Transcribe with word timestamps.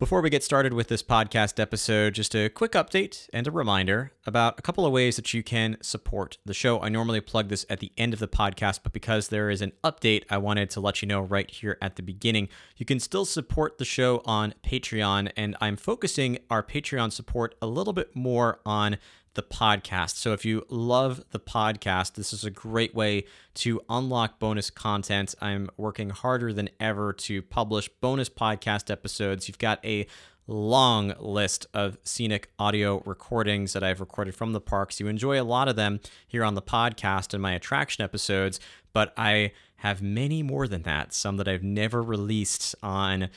Before 0.00 0.22
we 0.22 0.30
get 0.30 0.42
started 0.42 0.72
with 0.72 0.88
this 0.88 1.02
podcast 1.02 1.60
episode, 1.60 2.14
just 2.14 2.34
a 2.34 2.48
quick 2.48 2.72
update 2.72 3.28
and 3.34 3.46
a 3.46 3.50
reminder 3.50 4.12
about 4.26 4.58
a 4.58 4.62
couple 4.62 4.86
of 4.86 4.92
ways 4.92 5.16
that 5.16 5.34
you 5.34 5.42
can 5.42 5.76
support 5.82 6.38
the 6.42 6.54
show. 6.54 6.80
I 6.80 6.88
normally 6.88 7.20
plug 7.20 7.50
this 7.50 7.66
at 7.68 7.80
the 7.80 7.92
end 7.98 8.14
of 8.14 8.18
the 8.18 8.26
podcast, 8.26 8.80
but 8.82 8.94
because 8.94 9.28
there 9.28 9.50
is 9.50 9.60
an 9.60 9.72
update, 9.84 10.24
I 10.30 10.38
wanted 10.38 10.70
to 10.70 10.80
let 10.80 11.02
you 11.02 11.08
know 11.08 11.20
right 11.20 11.50
here 11.50 11.76
at 11.82 11.96
the 11.96 12.02
beginning. 12.02 12.48
You 12.78 12.86
can 12.86 12.98
still 12.98 13.26
support 13.26 13.76
the 13.76 13.84
show 13.84 14.22
on 14.24 14.54
Patreon, 14.64 15.32
and 15.36 15.54
I'm 15.60 15.76
focusing 15.76 16.38
our 16.48 16.62
Patreon 16.62 17.12
support 17.12 17.54
a 17.60 17.66
little 17.66 17.92
bit 17.92 18.16
more 18.16 18.60
on 18.64 18.96
the 19.34 19.42
podcast. 19.42 20.16
So 20.16 20.32
if 20.32 20.44
you 20.44 20.64
love 20.68 21.22
the 21.30 21.38
podcast, 21.38 22.14
this 22.14 22.32
is 22.32 22.44
a 22.44 22.50
great 22.50 22.94
way 22.94 23.24
to 23.54 23.80
unlock 23.88 24.38
bonus 24.38 24.70
content. 24.70 25.34
I'm 25.40 25.70
working 25.76 26.10
harder 26.10 26.52
than 26.52 26.70
ever 26.80 27.12
to 27.12 27.42
publish 27.42 27.88
bonus 28.00 28.28
podcast 28.28 28.90
episodes. 28.90 29.48
You've 29.48 29.58
got 29.58 29.84
a 29.84 30.06
long 30.46 31.14
list 31.20 31.66
of 31.72 31.96
scenic 32.02 32.50
audio 32.58 33.02
recordings 33.06 33.72
that 33.72 33.84
I've 33.84 34.00
recorded 34.00 34.34
from 34.34 34.52
the 34.52 34.60
parks. 34.60 34.98
You 34.98 35.06
enjoy 35.06 35.40
a 35.40 35.44
lot 35.44 35.68
of 35.68 35.76
them 35.76 36.00
here 36.26 36.44
on 36.44 36.54
the 36.54 36.62
podcast 36.62 37.32
and 37.32 37.42
my 37.42 37.52
attraction 37.52 38.02
episodes, 38.02 38.58
but 38.92 39.12
I 39.16 39.52
have 39.76 40.02
many 40.02 40.42
more 40.42 40.66
than 40.66 40.82
that, 40.82 41.14
some 41.14 41.36
that 41.36 41.48
I've 41.48 41.62
never 41.62 42.02
released 42.02 42.74
on 42.82 43.28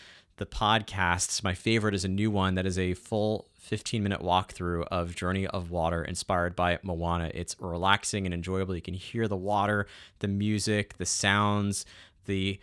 the 0.43 0.57
podcasts. 0.57 1.41
My 1.41 1.53
favorite 1.53 1.95
is 1.95 2.03
a 2.03 2.09
new 2.09 2.29
one 2.29 2.55
that 2.55 2.65
is 2.65 2.77
a 2.77 2.95
full 2.95 3.47
15 3.59 4.03
minute 4.03 4.19
walkthrough 4.19 4.85
of 4.91 5.15
Journey 5.15 5.47
of 5.47 5.71
Water 5.71 6.03
inspired 6.03 6.53
by 6.53 6.79
Moana. 6.83 7.31
It's 7.33 7.55
relaxing 7.61 8.25
and 8.25 8.33
enjoyable. 8.33 8.75
You 8.75 8.81
can 8.81 8.93
hear 8.93 9.29
the 9.29 9.37
water, 9.37 9.87
the 10.19 10.27
music, 10.27 10.97
the 10.97 11.05
sounds, 11.05 11.85
the 12.25 12.59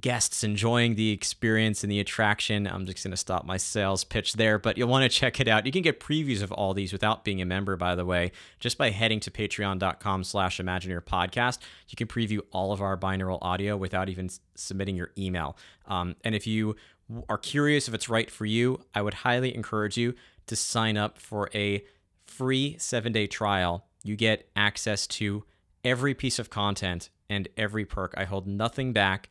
guests 0.00 0.42
enjoying 0.42 0.96
the 0.96 1.10
experience 1.10 1.84
and 1.84 1.90
the 1.90 2.00
attraction. 2.00 2.66
I'm 2.66 2.84
just 2.84 3.04
going 3.04 3.12
to 3.12 3.16
stop 3.16 3.44
my 3.44 3.56
sales 3.56 4.02
pitch 4.02 4.32
there, 4.32 4.58
but 4.58 4.76
you'll 4.76 4.88
want 4.88 5.04
to 5.04 5.08
check 5.08 5.38
it 5.38 5.46
out. 5.46 5.66
You 5.66 5.72
can 5.72 5.82
get 5.82 6.00
previews 6.00 6.42
of 6.42 6.50
all 6.50 6.74
these 6.74 6.92
without 6.92 7.24
being 7.24 7.40
a 7.40 7.44
member, 7.44 7.76
by 7.76 7.94
the 7.94 8.04
way, 8.04 8.32
just 8.58 8.76
by 8.76 8.90
heading 8.90 9.20
to 9.20 9.30
patreon.com 9.30 10.24
slash 10.24 10.58
Imagineer 10.58 11.00
podcast. 11.00 11.58
You 11.88 11.96
can 11.96 12.08
preview 12.08 12.40
all 12.52 12.72
of 12.72 12.80
our 12.80 12.96
binaural 12.96 13.38
audio 13.40 13.76
without 13.76 14.08
even 14.08 14.30
submitting 14.56 14.96
your 14.96 15.10
email. 15.16 15.56
Um, 15.86 16.16
and 16.24 16.34
if 16.34 16.46
you 16.46 16.76
are 17.28 17.38
curious 17.38 17.88
if 17.88 17.94
it's 17.94 18.08
right 18.08 18.30
for 18.30 18.46
you, 18.46 18.80
I 18.94 19.02
would 19.02 19.14
highly 19.14 19.54
encourage 19.54 19.96
you 19.96 20.14
to 20.46 20.56
sign 20.56 20.96
up 20.96 21.18
for 21.18 21.50
a 21.54 21.84
free 22.26 22.76
seven 22.78 23.12
day 23.12 23.26
trial. 23.26 23.86
You 24.02 24.16
get 24.16 24.48
access 24.56 25.06
to 25.08 25.44
every 25.84 26.14
piece 26.14 26.38
of 26.38 26.50
content 26.50 27.10
and 27.28 27.48
every 27.56 27.84
perk. 27.84 28.14
I 28.16 28.24
hold 28.24 28.46
nothing 28.46 28.92
back 28.92 29.28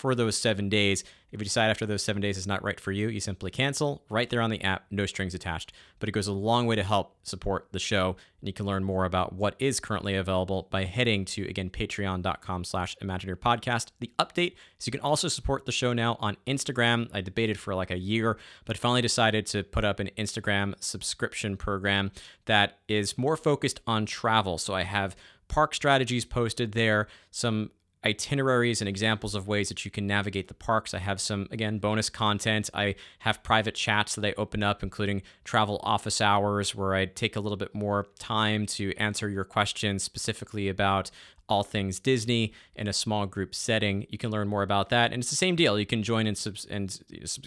for 0.00 0.14
those 0.14 0.38
seven 0.38 0.70
days. 0.70 1.04
If 1.30 1.40
you 1.40 1.44
decide 1.44 1.68
after 1.68 1.84
those 1.84 2.02
seven 2.02 2.22
days 2.22 2.38
is 2.38 2.46
not 2.46 2.64
right 2.64 2.80
for 2.80 2.90
you, 2.90 3.08
you 3.08 3.20
simply 3.20 3.50
cancel 3.50 4.02
right 4.08 4.28
there 4.28 4.40
on 4.40 4.50
the 4.50 4.62
app, 4.62 4.86
no 4.90 5.04
strings 5.04 5.34
attached. 5.34 5.72
But 5.98 6.08
it 6.08 6.12
goes 6.12 6.26
a 6.26 6.32
long 6.32 6.66
way 6.66 6.74
to 6.74 6.82
help 6.82 7.14
support 7.22 7.68
the 7.70 7.78
show. 7.78 8.16
And 8.40 8.48
you 8.48 8.54
can 8.54 8.64
learn 8.64 8.82
more 8.82 9.04
about 9.04 9.34
what 9.34 9.54
is 9.58 9.78
currently 9.78 10.16
available 10.16 10.68
by 10.70 10.84
heading 10.84 11.26
to, 11.26 11.46
again, 11.46 11.68
patreon.com 11.68 12.64
slash 12.64 12.96
Imagineer 13.02 13.36
podcast. 13.36 13.88
The 14.00 14.10
update 14.18 14.54
is 14.78 14.86
you 14.86 14.90
can 14.90 15.02
also 15.02 15.28
support 15.28 15.66
the 15.66 15.72
show 15.72 15.92
now 15.92 16.16
on 16.18 16.38
Instagram. 16.46 17.10
I 17.12 17.20
debated 17.20 17.60
for 17.60 17.74
like 17.74 17.90
a 17.90 17.98
year, 17.98 18.38
but 18.64 18.78
finally 18.78 19.02
decided 19.02 19.44
to 19.46 19.62
put 19.62 19.84
up 19.84 20.00
an 20.00 20.10
Instagram 20.16 20.74
subscription 20.82 21.58
program 21.58 22.10
that 22.46 22.78
is 22.88 23.18
more 23.18 23.36
focused 23.36 23.80
on 23.86 24.06
travel. 24.06 24.56
So 24.56 24.74
I 24.74 24.82
have 24.82 25.14
park 25.50 25.74
strategies 25.74 26.24
posted 26.24 26.72
there, 26.72 27.08
some 27.30 27.70
itineraries 28.04 28.80
and 28.80 28.88
examples 28.88 29.34
of 29.34 29.46
ways 29.46 29.68
that 29.68 29.84
you 29.84 29.90
can 29.90 30.06
navigate 30.06 30.48
the 30.48 30.54
parks. 30.54 30.94
I 30.94 30.98
have 30.98 31.20
some, 31.20 31.46
again, 31.50 31.78
bonus 31.78 32.08
content. 32.08 32.70
I 32.72 32.94
have 33.20 33.42
private 33.42 33.74
chats 33.74 34.14
that 34.14 34.24
I 34.24 34.34
open 34.38 34.62
up, 34.62 34.82
including 34.82 35.22
travel 35.44 35.80
office 35.82 36.20
hours, 36.20 36.74
where 36.74 36.94
I 36.94 37.06
take 37.06 37.36
a 37.36 37.40
little 37.40 37.58
bit 37.58 37.74
more 37.74 38.06
time 38.18 38.66
to 38.66 38.94
answer 38.96 39.28
your 39.28 39.44
questions 39.44 40.02
specifically 40.02 40.68
about 40.68 41.10
all 41.50 41.62
things 41.64 41.98
Disney 41.98 42.52
in 42.76 42.86
a 42.86 42.92
small 42.92 43.26
group 43.26 43.54
setting. 43.54 44.06
You 44.08 44.18
can 44.18 44.30
learn 44.30 44.48
more 44.48 44.62
about 44.62 44.88
that. 44.90 45.12
And 45.12 45.20
it's 45.20 45.30
the 45.30 45.36
same 45.36 45.56
deal. 45.56 45.78
You 45.78 45.84
can 45.84 46.02
join 46.02 46.26
and, 46.26 46.38
subs- 46.38 46.66
and 46.70 46.98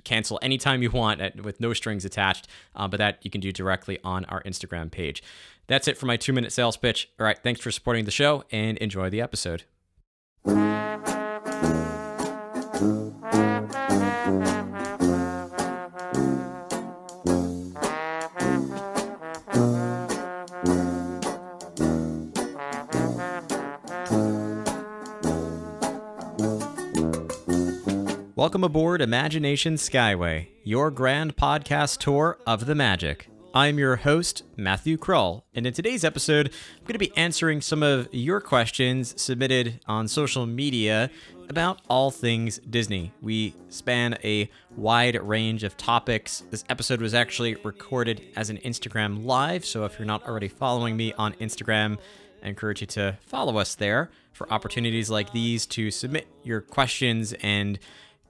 cancel 0.04 0.38
anytime 0.42 0.84
you 0.84 0.92
want 0.92 1.22
at, 1.22 1.42
with 1.42 1.62
no 1.62 1.74
strings 1.74 2.04
attached, 2.04 2.48
uh, 2.76 2.88
but 2.88 2.98
that 2.98 3.20
you 3.22 3.32
can 3.32 3.42
do 3.42 3.52
directly 3.52 4.00
on 4.04 4.26
our 4.26 4.44
Instagram 4.44 4.92
page. 4.92 5.24
That's 5.68 5.88
it 5.88 5.98
for 5.98 6.06
my 6.06 6.18
two 6.18 6.34
minute 6.34 6.52
sales 6.52 6.76
pitch. 6.76 7.10
All 7.18 7.26
right. 7.26 7.42
Thanks 7.42 7.62
for 7.62 7.72
supporting 7.72 8.04
the 8.04 8.12
show 8.12 8.44
and 8.52 8.78
enjoy 8.80 9.10
the 9.10 9.22
episode. 9.22 9.64
Welcome 28.44 28.66
aboard 28.66 29.02
Imagination 29.02 29.76
Skyway, 29.76 30.48
your 30.66 30.92
grand 30.92 31.38
podcast 31.38 32.00
tour 32.00 32.38
of 32.46 32.66
the 32.66 32.76
magic. 32.76 33.30
I'm 33.54 33.80
your 33.80 33.96
host, 33.96 34.44
Matthew 34.58 34.98
Krull, 34.98 35.44
and 35.56 35.66
in 35.66 35.72
today's 35.72 36.04
episode, 36.04 36.48
I'm 36.48 36.82
going 36.84 36.92
to 36.92 37.00
be 37.00 37.16
answering 37.16 37.62
some 37.62 37.82
of 37.82 38.10
your 38.12 38.42
questions 38.42 39.14
submitted 39.20 39.80
on 39.88 40.10
social 40.10 40.46
media 40.46 41.10
about 41.48 41.84
all 41.88 42.12
things 42.12 42.60
Disney. 42.70 43.14
We 43.22 43.56
span 43.70 44.18
a 44.26 44.50
wide 44.76 45.16
range 45.24 45.64
of 45.64 45.78
topics. 45.78 46.44
This 46.52 46.66
episode 46.68 47.00
was 47.00 47.14
actually 47.14 47.56
recorded 47.64 48.24
as 48.36 48.50
an 48.50 48.58
Instagram 48.58 49.24
live, 49.24 49.64
so 49.64 49.86
if 49.86 49.98
you're 49.98 50.06
not 50.06 50.28
already 50.28 50.50
following 50.50 50.98
me 50.98 51.14
on 51.14 51.32
Instagram, 51.36 51.98
I 52.44 52.50
encourage 52.50 52.82
you 52.82 52.88
to 52.88 53.18
follow 53.26 53.56
us 53.56 53.76
there 53.76 54.12
for 54.34 54.52
opportunities 54.52 55.10
like 55.10 55.32
these 55.32 55.66
to 55.68 55.90
submit 55.90 56.28
your 56.44 56.60
questions 56.60 57.34
and 57.42 57.80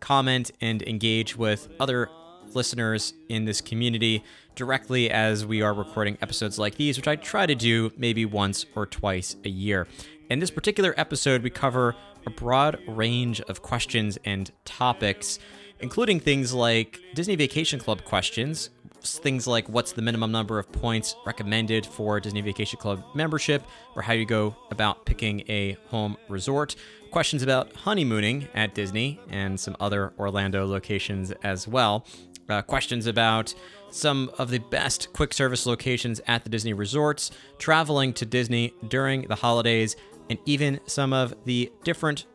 comment 0.04 0.52
and 0.60 0.82
engage 0.82 1.38
with 1.38 1.70
other 1.80 2.10
listeners 2.54 3.14
in 3.30 3.46
this 3.46 3.62
community 3.62 4.22
directly 4.54 5.10
as 5.10 5.46
we 5.46 5.62
are 5.62 5.74
recording 5.74 6.18
episodes 6.22 6.60
like 6.60 6.76
these, 6.76 6.98
which 6.98 7.08
I 7.08 7.16
try 7.16 7.46
to 7.46 7.56
do 7.56 7.90
maybe 7.96 8.26
once 8.26 8.66
or 8.76 8.86
twice 8.86 9.38
a 9.46 9.50
year. 9.50 9.88
In 10.30 10.40
this 10.40 10.52
particular 10.52 10.94
episode, 10.98 11.42
we 11.42 11.50
cover 11.50 11.96
a 12.28 12.30
broad 12.30 12.80
range 12.86 13.40
of 13.42 13.62
questions 13.62 14.18
and 14.26 14.52
topics, 14.66 15.40
including 15.80 16.20
things 16.20 16.54
like 16.54 17.00
Disney 17.14 17.38
Vacation 17.38 17.80
Club 17.80 18.04
questions, 18.04 18.72
things 19.04 19.48
like 19.48 19.68
what's 19.70 19.92
the 19.92 20.02
minimum 20.02 20.32
number 20.32 20.60
of 20.60 20.72
points 20.72 21.16
recommended 21.26 21.86
for 21.86 22.20
Disney 22.20 22.42
Vacation 22.42 22.80
Club 22.80 23.04
membership, 23.14 23.64
or 23.96 24.02
how 24.02 24.14
you 24.14 24.26
go 24.26 24.56
about 24.72 25.06
picking 25.06 25.44
a 25.50 25.78
home 25.88 26.18
resort, 26.30 26.76
questions 27.12 27.44
about 27.44 27.74
honeymooning 27.74 28.48
at 28.54 28.74
Disney 28.74 29.20
and 29.30 29.60
some 29.60 29.76
other 29.80 30.14
Orlando 30.18 30.66
locations 30.66 31.32
as 31.44 31.68
well, 31.68 32.06
uh, 32.50 32.62
questions 32.62 33.06
about 33.08 33.54
some 33.92 34.32
of 34.40 34.50
the 34.50 34.58
best 34.58 35.14
quick 35.14 35.34
service 35.34 35.66
locations 35.66 36.20
at 36.26 36.44
the 36.44 36.50
Disney 36.50 36.74
resorts, 36.74 37.32
traveling 37.60 38.14
to 38.14 38.26
Disney 38.26 38.74
during 38.88 39.24
the 39.24 39.36
holidays, 39.36 39.96
and 40.30 40.40
even 40.46 40.80
some 40.86 41.14
of 41.14 41.36
the 41.46 41.72
different 41.84 42.26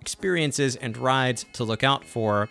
experiences 0.00 0.76
and 0.76 0.96
rides 0.96 1.46
to 1.54 1.64
look 1.64 1.82
out 1.82 2.04
for 2.04 2.48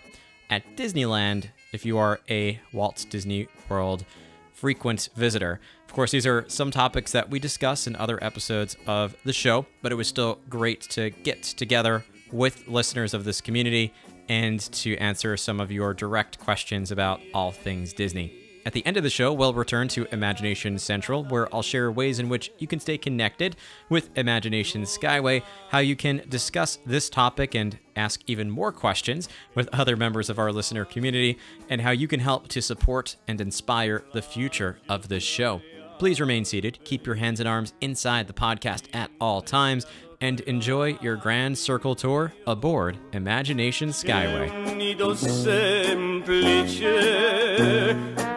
at 0.50 0.76
Disneyland 0.76 1.50
if 1.76 1.84
you 1.84 1.98
are 1.98 2.20
a 2.30 2.58
Walt 2.72 3.04
Disney 3.10 3.48
World 3.68 4.06
frequent 4.54 5.10
visitor. 5.14 5.60
Of 5.86 5.92
course, 5.92 6.10
these 6.10 6.26
are 6.26 6.46
some 6.48 6.70
topics 6.70 7.12
that 7.12 7.28
we 7.28 7.38
discuss 7.38 7.86
in 7.86 7.94
other 7.96 8.18
episodes 8.24 8.78
of 8.86 9.14
the 9.24 9.34
show, 9.34 9.66
but 9.82 9.92
it 9.92 9.94
was 9.94 10.08
still 10.08 10.38
great 10.48 10.80
to 10.92 11.10
get 11.10 11.42
together 11.42 12.02
with 12.32 12.66
listeners 12.66 13.12
of 13.12 13.24
this 13.24 13.42
community 13.42 13.92
and 14.26 14.58
to 14.72 14.96
answer 14.96 15.36
some 15.36 15.60
of 15.60 15.70
your 15.70 15.92
direct 15.92 16.40
questions 16.40 16.90
about 16.90 17.20
all 17.34 17.52
things 17.52 17.92
Disney. 17.92 18.45
At 18.66 18.72
the 18.72 18.84
end 18.84 18.96
of 18.96 19.04
the 19.04 19.10
show, 19.10 19.32
we'll 19.32 19.54
return 19.54 19.86
to 19.88 20.08
Imagination 20.10 20.76
Central, 20.80 21.22
where 21.22 21.46
I'll 21.54 21.62
share 21.62 21.92
ways 21.92 22.18
in 22.18 22.28
which 22.28 22.50
you 22.58 22.66
can 22.66 22.80
stay 22.80 22.98
connected 22.98 23.54
with 23.88 24.10
Imagination 24.18 24.82
Skyway, 24.82 25.44
how 25.68 25.78
you 25.78 25.94
can 25.94 26.22
discuss 26.28 26.80
this 26.84 27.08
topic 27.08 27.54
and 27.54 27.78
ask 27.94 28.22
even 28.26 28.50
more 28.50 28.72
questions 28.72 29.28
with 29.54 29.68
other 29.72 29.96
members 29.96 30.28
of 30.28 30.40
our 30.40 30.50
listener 30.50 30.84
community, 30.84 31.38
and 31.70 31.80
how 31.80 31.92
you 31.92 32.08
can 32.08 32.18
help 32.18 32.48
to 32.48 32.60
support 32.60 33.14
and 33.28 33.40
inspire 33.40 34.02
the 34.12 34.20
future 34.20 34.80
of 34.88 35.06
this 35.06 35.22
show. 35.22 35.62
Please 36.00 36.20
remain 36.20 36.44
seated, 36.44 36.80
keep 36.82 37.06
your 37.06 37.14
hands 37.14 37.38
and 37.38 37.48
arms 37.48 37.72
inside 37.80 38.26
the 38.26 38.32
podcast 38.32 38.92
at 38.92 39.12
all 39.20 39.42
times, 39.42 39.86
and 40.20 40.40
enjoy 40.40 40.98
your 41.00 41.14
grand 41.14 41.56
circle 41.56 41.94
tour 41.94 42.32
aboard 42.48 42.98
Imagination 43.12 43.90
Skyway. 43.90 44.50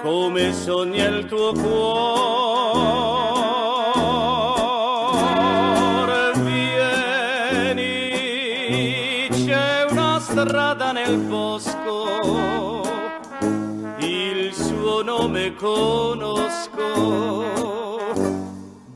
Come 0.02 0.54
sogna 0.54 1.08
il 1.08 1.26
tuo 1.26 1.54
cuore. 1.54 1.78
Vieni, 7.74 7.88
c'è 9.32 9.86
una 9.90 10.20
strada 10.20 10.92
nel 10.92 11.18
bosco 11.18 12.60
no 15.10 15.28
me 15.28 15.54
conozco. 15.56 16.94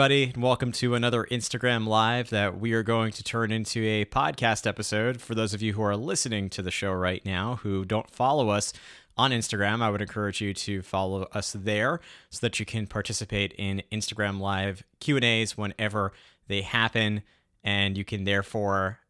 Everybody, 0.00 0.32
and 0.32 0.42
welcome 0.42 0.72
to 0.72 0.94
another 0.94 1.28
Instagram 1.30 1.86
Live 1.86 2.30
that 2.30 2.58
we 2.58 2.72
are 2.72 2.82
going 2.82 3.12
to 3.12 3.22
turn 3.22 3.52
into 3.52 3.84
a 3.86 4.06
podcast 4.06 4.66
episode. 4.66 5.20
For 5.20 5.34
those 5.34 5.52
of 5.52 5.60
you 5.60 5.74
who 5.74 5.82
are 5.82 5.94
listening 5.94 6.48
to 6.50 6.62
the 6.62 6.70
show 6.70 6.90
right 6.90 7.22
now 7.22 7.56
who 7.56 7.84
don't 7.84 8.10
follow 8.10 8.48
us 8.48 8.72
on 9.18 9.30
Instagram, 9.30 9.82
I 9.82 9.90
would 9.90 10.00
encourage 10.00 10.40
you 10.40 10.54
to 10.54 10.80
follow 10.80 11.24
us 11.34 11.52
there 11.52 12.00
so 12.30 12.38
that 12.40 12.58
you 12.58 12.64
can 12.64 12.86
participate 12.86 13.52
in 13.58 13.82
Instagram 13.92 14.40
Live 14.40 14.82
Q&As 15.00 15.58
whenever 15.58 16.14
they 16.48 16.62
happen, 16.62 17.20
and 17.62 17.98
you 17.98 18.04
can 18.06 18.24
therefore 18.24 19.00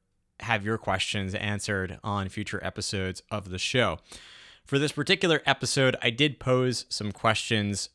have 0.40 0.64
your 0.64 0.76
questions 0.76 1.36
answered 1.36 2.00
on 2.02 2.28
future 2.28 2.58
episodes 2.64 3.22
of 3.30 3.50
the 3.50 3.58
show. 3.58 4.00
For 4.64 4.76
this 4.76 4.90
particular 4.90 5.40
episode, 5.46 5.94
I 6.02 6.10
did 6.10 6.40
pose 6.40 6.84
some 6.88 7.12
questions 7.12 7.90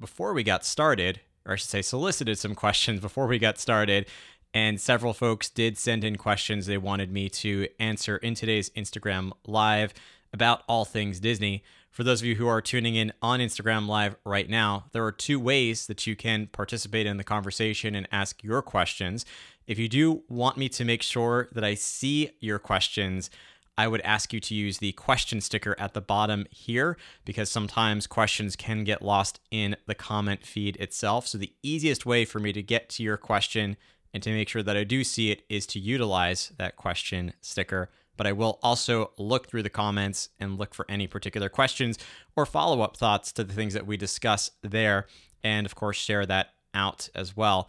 before 0.00 0.32
we 0.32 0.42
got 0.42 0.64
started 0.64 1.20
or 1.48 1.54
I 1.54 1.56
should 1.56 1.70
say, 1.70 1.82
solicited 1.82 2.38
some 2.38 2.54
questions 2.54 3.00
before 3.00 3.26
we 3.26 3.38
got 3.38 3.58
started. 3.58 4.06
And 4.54 4.80
several 4.80 5.14
folks 5.14 5.50
did 5.50 5.76
send 5.76 6.04
in 6.04 6.16
questions 6.16 6.66
they 6.66 6.78
wanted 6.78 7.10
me 7.10 7.28
to 7.30 7.68
answer 7.80 8.18
in 8.18 8.34
today's 8.34 8.70
Instagram 8.70 9.32
Live 9.46 9.92
about 10.32 10.62
all 10.68 10.84
things 10.84 11.20
Disney. 11.20 11.64
For 11.90 12.04
those 12.04 12.20
of 12.20 12.26
you 12.26 12.36
who 12.36 12.46
are 12.46 12.60
tuning 12.60 12.94
in 12.94 13.12
on 13.20 13.40
Instagram 13.40 13.88
Live 13.88 14.16
right 14.24 14.48
now, 14.48 14.84
there 14.92 15.04
are 15.04 15.12
two 15.12 15.40
ways 15.40 15.86
that 15.86 16.06
you 16.06 16.14
can 16.14 16.46
participate 16.46 17.06
in 17.06 17.16
the 17.16 17.24
conversation 17.24 17.94
and 17.94 18.06
ask 18.12 18.44
your 18.44 18.62
questions. 18.62 19.26
If 19.66 19.78
you 19.78 19.88
do 19.88 20.22
want 20.28 20.56
me 20.56 20.68
to 20.70 20.84
make 20.84 21.02
sure 21.02 21.48
that 21.52 21.64
I 21.64 21.74
see 21.74 22.30
your 22.40 22.58
questions, 22.58 23.30
I 23.78 23.86
would 23.86 24.00
ask 24.00 24.32
you 24.32 24.40
to 24.40 24.56
use 24.56 24.78
the 24.78 24.90
question 24.92 25.40
sticker 25.40 25.76
at 25.78 25.94
the 25.94 26.00
bottom 26.00 26.46
here 26.50 26.96
because 27.24 27.48
sometimes 27.48 28.08
questions 28.08 28.56
can 28.56 28.82
get 28.82 29.02
lost 29.02 29.38
in 29.52 29.76
the 29.86 29.94
comment 29.94 30.44
feed 30.44 30.76
itself. 30.78 31.28
So, 31.28 31.38
the 31.38 31.52
easiest 31.62 32.04
way 32.04 32.24
for 32.24 32.40
me 32.40 32.52
to 32.52 32.62
get 32.62 32.88
to 32.90 33.04
your 33.04 33.16
question 33.16 33.76
and 34.12 34.20
to 34.24 34.30
make 34.30 34.48
sure 34.48 34.64
that 34.64 34.76
I 34.76 34.82
do 34.82 35.04
see 35.04 35.30
it 35.30 35.44
is 35.48 35.64
to 35.68 35.78
utilize 35.78 36.50
that 36.58 36.74
question 36.74 37.34
sticker. 37.40 37.88
But 38.16 38.26
I 38.26 38.32
will 38.32 38.58
also 38.64 39.12
look 39.16 39.46
through 39.46 39.62
the 39.62 39.70
comments 39.70 40.30
and 40.40 40.58
look 40.58 40.74
for 40.74 40.84
any 40.88 41.06
particular 41.06 41.48
questions 41.48 42.00
or 42.34 42.44
follow 42.46 42.80
up 42.80 42.96
thoughts 42.96 43.30
to 43.34 43.44
the 43.44 43.54
things 43.54 43.74
that 43.74 43.86
we 43.86 43.96
discuss 43.96 44.50
there. 44.60 45.06
And 45.44 45.64
of 45.64 45.76
course, 45.76 45.98
share 45.98 46.26
that 46.26 46.54
out 46.74 47.08
as 47.14 47.36
well 47.36 47.68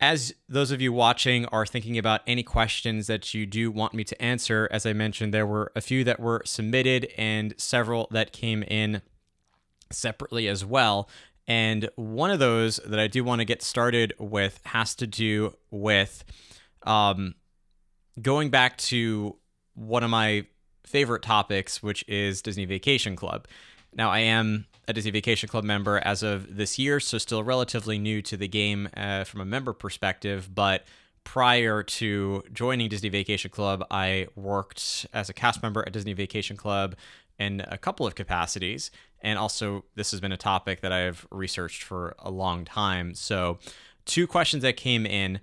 as 0.00 0.34
those 0.48 0.70
of 0.70 0.80
you 0.80 0.92
watching 0.92 1.46
are 1.46 1.64
thinking 1.64 1.96
about 1.96 2.20
any 2.26 2.42
questions 2.42 3.06
that 3.06 3.32
you 3.32 3.46
do 3.46 3.70
want 3.70 3.94
me 3.94 4.04
to 4.04 4.22
answer, 4.22 4.68
as 4.70 4.84
I 4.84 4.92
mentioned, 4.92 5.32
there 5.32 5.46
were 5.46 5.72
a 5.74 5.80
few 5.80 6.04
that 6.04 6.20
were 6.20 6.42
submitted 6.44 7.08
and 7.16 7.54
several 7.56 8.06
that 8.10 8.32
came 8.32 8.62
in 8.62 9.00
separately 9.90 10.48
as 10.48 10.64
well. 10.64 11.08
And 11.48 11.88
one 11.96 12.30
of 12.30 12.38
those 12.38 12.76
that 12.84 12.98
I 12.98 13.06
do 13.06 13.24
want 13.24 13.40
to 13.40 13.44
get 13.44 13.62
started 13.62 14.12
with 14.18 14.60
has 14.64 14.94
to 14.96 15.06
do 15.06 15.56
with 15.70 16.24
um, 16.82 17.34
going 18.20 18.50
back 18.50 18.76
to 18.78 19.36
one 19.74 20.02
of 20.02 20.10
my 20.10 20.46
favorite 20.84 21.22
topics, 21.22 21.82
which 21.82 22.04
is 22.08 22.42
Disney 22.42 22.64
Vacation 22.64 23.16
Club. 23.16 23.46
Now, 23.94 24.10
I 24.10 24.20
am 24.20 24.66
a 24.88 24.92
Disney 24.92 25.10
Vacation 25.10 25.48
Club 25.48 25.64
member 25.64 25.98
as 26.04 26.22
of 26.22 26.56
this 26.56 26.78
year, 26.78 27.00
so 27.00 27.18
still 27.18 27.42
relatively 27.42 27.98
new 27.98 28.22
to 28.22 28.36
the 28.36 28.48
game 28.48 28.88
uh, 28.96 29.24
from 29.24 29.40
a 29.40 29.44
member 29.44 29.72
perspective. 29.72 30.54
But 30.54 30.84
prior 31.24 31.82
to 31.82 32.44
joining 32.52 32.88
Disney 32.88 33.08
Vacation 33.08 33.50
Club, 33.50 33.84
I 33.90 34.28
worked 34.36 35.06
as 35.12 35.28
a 35.28 35.32
cast 35.32 35.62
member 35.62 35.82
at 35.84 35.92
Disney 35.92 36.12
Vacation 36.12 36.56
Club 36.56 36.94
in 37.38 37.64
a 37.68 37.76
couple 37.76 38.06
of 38.06 38.14
capacities. 38.14 38.90
And 39.20 39.38
also, 39.38 39.84
this 39.96 40.12
has 40.12 40.20
been 40.20 40.32
a 40.32 40.36
topic 40.36 40.82
that 40.82 40.92
I've 40.92 41.26
researched 41.30 41.82
for 41.82 42.14
a 42.18 42.30
long 42.30 42.64
time. 42.64 43.14
So, 43.14 43.58
two 44.04 44.26
questions 44.26 44.62
that 44.62 44.76
came 44.76 45.04
in. 45.04 45.40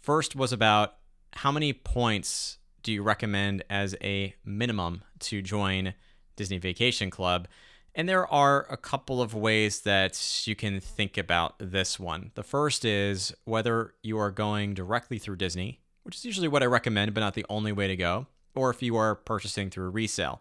First 0.00 0.36
was 0.36 0.52
about 0.52 0.96
how 1.32 1.50
many 1.50 1.72
points 1.72 2.58
do 2.82 2.92
you 2.92 3.02
recommend 3.02 3.64
as 3.70 3.94
a 4.02 4.34
minimum 4.44 5.02
to 5.20 5.40
join 5.40 5.94
Disney 6.36 6.58
Vacation 6.58 7.10
Club? 7.10 7.48
And 7.94 8.08
there 8.08 8.26
are 8.32 8.66
a 8.70 8.76
couple 8.76 9.20
of 9.20 9.34
ways 9.34 9.80
that 9.82 10.46
you 10.46 10.56
can 10.56 10.80
think 10.80 11.18
about 11.18 11.54
this 11.58 12.00
one. 12.00 12.30
The 12.34 12.42
first 12.42 12.84
is 12.84 13.34
whether 13.44 13.94
you 14.02 14.18
are 14.18 14.30
going 14.30 14.72
directly 14.72 15.18
through 15.18 15.36
Disney, 15.36 15.80
which 16.02 16.16
is 16.16 16.24
usually 16.24 16.48
what 16.48 16.62
I 16.62 16.66
recommend, 16.66 17.12
but 17.12 17.20
not 17.20 17.34
the 17.34 17.46
only 17.50 17.72
way 17.72 17.88
to 17.88 17.96
go, 17.96 18.26
or 18.54 18.70
if 18.70 18.82
you 18.82 18.96
are 18.96 19.14
purchasing 19.14 19.68
through 19.68 19.90
resale. 19.90 20.40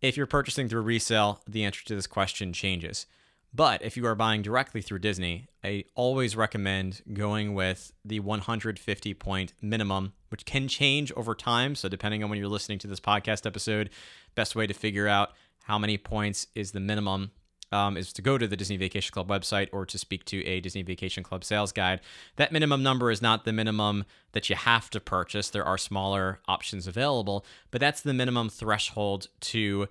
If 0.00 0.16
you're 0.16 0.26
purchasing 0.26 0.68
through 0.68 0.82
resale, 0.82 1.40
the 1.46 1.64
answer 1.64 1.84
to 1.84 1.94
this 1.94 2.06
question 2.08 2.52
changes. 2.52 3.06
But 3.52 3.82
if 3.82 3.96
you 3.96 4.06
are 4.06 4.14
buying 4.14 4.42
directly 4.42 4.80
through 4.80 5.00
Disney, 5.00 5.48
I 5.64 5.84
always 5.94 6.36
recommend 6.36 7.02
going 7.12 7.54
with 7.54 7.92
the 8.04 8.20
150 8.20 9.14
point 9.14 9.52
minimum, 9.60 10.12
which 10.28 10.44
can 10.44 10.68
change 10.68 11.10
over 11.12 11.34
time. 11.34 11.74
So, 11.74 11.88
depending 11.88 12.22
on 12.22 12.30
when 12.30 12.38
you're 12.38 12.48
listening 12.48 12.78
to 12.80 12.86
this 12.86 13.00
podcast 13.00 13.46
episode, 13.46 13.90
best 14.36 14.54
way 14.54 14.68
to 14.68 14.74
figure 14.74 15.08
out 15.08 15.32
how 15.64 15.78
many 15.78 15.98
points 15.98 16.46
is 16.54 16.72
the 16.72 16.80
minimum 16.80 17.30
um, 17.72 17.96
is 17.96 18.12
to 18.14 18.22
go 18.22 18.36
to 18.36 18.48
the 18.48 18.56
Disney 18.56 18.76
Vacation 18.76 19.12
Club 19.12 19.28
website 19.28 19.68
or 19.72 19.86
to 19.86 19.98
speak 19.98 20.24
to 20.26 20.44
a 20.44 20.60
Disney 20.60 20.82
Vacation 20.82 21.22
Club 21.22 21.44
sales 21.44 21.72
guide. 21.72 22.00
That 22.36 22.52
minimum 22.52 22.82
number 22.82 23.10
is 23.10 23.22
not 23.22 23.44
the 23.44 23.52
minimum 23.52 24.04
that 24.32 24.50
you 24.50 24.56
have 24.56 24.90
to 24.90 25.00
purchase. 25.00 25.50
There 25.50 25.64
are 25.64 25.78
smaller 25.78 26.40
options 26.48 26.86
available, 26.86 27.44
but 27.70 27.80
that's 27.80 28.00
the 28.00 28.14
minimum 28.14 28.48
threshold 28.48 29.28
to 29.40 29.88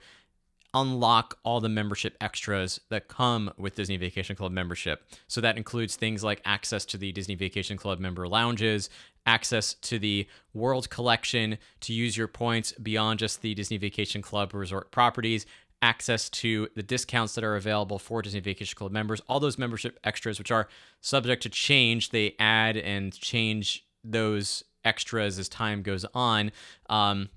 unlock 0.74 1.38
all 1.44 1.60
the 1.60 1.70
membership 1.70 2.16
extras 2.22 2.80
that 2.90 3.08
come 3.08 3.52
with 3.58 3.76
Disney 3.76 3.98
Vacation 3.98 4.36
Club 4.36 4.52
membership. 4.52 5.04
So 5.28 5.42
that 5.42 5.58
includes 5.58 5.96
things 5.96 6.24
like 6.24 6.42
access 6.46 6.86
to 6.86 6.98
the 6.98 7.12
Disney 7.12 7.36
Vacation 7.36 7.78
Club 7.78 8.00
member 8.00 8.28
lounges, 8.28 8.90
access 9.26 9.74
to 9.76 10.00
the 10.00 10.28
World 10.54 10.90
Collection 10.90 11.58
to 11.82 11.94
use 11.94 12.16
your 12.16 12.28
points 12.28 12.72
beyond 12.74 13.20
just 13.20 13.42
the 13.42 13.54
Disney 13.54 13.78
Vacation 13.78 14.22
Club 14.22 14.54
resort 14.54 14.92
properties, 14.92 15.46
access 15.82 16.30
to 16.30 16.68
the 16.76 16.84
discounts 16.84 17.36
that 17.36 17.44
are 17.44 17.56
available 17.56 18.00
for 18.00 18.22
Disney 18.22 18.40
Vacation 18.42 18.76
Club 18.76 18.92
members, 18.92 19.22
all 19.28 19.40
those 19.40 19.58
membership 19.58 20.00
extras, 20.04 20.38
which 20.38 20.52
are 20.52 20.68
subject 21.02 21.44
to 21.44 21.50
change. 21.50 22.10
They 22.10 22.36
add 22.40 22.78
and 22.78 23.14
change 23.14 23.86
those 24.04 24.64
extras 24.84 25.40
as 25.40 25.50
time 25.50 25.82
goes 25.82 26.06
on. 26.14 26.52
Um, 26.90 27.30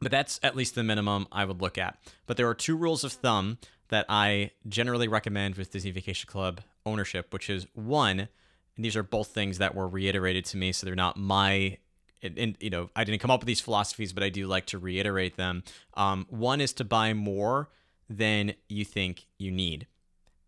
but 0.00 0.10
that's 0.10 0.40
at 0.42 0.56
least 0.56 0.74
the 0.74 0.82
minimum 0.82 1.26
I 1.30 1.44
would 1.44 1.60
look 1.60 1.78
at. 1.78 1.98
But 2.26 2.36
there 2.36 2.48
are 2.48 2.54
two 2.54 2.76
rules 2.76 3.04
of 3.04 3.12
thumb 3.12 3.58
that 3.88 4.06
I 4.08 4.52
generally 4.68 5.08
recommend 5.08 5.56
with 5.56 5.70
Disney 5.70 5.90
Vacation 5.90 6.28
Club 6.28 6.60
ownership, 6.86 7.32
which 7.32 7.50
is 7.50 7.66
one, 7.74 8.20
and 8.20 8.84
these 8.84 8.96
are 8.96 9.02
both 9.02 9.28
things 9.28 9.58
that 9.58 9.74
were 9.74 9.88
reiterated 9.88 10.44
to 10.46 10.56
me, 10.56 10.72
so 10.72 10.86
they're 10.86 10.94
not 10.94 11.16
my 11.16 11.78
and, 12.22 12.38
and, 12.38 12.56
you 12.60 12.70
know 12.70 12.90
i 12.94 13.04
didn't 13.04 13.20
come 13.20 13.30
up 13.30 13.40
with 13.40 13.46
these 13.46 13.60
philosophies 13.60 14.12
but 14.12 14.22
i 14.22 14.28
do 14.28 14.46
like 14.46 14.66
to 14.66 14.78
reiterate 14.78 15.36
them 15.36 15.62
um, 15.94 16.26
one 16.28 16.60
is 16.60 16.72
to 16.74 16.84
buy 16.84 17.14
more 17.14 17.70
than 18.08 18.54
you 18.68 18.84
think 18.84 19.26
you 19.38 19.50
need 19.50 19.86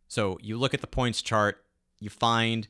so 0.09 0.39
you 0.43 0.59
look 0.59 0.75
at 0.75 0.81
the 0.81 0.87
points 0.87 1.23
chart 1.23 1.65
you 1.99 2.11
find 2.11 2.69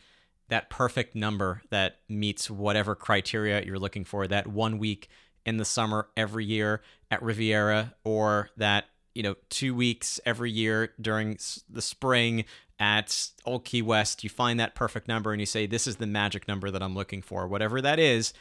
that 0.49 0.69
perfect 0.69 1.15
number 1.15 1.63
that 1.71 1.97
meets 2.09 2.51
whatever 2.51 2.95
criteria 2.95 3.63
you're 3.65 3.79
looking 3.79 4.05
for 4.05 4.27
that 4.27 4.47
one 4.47 4.79
week 4.79 5.09
in 5.45 5.57
the 5.57 5.65
summer 5.65 6.09
every 6.17 6.45
year 6.45 6.83
at 7.11 7.23
riviera 7.23 7.95
or 8.05 8.49
that 8.57 8.87
you 9.15 9.23
know 9.23 9.35
two 9.51 9.75
weeks 9.75 10.21
every 10.25 10.51
year 10.51 10.93
during 11.01 11.39
the 11.69 11.83
spring 11.83 12.45
at 12.83 13.29
Old 13.47 13.65
Key 13.65 13.81
West, 13.81 14.25
you 14.25 14.29
find 14.29 14.59
that 14.59 14.75
perfect 14.75 15.07
number 15.07 15.31
and 15.31 15.41
you 15.41 15.47
say, 15.47 15.67
This 15.67 15.87
is 15.87 15.97
the 15.97 16.07
magic 16.07 16.49
number 16.49 16.69
that 16.69 16.83
I'm 16.83 16.97
looking 16.97 17.23
for. 17.23 17.47
Whatever 17.47 17.81
that 17.81 18.01
is, 18.01 18.35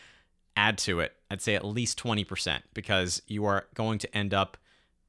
add 0.57 0.79
to 0.79 0.99
it. 0.99 1.13
I'd 1.29 1.43
say 1.43 1.53
at 1.53 1.63
least 1.63 2.01
20% 2.01 2.61
because 2.73 3.21
you 3.27 3.45
are 3.45 3.65
going 3.75 3.99
to 3.99 4.17
end 4.17 4.33
up 4.33 4.57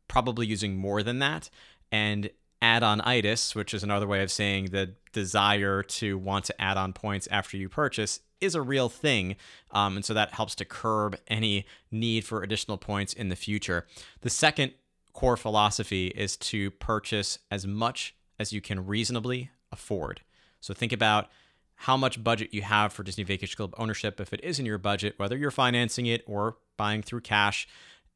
probably 0.07 0.47
using 0.47 0.77
more 0.77 1.03
than 1.03 1.19
that. 1.21 1.49
And 1.91 2.29
add 2.63 2.83
on 2.83 3.01
itis, 3.03 3.55
which 3.55 3.75
is 3.75 3.83
another 3.83 4.07
way 4.07 4.23
of 4.23 4.31
saying 4.31 4.67
the 4.67 4.95
desire 5.13 5.83
to 5.83 6.17
want 6.17 6.45
to 6.47 6.63
add 6.63 6.77
on 6.77 6.93
points 6.93 7.29
after 7.31 7.57
you 7.57 7.69
purchase, 7.69 8.21
is 8.41 8.55
a 8.55 8.63
real 8.63 8.89
thing. 8.89 9.37
Um, 9.73 9.97
and 9.97 10.05
so 10.05 10.15
that 10.15 10.33
helps 10.33 10.55
to 10.57 10.65
curb 10.65 11.19
any 11.27 11.67
need 11.91 12.25
for 12.25 12.43
additional 12.43 12.79
points 12.79 13.13
in 13.13 13.29
the 13.29 13.37
future. 13.37 13.87
The 14.21 14.31
second 14.31 14.73
core 15.13 15.37
philosophy 15.37 16.07
is 16.09 16.37
to 16.39 16.71
purchase 16.71 17.39
as 17.51 17.67
much 17.67 18.15
as 18.39 18.53
you 18.53 18.61
can 18.61 18.87
reasonably 18.87 19.51
afford. 19.71 20.23
So 20.61 20.73
think 20.73 20.93
about 20.93 21.29
how 21.75 21.97
much 21.97 22.23
budget 22.23 22.55
you 22.55 22.63
have 22.63 22.93
for 22.93 23.03
Disney 23.03 23.25
Vacation 23.25 23.57
Club 23.57 23.75
ownership 23.77 24.21
if 24.21 24.33
it 24.33 24.43
is 24.45 24.61
in 24.61 24.67
your 24.67 24.79
budget, 24.79 25.15
whether 25.17 25.37
you're 25.37 25.51
financing 25.51 26.07
it 26.07 26.23
or 26.27 26.57
buying 26.77 27.03
through 27.03 27.23
cash, 27.23 27.67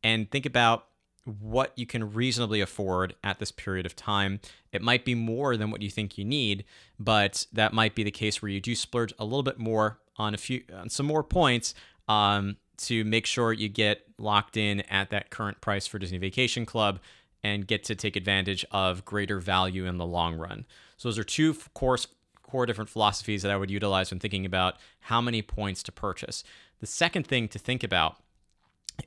and 0.04 0.30
think 0.30 0.46
about 0.46 0.86
what 1.26 1.72
you 1.76 1.86
can 1.86 2.12
reasonably 2.12 2.60
afford 2.60 3.14
at 3.24 3.38
this 3.38 3.50
period 3.50 3.84
of 3.84 3.96
time. 3.96 4.40
It 4.72 4.80
might 4.80 5.04
be 5.04 5.14
more 5.14 5.56
than 5.56 5.70
what 5.70 5.82
you 5.82 5.90
think 5.90 6.16
you 6.16 6.24
need, 6.24 6.64
but 6.98 7.46
that 7.52 7.72
might 7.72 7.94
be 7.94 8.04
the 8.04 8.10
case 8.12 8.40
where 8.40 8.50
you 8.50 8.60
do 8.60 8.74
splurge 8.74 9.12
a 9.18 9.24
little 9.24 9.42
bit 9.42 9.58
more 9.58 9.98
on 10.16 10.34
a 10.34 10.36
few 10.38 10.62
on 10.74 10.88
some 10.88 11.04
more 11.06 11.24
points 11.24 11.74
um, 12.08 12.56
to 12.78 13.04
make 13.04 13.26
sure 13.26 13.52
you 13.52 13.68
get 13.68 14.02
locked 14.18 14.56
in 14.56 14.80
at 14.82 15.10
that 15.10 15.30
current 15.30 15.60
price 15.60 15.86
for 15.86 15.98
Disney 15.98 16.18
Vacation 16.18 16.64
Club 16.64 17.00
and 17.42 17.66
get 17.66 17.84
to 17.84 17.94
take 17.94 18.16
advantage 18.16 18.64
of 18.70 19.04
greater 19.04 19.40
value 19.40 19.84
in 19.84 19.98
the 19.98 20.06
long 20.06 20.36
run. 20.36 20.64
So 20.96 21.08
those 21.08 21.18
are 21.18 21.24
two 21.24 21.54
core 21.74 21.98
core 22.42 22.66
different 22.66 22.88
philosophies 22.88 23.42
that 23.42 23.50
I 23.50 23.56
would 23.56 23.70
utilize 23.70 24.10
when 24.10 24.20
thinking 24.20 24.46
about 24.46 24.76
how 25.00 25.20
many 25.20 25.42
points 25.42 25.82
to 25.84 25.92
purchase. 25.92 26.44
The 26.78 26.86
second 26.86 27.26
thing 27.26 27.48
to 27.48 27.58
think 27.58 27.82
about 27.82 28.16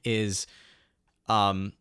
is 0.04 0.46
um, 1.30 1.74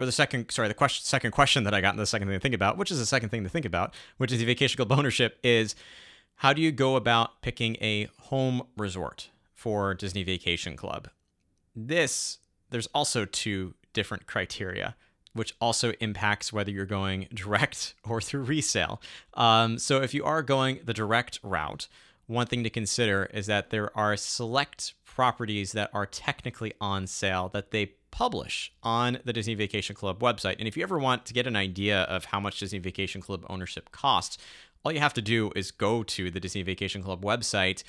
or 0.00 0.06
the 0.06 0.12
second 0.12 0.50
sorry 0.50 0.66
the 0.66 0.74
question 0.74 1.04
second 1.04 1.30
question 1.30 1.64
that 1.64 1.74
i 1.74 1.80
got 1.80 1.90
and 1.90 1.98
the 1.98 2.06
second 2.06 2.26
thing 2.26 2.36
to 2.36 2.40
think 2.40 2.54
about 2.54 2.76
which 2.76 2.90
is 2.90 2.98
the 2.98 3.06
second 3.06 3.28
thing 3.28 3.42
to 3.44 3.48
think 3.48 3.66
about 3.66 3.94
which 4.16 4.32
is 4.32 4.38
the 4.38 4.44
vacation 4.44 4.76
club 4.76 4.90
ownership 4.98 5.38
is 5.44 5.74
how 6.40 6.54
do 6.54 6.62
you 6.62 6.72
go 6.72 6.96
about 6.96 7.42
picking 7.42 7.76
a 7.82 8.08
home 8.18 8.62
resort 8.78 9.28
for 9.52 9.92
disney 9.92 10.22
vacation 10.22 10.74
club? 10.74 11.08
This 11.76 12.38
there's 12.70 12.86
also 12.94 13.26
two 13.26 13.74
different 13.92 14.26
criteria 14.26 14.96
which 15.32 15.54
also 15.60 15.92
impacts 16.00 16.52
whether 16.52 16.70
you're 16.70 16.86
going 16.86 17.28
direct 17.34 17.94
or 18.04 18.20
through 18.20 18.42
resale. 18.42 19.00
Um, 19.34 19.78
so 19.78 20.00
if 20.00 20.14
you 20.14 20.24
are 20.24 20.42
going 20.42 20.80
the 20.82 20.94
direct 20.94 21.38
route 21.42 21.88
one 22.26 22.46
thing 22.46 22.64
to 22.64 22.70
consider 22.70 23.24
is 23.34 23.46
that 23.46 23.70
there 23.70 23.94
are 23.94 24.16
select 24.16 24.94
properties 25.04 25.72
that 25.72 25.90
are 25.92 26.06
technically 26.06 26.72
on 26.80 27.06
sale 27.06 27.50
that 27.52 27.70
they 27.70 27.92
publish 28.10 28.72
on 28.82 29.18
the 29.24 29.32
Disney 29.32 29.54
Vacation 29.54 29.94
Club 29.94 30.20
website. 30.20 30.56
And 30.58 30.68
if 30.68 30.76
you 30.76 30.82
ever 30.82 30.98
want 30.98 31.26
to 31.26 31.34
get 31.34 31.46
an 31.46 31.56
idea 31.56 32.02
of 32.02 32.26
how 32.26 32.40
much 32.40 32.60
Disney 32.60 32.78
Vacation 32.78 33.20
Club 33.20 33.44
ownership 33.48 33.90
costs, 33.90 34.38
all 34.84 34.92
you 34.92 35.00
have 35.00 35.14
to 35.14 35.22
do 35.22 35.52
is 35.54 35.70
go 35.70 36.02
to 36.02 36.30
the 36.30 36.40
Disney 36.40 36.62
Vacation 36.62 37.02
Club 37.02 37.24
website 37.24 37.82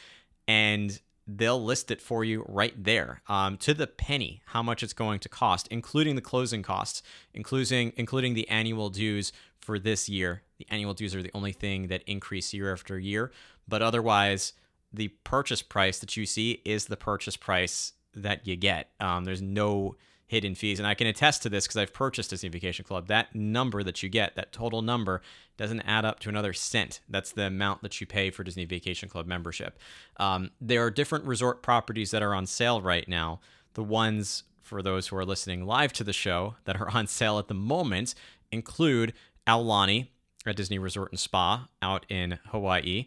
and 0.47 0.99
they'll 1.27 1.63
list 1.63 1.91
it 1.91 2.01
for 2.01 2.23
you 2.23 2.43
right 2.47 2.83
there. 2.83 3.21
Um, 3.27 3.57
to 3.57 3.73
the 3.73 3.87
penny 3.87 4.41
how 4.47 4.63
much 4.63 4.83
it's 4.83 4.93
going 4.93 5.19
to 5.19 5.29
cost 5.29 5.67
including 5.69 6.15
the 6.15 6.21
closing 6.21 6.63
costs 6.63 7.01
including 7.33 7.93
including 7.95 8.33
the 8.33 8.49
annual 8.49 8.89
dues 8.89 9.31
for 9.59 9.79
this 9.79 10.09
year. 10.09 10.41
The 10.57 10.67
annual 10.69 10.93
dues 10.93 11.15
are 11.15 11.21
the 11.21 11.31
only 11.33 11.53
thing 11.53 11.87
that 11.87 12.03
increase 12.05 12.53
year 12.53 12.73
after 12.73 12.99
year 12.99 13.31
but 13.67 13.81
otherwise 13.81 14.53
the 14.91 15.09
purchase 15.23 15.61
price 15.61 15.99
that 15.99 16.17
you 16.17 16.25
see 16.25 16.61
is 16.65 16.85
the 16.85 16.97
purchase 16.97 17.37
price 17.37 17.93
that 18.13 18.45
you 18.45 18.55
get. 18.55 18.89
Um, 18.99 19.23
there's 19.23 19.41
no 19.41 19.95
hidden 20.31 20.55
fees. 20.55 20.79
And 20.79 20.87
I 20.87 20.93
can 20.93 21.07
attest 21.07 21.43
to 21.43 21.49
this 21.49 21.67
because 21.67 21.75
I've 21.75 21.91
purchased 21.91 22.31
a 22.31 22.35
Disney 22.35 22.47
Vacation 22.47 22.85
Club. 22.85 23.07
That 23.07 23.35
number 23.35 23.83
that 23.83 24.01
you 24.01 24.07
get, 24.07 24.33
that 24.37 24.53
total 24.53 24.81
number, 24.81 25.21
doesn't 25.57 25.81
add 25.81 26.05
up 26.05 26.21
to 26.21 26.29
another 26.29 26.53
cent. 26.53 27.01
That's 27.09 27.33
the 27.33 27.47
amount 27.47 27.81
that 27.81 27.99
you 27.99 28.07
pay 28.07 28.31
for 28.31 28.45
Disney 28.45 28.63
Vacation 28.63 29.09
Club 29.09 29.27
membership. 29.27 29.77
Um, 30.15 30.51
there 30.61 30.85
are 30.85 30.89
different 30.89 31.25
resort 31.25 31.61
properties 31.61 32.11
that 32.11 32.23
are 32.23 32.33
on 32.33 32.45
sale 32.45 32.81
right 32.81 33.05
now. 33.09 33.41
The 33.73 33.83
ones 33.83 34.43
for 34.61 34.81
those 34.81 35.09
who 35.09 35.17
are 35.17 35.25
listening 35.25 35.65
live 35.65 35.91
to 35.93 36.03
the 36.05 36.13
show 36.13 36.55
that 36.63 36.79
are 36.79 36.89
on 36.95 37.07
sale 37.07 37.37
at 37.37 37.49
the 37.49 37.53
moment 37.53 38.15
include 38.53 39.11
Aulani 39.45 40.07
at 40.45 40.55
Disney 40.55 40.79
Resort 40.79 41.11
and 41.11 41.19
Spa 41.19 41.67
out 41.81 42.05
in 42.07 42.39
Hawaii, 42.51 43.05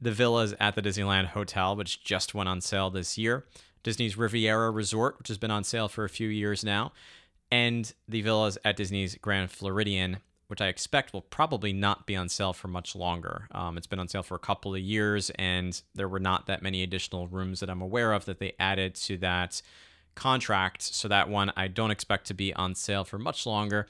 the 0.00 0.12
villas 0.12 0.54
at 0.60 0.76
the 0.76 0.82
Disneyland 0.82 1.26
Hotel, 1.26 1.74
which 1.74 2.04
just 2.04 2.32
went 2.32 2.48
on 2.48 2.60
sale 2.60 2.90
this 2.90 3.18
year, 3.18 3.44
Disney's 3.84 4.16
Riviera 4.18 4.72
Resort, 4.72 5.18
which 5.18 5.28
has 5.28 5.38
been 5.38 5.52
on 5.52 5.62
sale 5.62 5.88
for 5.88 6.04
a 6.04 6.08
few 6.08 6.28
years 6.28 6.64
now, 6.64 6.90
and 7.52 7.92
the 8.08 8.22
villas 8.22 8.58
at 8.64 8.76
Disney's 8.76 9.14
Grand 9.16 9.52
Floridian, 9.52 10.16
which 10.48 10.60
I 10.60 10.66
expect 10.66 11.12
will 11.12 11.20
probably 11.20 11.72
not 11.72 12.06
be 12.06 12.16
on 12.16 12.28
sale 12.28 12.52
for 12.52 12.66
much 12.66 12.96
longer. 12.96 13.46
Um, 13.52 13.76
it's 13.76 13.86
been 13.86 14.00
on 14.00 14.08
sale 14.08 14.22
for 14.24 14.34
a 14.34 14.40
couple 14.40 14.74
of 14.74 14.80
years, 14.80 15.30
and 15.36 15.80
there 15.94 16.08
were 16.08 16.18
not 16.18 16.46
that 16.46 16.62
many 16.62 16.82
additional 16.82 17.28
rooms 17.28 17.60
that 17.60 17.70
I'm 17.70 17.82
aware 17.82 18.12
of 18.12 18.24
that 18.24 18.40
they 18.40 18.54
added 18.58 18.94
to 18.96 19.18
that 19.18 19.62
contract. 20.14 20.82
So 20.82 21.06
that 21.08 21.28
one 21.28 21.52
I 21.56 21.68
don't 21.68 21.90
expect 21.90 22.26
to 22.28 22.34
be 22.34 22.52
on 22.54 22.74
sale 22.74 23.04
for 23.04 23.18
much 23.18 23.46
longer. 23.46 23.86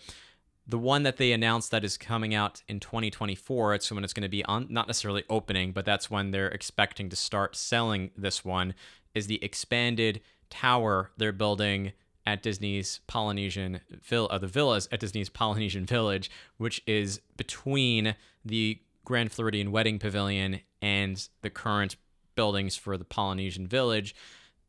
The 0.67 0.79
one 0.79 1.03
that 1.03 1.19
they 1.19 1.33
announced 1.33 1.71
that 1.73 1.85
is 1.85 1.99
coming 1.99 2.35
out 2.35 2.63
in 2.69 2.81
2024, 2.81 3.75
it's 3.75 3.93
when 3.93 4.03
it's 4.03 4.15
going 4.15 4.23
to 4.23 4.31
be 4.31 4.45
on, 4.47 4.67
not 4.71 4.87
necessarily 4.87 5.25
opening, 5.29 5.73
but 5.73 5.85
that's 5.85 6.11
when 6.11 6.31
they're 6.31 6.49
expecting 6.49 7.11
to 7.11 7.17
start 7.17 7.55
selling 7.55 8.11
this 8.17 8.45
one, 8.45 8.75
is 9.15 9.27
the 9.27 9.43
expanded 9.43 10.21
tower 10.51 11.11
they're 11.17 11.33
building 11.33 11.93
at 12.27 12.43
Disney's 12.43 13.01
Polynesian 13.07 13.81
Vill- 14.03 14.29
uh, 14.31 14.39
the 14.39 14.47
villas 14.47 14.89
at 14.91 15.01
Disney's 15.01 15.29
Polynesian 15.29 15.85
Village, 15.85 16.31
which 16.57 16.83
is 16.87 17.21
between 17.37 18.15
the 18.45 18.79
Grand 19.05 19.31
Floridian 19.31 19.71
Wedding 19.71 19.99
Pavilion 19.99 20.61
and 20.81 21.29
the 21.43 21.51
current 21.51 21.97
buildings 22.35 22.77
for 22.77 22.97
the 22.97 23.05
Polynesian 23.05 23.67
Village. 23.67 24.15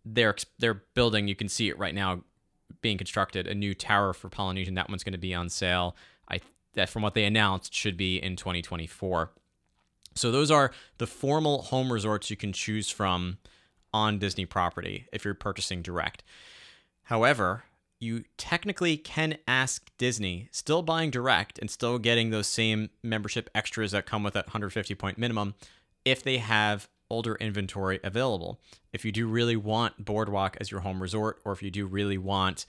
They're 0.04 0.36
they're 0.60 0.84
building. 0.94 1.28
You 1.28 1.36
can 1.36 1.50
see 1.50 1.70
it 1.70 1.80
right 1.80 1.96
now, 1.96 2.24
being 2.82 2.98
constructed 2.98 3.48
a 3.48 3.56
new 3.56 3.74
tower 3.74 4.14
for 4.14 4.30
Polynesian. 4.30 4.76
That 4.76 4.90
one's 4.90 5.04
going 5.04 5.14
to 5.14 5.20
be 5.20 5.34
on 5.34 5.50
sale. 5.50 5.96
I 6.30 6.42
that 6.74 6.90
from 6.90 7.02
what 7.02 7.14
they 7.14 7.24
announced 7.24 7.74
should 7.74 7.98
be 7.98 8.18
in 8.18 8.36
2024. 8.36 9.32
So 10.14 10.32
those 10.32 10.52
are 10.52 10.72
the 10.98 11.08
formal 11.08 11.64
home 11.64 11.92
resorts 11.92 12.30
you 12.30 12.38
can 12.38 12.54
choose 12.54 12.90
from 12.90 13.38
on 13.96 14.20
Disney 14.20 14.46
property 14.46 15.08
if 15.14 15.24
you're 15.24 15.34
purchasing 15.34 15.82
direct. 15.82 16.22
However, 17.04 17.64
you 18.02 18.26
technically 18.36 18.98
can 18.98 19.38
ask 19.48 19.90
Disney, 19.98 20.50
still 20.52 20.82
buying 20.82 21.12
direct 21.12 21.58
and 21.58 21.72
still 21.72 21.98
getting 21.98 22.30
those 22.30 22.46
same 22.46 22.90
membership 23.02 23.50
extras 23.56 23.92
that 23.92 24.06
come 24.06 24.22
with 24.22 24.34
that 24.34 24.48
150 24.48 24.94
point 24.96 25.18
minimum, 25.18 25.56
if 26.04 26.22
they 26.22 26.40
have 26.40 26.90
older 27.10 27.36
inventory 27.36 28.02
available. 28.04 28.60
If 28.92 29.06
you 29.06 29.14
do 29.14 29.28
really 29.28 29.56
want 29.56 30.04
Boardwalk 30.04 30.58
as 30.60 30.72
your 30.72 30.82
home 30.82 31.02
resort, 31.02 31.40
or 31.46 31.54
if 31.54 31.64
you 31.64 31.72
do 31.72 31.86
really 31.86 32.18
want 32.18 32.66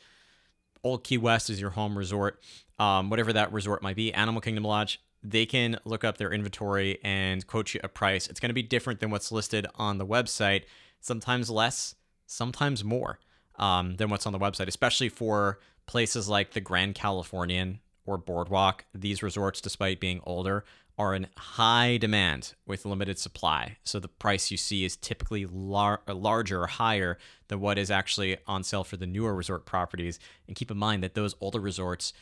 Old 0.85 1.03
Key 1.03 1.19
West 1.19 1.51
as 1.51 1.61
your 1.61 1.71
home 1.71 1.99
resort, 1.99 2.41
um, 2.79 3.11
whatever 3.11 3.33
that 3.33 3.53
resort 3.53 3.83
might 3.83 3.97
be, 3.97 4.15
Animal 4.15 4.41
Kingdom 4.41 4.63
Lodge, 4.63 5.01
they 5.25 5.45
can 5.45 5.81
look 5.85 6.05
up 6.05 6.19
their 6.19 6.33
inventory 6.33 6.99
and 7.03 7.45
quote 7.49 7.75
you 7.75 7.81
a 7.83 7.89
price. 7.89 8.29
It's 8.29 8.39
going 8.39 8.51
to 8.51 8.55
be 8.55 8.63
different 8.63 9.01
than 9.01 9.11
what's 9.11 9.33
listed 9.33 9.67
on 9.75 9.99
the 9.99 10.07
website 10.07 10.65
sometimes 11.07 11.49
less, 11.49 11.95
sometimes 12.27 12.83
more 12.83 13.19
um, 13.59 13.97
than 13.97 14.11
what's 14.11 14.27
on 14.27 14.33
the 14.33 14.39
website, 14.39 14.67
especially 14.67 15.09
for 15.09 15.61
places 15.87 16.29
like 16.29 16.53
the 16.53 16.61
Grand 16.61 16.95
Californian 16.95 17.81
or 18.05 18.19
Boardwalk. 18.19 18.85
These 18.93 19.23
resorts, 19.23 19.61
despite 19.61 20.01
being 20.01 20.21
older, 20.25 20.65
are 20.99 21.15
in 21.15 21.29
high 21.37 21.99
demand 21.99 22.55
with 22.67 22.85
limited 22.85 23.19
supply. 23.19 23.77
So 23.85 24.01
the 24.01 24.09
price 24.09 24.51
you 24.51 24.57
see 24.57 24.85
is 24.85 24.97
typically 24.97 25.47
lar- 25.47 26.01
larger 26.09 26.63
or 26.63 26.67
higher 26.67 27.19
than 27.49 27.61
what 27.61 27.79
is 27.79 27.91
actually 27.91 28.39
on 28.47 28.65
sale 28.65 28.83
for 28.83 28.97
the 28.97 29.07
newer 29.07 29.35
resort 29.35 29.67
properties. 29.67 30.19
And 30.47 30.57
keep 30.57 30.71
in 30.71 30.79
mind 30.79 31.03
that 31.03 31.15
those 31.15 31.35
older 31.41 31.61
resorts, 31.61 32.13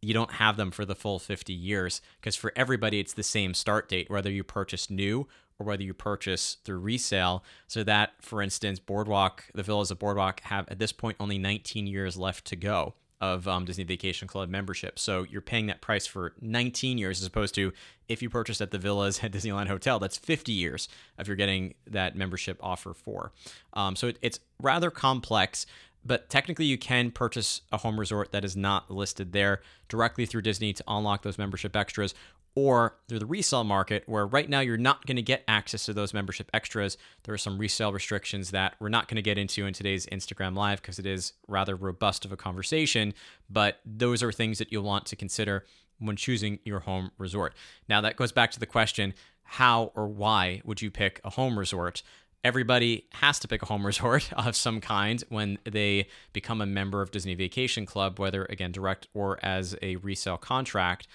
you 0.00 0.14
don't 0.14 0.32
have 0.32 0.56
them 0.56 0.70
for 0.70 0.84
the 0.84 0.94
full 0.94 1.18
50 1.18 1.52
years 1.52 2.00
because 2.20 2.36
for 2.36 2.52
everybody, 2.54 3.00
it's 3.00 3.12
the 3.12 3.22
same 3.22 3.54
start 3.54 3.88
date, 3.88 4.08
whether 4.08 4.30
you 4.30 4.44
purchase 4.44 4.88
new 4.88 5.26
or 5.62 5.64
whether 5.64 5.82
you 5.82 5.94
purchase 5.94 6.56
through 6.64 6.78
resale. 6.78 7.44
So 7.68 7.84
that, 7.84 8.12
for 8.20 8.42
instance, 8.42 8.78
Boardwalk, 8.78 9.44
the 9.54 9.62
villas 9.62 9.90
of 9.90 9.98
Boardwalk 9.98 10.40
have 10.42 10.68
at 10.68 10.78
this 10.78 10.92
point 10.92 11.16
only 11.20 11.38
19 11.38 11.86
years 11.86 12.16
left 12.16 12.44
to 12.46 12.56
go 12.56 12.94
of 13.20 13.46
um, 13.46 13.64
Disney 13.64 13.84
Vacation 13.84 14.26
Club 14.26 14.48
membership. 14.48 14.98
So 14.98 15.24
you're 15.30 15.40
paying 15.40 15.66
that 15.66 15.80
price 15.80 16.08
for 16.08 16.34
19 16.40 16.98
years 16.98 17.20
as 17.20 17.26
opposed 17.26 17.54
to 17.54 17.72
if 18.08 18.20
you 18.20 18.28
purchased 18.28 18.60
at 18.60 18.72
the 18.72 18.78
villas 18.78 19.22
at 19.22 19.30
Disneyland 19.32 19.68
Hotel, 19.68 20.00
that's 20.00 20.18
50 20.18 20.50
years 20.50 20.88
if 21.18 21.28
you're 21.28 21.36
getting 21.36 21.74
that 21.86 22.16
membership 22.16 22.58
offer 22.60 22.92
for. 22.92 23.32
Um, 23.74 23.94
so 23.94 24.08
it, 24.08 24.18
it's 24.20 24.40
rather 24.60 24.90
complex. 24.90 25.66
But 26.04 26.28
technically, 26.28 26.64
you 26.64 26.78
can 26.78 27.12
purchase 27.12 27.60
a 27.70 27.76
home 27.76 28.00
resort 28.00 28.32
that 28.32 28.44
is 28.44 28.56
not 28.56 28.90
listed 28.90 29.32
there 29.32 29.60
directly 29.88 30.26
through 30.26 30.42
Disney 30.42 30.72
to 30.72 30.82
unlock 30.88 31.22
those 31.22 31.38
membership 31.38 31.76
extras, 31.76 32.12
or 32.54 32.96
through 33.08 33.18
the 33.18 33.26
resale 33.26 33.64
market, 33.64 34.04
where 34.06 34.26
right 34.26 34.48
now 34.48 34.60
you're 34.60 34.76
not 34.76 35.06
going 35.06 35.16
to 35.16 35.22
get 35.22 35.42
access 35.48 35.86
to 35.86 35.94
those 35.94 36.12
membership 36.12 36.50
extras. 36.52 36.98
There 37.24 37.34
are 37.34 37.38
some 37.38 37.58
resale 37.58 37.92
restrictions 37.92 38.50
that 38.50 38.74
we're 38.78 38.90
not 38.90 39.08
going 39.08 39.16
to 39.16 39.22
get 39.22 39.38
into 39.38 39.66
in 39.66 39.72
today's 39.72 40.06
Instagram 40.06 40.54
Live 40.54 40.82
because 40.82 40.98
it 40.98 41.06
is 41.06 41.32
rather 41.48 41.74
robust 41.74 42.24
of 42.24 42.32
a 42.32 42.36
conversation, 42.36 43.14
but 43.48 43.80
those 43.86 44.22
are 44.22 44.32
things 44.32 44.58
that 44.58 44.70
you'll 44.70 44.82
want 44.82 45.06
to 45.06 45.16
consider 45.16 45.64
when 45.98 46.16
choosing 46.16 46.58
your 46.64 46.80
home 46.80 47.10
resort. 47.16 47.54
Now, 47.88 48.00
that 48.02 48.16
goes 48.16 48.32
back 48.32 48.50
to 48.52 48.60
the 48.60 48.66
question 48.66 49.14
how 49.44 49.92
or 49.94 50.06
why 50.08 50.62
would 50.64 50.80
you 50.80 50.90
pick 50.90 51.20
a 51.24 51.30
home 51.30 51.58
resort? 51.58 52.02
Everybody 52.44 53.06
has 53.12 53.38
to 53.40 53.48
pick 53.48 53.62
a 53.62 53.66
home 53.66 53.86
resort 53.86 54.32
of 54.32 54.56
some 54.56 54.80
kind 54.80 55.22
when 55.28 55.58
they 55.64 56.08
become 56.32 56.60
a 56.60 56.66
member 56.66 57.02
of 57.02 57.10
Disney 57.10 57.34
Vacation 57.34 57.86
Club, 57.86 58.18
whether 58.18 58.44
again 58.46 58.72
direct 58.72 59.08
or 59.14 59.38
as 59.42 59.76
a 59.80 59.96
resale 59.96 60.38
contract 60.38 61.06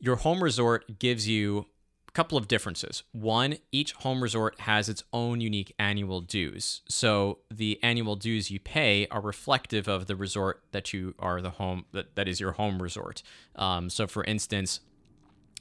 your 0.00 0.16
home 0.16 0.42
resort 0.42 0.98
gives 0.98 1.28
you 1.28 1.66
a 2.08 2.12
couple 2.12 2.36
of 2.36 2.48
differences. 2.48 3.04
One, 3.12 3.58
each 3.70 3.92
home 3.92 4.22
resort 4.22 4.60
has 4.60 4.88
its 4.88 5.04
own 5.12 5.40
unique 5.40 5.74
annual 5.78 6.20
dues. 6.20 6.80
So 6.88 7.38
the 7.50 7.78
annual 7.82 8.16
dues 8.16 8.50
you 8.50 8.58
pay 8.58 9.06
are 9.10 9.20
reflective 9.20 9.86
of 9.86 10.06
the 10.06 10.16
resort 10.16 10.62
that 10.72 10.92
you 10.92 11.14
are 11.18 11.40
the 11.40 11.50
home 11.50 11.84
that, 11.92 12.16
that 12.16 12.26
is 12.26 12.40
your 12.40 12.52
home 12.52 12.82
resort. 12.82 13.22
Um, 13.54 13.90
so 13.90 14.06
for 14.06 14.24
instance, 14.24 14.80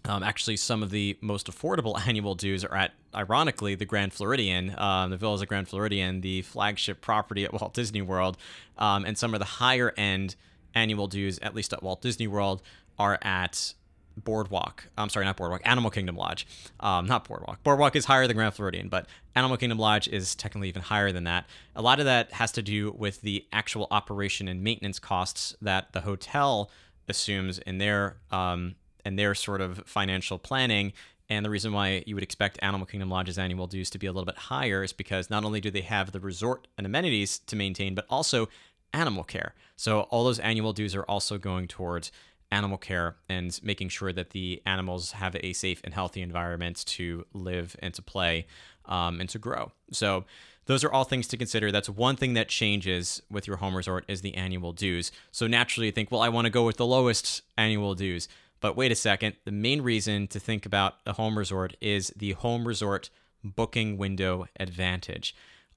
um, 0.05 0.24
actually, 0.24 0.55
some 0.55 0.81
of 0.81 0.91
the 0.91 1.17
most 1.22 1.48
affordable 1.51 2.00
annual 2.08 2.36
dues 2.36 2.63
are 2.63 2.75
at, 2.75 2.93
ironically, 3.13 3.75
the 3.75 3.86
Grand 3.86 4.13
Floridian, 4.13 4.74
um, 4.77 5.10
the 5.10 5.17
Villas 5.17 5.41
of 5.41 5.50
Grand 5.50 5.67
Floridian, 5.67 6.22
the 6.22 6.41
flagship 6.43 7.01
property 7.01 7.43
at 7.43 7.53
Walt 7.53 7.74
Disney 7.74 8.01
World. 8.01 8.38
Um, 8.77 9.05
and 9.05 9.17
some 9.17 9.34
of 9.34 9.39
the 9.39 9.46
higher 9.46 9.93
end 9.98 10.36
annual 10.74 11.08
dues, 11.08 11.38
at 11.39 11.53
least 11.53 11.74
at 11.74 11.84
Walt 11.84 12.01
Disney 12.01 12.27
World, 12.27 12.62
are 12.98 13.19
at 13.22 13.74
Boardwalk. 14.23 14.89
I'm 14.97 15.09
sorry, 15.09 15.25
not 15.25 15.38
Boardwalk. 15.38 15.61
Animal 15.65 15.91
Kingdom 15.91 16.15
Lodge. 16.15 16.47
Um, 16.79 17.05
not 17.05 17.27
Boardwalk. 17.27 17.63
Boardwalk 17.63 17.95
is 17.95 18.05
higher 18.05 18.27
than 18.27 18.35
Grand 18.35 18.53
Floridian, 18.53 18.89
but 18.89 19.07
Animal 19.35 19.57
Kingdom 19.57 19.79
Lodge 19.79 20.07
is 20.07 20.35
technically 20.35 20.69
even 20.69 20.81
higher 20.81 21.11
than 21.11 21.23
that. 21.25 21.45
A 21.75 21.81
lot 21.81 21.99
of 21.99 22.05
that 22.05 22.31
has 22.33 22.51
to 22.53 22.61
do 22.61 22.91
with 22.97 23.21
the 23.21 23.45
actual 23.51 23.88
operation 23.91 24.47
and 24.47 24.63
maintenance 24.63 24.99
costs 24.99 25.55
that 25.61 25.93
the 25.93 26.01
hotel 26.01 26.71
assumes 27.07 27.59
in 27.59 27.77
their 27.79 28.17
um, 28.31 28.75
and 29.05 29.17
their 29.17 29.33
sort 29.33 29.61
of 29.61 29.79
financial 29.85 30.38
planning. 30.38 30.93
And 31.29 31.45
the 31.45 31.49
reason 31.49 31.73
why 31.73 32.03
you 32.07 32.15
would 32.15 32.23
expect 32.23 32.57
Animal 32.61 32.88
Kingdom 32.88 33.09
Lodge's 33.09 33.38
annual 33.38 33.67
dues 33.67 33.89
to 33.91 33.99
be 33.99 34.07
a 34.07 34.11
little 34.11 34.25
bit 34.25 34.38
higher 34.38 34.83
is 34.83 34.93
because 34.93 35.29
not 35.29 35.43
only 35.43 35.61
do 35.61 35.69
they 35.69 35.81
have 35.81 36.11
the 36.11 36.19
resort 36.19 36.67
and 36.77 36.88
amenities 36.88 37.39
to 37.39 37.55
maintain, 37.55 37.93
but 37.93 38.05
also 38.09 38.49
animal 38.93 39.23
care. 39.23 39.53
So 39.75 40.01
all 40.01 40.23
those 40.23 40.39
annual 40.39 40.73
dues 40.73 40.95
are 40.95 41.03
also 41.03 41.38
going 41.38 41.67
towards 41.67 42.11
animal 42.51 42.77
care 42.77 43.15
and 43.27 43.60
making 43.63 43.89
sure 43.89 44.12
that 44.13 44.32
the 44.32 44.62
animals 44.65 45.12
have 45.12 45.36
a 45.39 45.53
safe 45.53 45.82
and 45.84 45.94
healthy 45.94 46.22
environment 46.22 46.84
to 46.86 47.25
live 47.34 47.75
and 47.79 47.94
to 47.94 48.01
play 48.01 48.48
um, 48.86 49.20
and 49.20 49.29
to 49.29 49.39
grow. 49.39 49.72
So 49.91 50.25
those 50.65 50.84
are 50.84 50.91
all 50.91 51.03
things 51.03 51.27
to 51.27 51.38
consider. 51.38 51.72
That's 51.72 51.89
one 51.89 52.15
thing 52.15 52.34
that 52.34 52.48
changes 52.48 53.22
with 53.29 53.48
your 53.48 53.58
home 53.58 53.75
resort 53.75 54.06
is 54.08 54.22
the 54.22 54.36
annual 54.36 54.72
dues. 54.72 55.12
So 55.32 55.48
naturally 55.48 55.88
you 55.88 55.91
think, 55.91 56.12
well, 56.12 56.22
I 56.22 56.29
want 56.29 56.46
to 56.46 56.51
go 56.51 56.65
with 56.65 56.77
the 56.77 56.86
lowest 56.86 57.41
annual 57.58 57.96
dues. 57.96 58.27
But 58.62 58.75
wait 58.75 58.91
a 58.91 58.96
second, 58.96 59.36
the 59.46 59.51
main 59.51 59.82
reason 59.82 60.27
to 60.27 60.39
think 60.39 60.65
about 60.65 60.96
a 61.06 61.13
home 61.13 61.38
resort 61.38 61.75
is 61.82 62.13
the 62.15 62.34
home 62.34 62.68
resort 62.68 63.10
booking 63.44 63.98
window 63.98 64.48
advantage. 64.60 65.36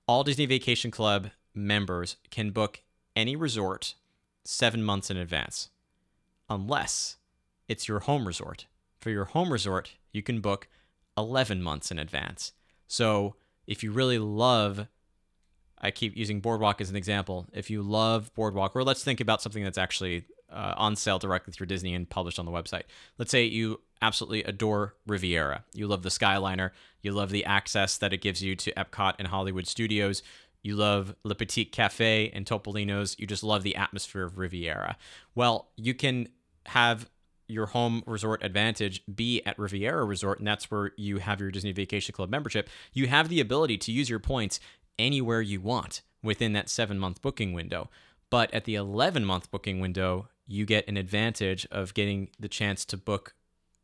All 0.08 0.24
Disney 0.24 0.46
Vacation 0.46 0.90
Club 0.90 1.30
members 1.54 2.16
can 2.30 2.50
book 2.50 2.82
any 3.14 3.36
resort 3.36 3.94
seven 4.44 4.82
months 4.82 5.10
in 5.10 5.16
advance 5.16 5.68
unless 6.54 7.16
it's 7.68 7.88
your 7.88 8.00
home 8.00 8.26
resort. 8.26 8.66
For 9.00 9.10
your 9.10 9.26
home 9.26 9.52
resort, 9.52 9.92
you 10.12 10.22
can 10.22 10.40
book 10.40 10.68
11 11.16 11.62
months 11.62 11.90
in 11.90 11.98
advance. 11.98 12.52
So 12.86 13.36
if 13.66 13.82
you 13.82 13.92
really 13.92 14.18
love, 14.18 14.86
I 15.80 15.90
keep 15.90 16.16
using 16.16 16.40
Boardwalk 16.40 16.80
as 16.80 16.90
an 16.90 16.96
example. 16.96 17.46
If 17.52 17.70
you 17.70 17.82
love 17.82 18.32
Boardwalk, 18.34 18.76
or 18.76 18.84
let's 18.84 19.02
think 19.02 19.20
about 19.20 19.42
something 19.42 19.64
that's 19.64 19.78
actually 19.78 20.24
uh, 20.52 20.74
on 20.76 20.96
sale 20.96 21.18
directly 21.18 21.52
through 21.52 21.66
Disney 21.66 21.94
and 21.94 22.08
published 22.08 22.38
on 22.38 22.44
the 22.44 22.52
website. 22.52 22.82
Let's 23.18 23.30
say 23.30 23.44
you 23.44 23.80
absolutely 24.02 24.44
adore 24.44 24.94
Riviera. 25.06 25.64
You 25.72 25.86
love 25.86 26.02
the 26.02 26.10
Skyliner. 26.10 26.70
You 27.00 27.12
love 27.12 27.30
the 27.30 27.44
access 27.44 27.96
that 27.98 28.12
it 28.12 28.20
gives 28.20 28.42
you 28.42 28.54
to 28.56 28.72
Epcot 28.74 29.14
and 29.18 29.28
Hollywood 29.28 29.66
Studios. 29.66 30.22
You 30.62 30.76
love 30.76 31.14
Le 31.24 31.34
Petit 31.34 31.64
Cafe 31.64 32.30
and 32.34 32.46
Topolino's. 32.46 33.16
You 33.18 33.26
just 33.26 33.42
love 33.42 33.62
the 33.62 33.76
atmosphere 33.76 34.24
of 34.24 34.38
Riviera. 34.38 34.96
Well, 35.34 35.70
you 35.76 35.94
can 35.94 36.28
have 36.66 37.08
your 37.48 37.66
home 37.66 38.02
resort 38.06 38.42
advantage 38.42 39.02
be 39.12 39.42
at 39.44 39.58
Riviera 39.58 40.04
Resort, 40.04 40.38
and 40.38 40.46
that's 40.46 40.70
where 40.70 40.92
you 40.96 41.18
have 41.18 41.40
your 41.40 41.50
Disney 41.50 41.72
Vacation 41.72 42.14
Club 42.14 42.30
membership. 42.30 42.68
You 42.92 43.08
have 43.08 43.28
the 43.28 43.40
ability 43.40 43.78
to 43.78 43.92
use 43.92 44.08
your 44.08 44.18
points 44.18 44.58
anywhere 44.98 45.40
you 45.40 45.60
want 45.60 46.02
within 46.22 46.52
that 46.54 46.68
seven 46.68 46.98
month 46.98 47.20
booking 47.20 47.52
window. 47.52 47.90
But 48.30 48.52
at 48.54 48.64
the 48.64 48.76
11 48.76 49.24
month 49.24 49.50
booking 49.50 49.80
window, 49.80 50.28
you 50.46 50.64
get 50.64 50.88
an 50.88 50.96
advantage 50.96 51.66
of 51.70 51.94
getting 51.94 52.30
the 52.40 52.48
chance 52.48 52.84
to 52.86 52.96
book 52.96 53.34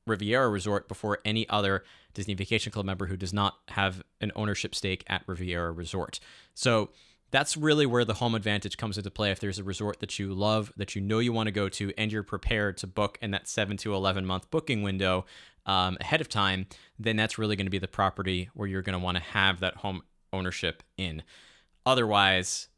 Riviera 0.06 0.48
Resort 0.48 0.88
before 0.88 1.18
any 1.24 1.48
other 1.48 1.84
Disney 2.14 2.34
Vacation 2.34 2.72
Club 2.72 2.86
member 2.86 3.06
who 3.06 3.16
does 3.16 3.32
not 3.32 3.58
have 3.68 4.02
an 4.20 4.32
ownership 4.34 4.74
stake 4.74 5.04
at 5.06 5.22
Riviera 5.26 5.70
Resort. 5.70 6.18
So 6.54 6.90
that's 7.30 7.56
really 7.56 7.86
where 7.86 8.04
the 8.04 8.14
home 8.14 8.34
advantage 8.34 8.76
comes 8.76 8.96
into 8.96 9.10
play. 9.10 9.30
If 9.30 9.40
there's 9.40 9.58
a 9.58 9.64
resort 9.64 10.00
that 10.00 10.18
you 10.18 10.32
love, 10.32 10.72
that 10.76 10.94
you 10.94 11.02
know 11.02 11.18
you 11.18 11.32
want 11.32 11.46
to 11.46 11.52
go 11.52 11.68
to, 11.68 11.92
and 11.98 12.10
you're 12.10 12.22
prepared 12.22 12.76
to 12.78 12.86
book 12.86 13.18
in 13.20 13.30
that 13.32 13.48
seven 13.48 13.76
to 13.78 13.94
11 13.94 14.24
month 14.24 14.50
booking 14.50 14.82
window 14.82 15.26
um, 15.66 15.98
ahead 16.00 16.20
of 16.20 16.28
time, 16.28 16.66
then 16.98 17.16
that's 17.16 17.38
really 17.38 17.56
going 17.56 17.66
to 17.66 17.70
be 17.70 17.78
the 17.78 17.88
property 17.88 18.48
where 18.54 18.66
you're 18.66 18.82
going 18.82 18.98
to 18.98 19.04
want 19.04 19.16
to 19.18 19.22
have 19.22 19.60
that 19.60 19.76
home 19.76 20.02
ownership 20.32 20.82
in. 20.96 21.22
Otherwise, 21.84 22.68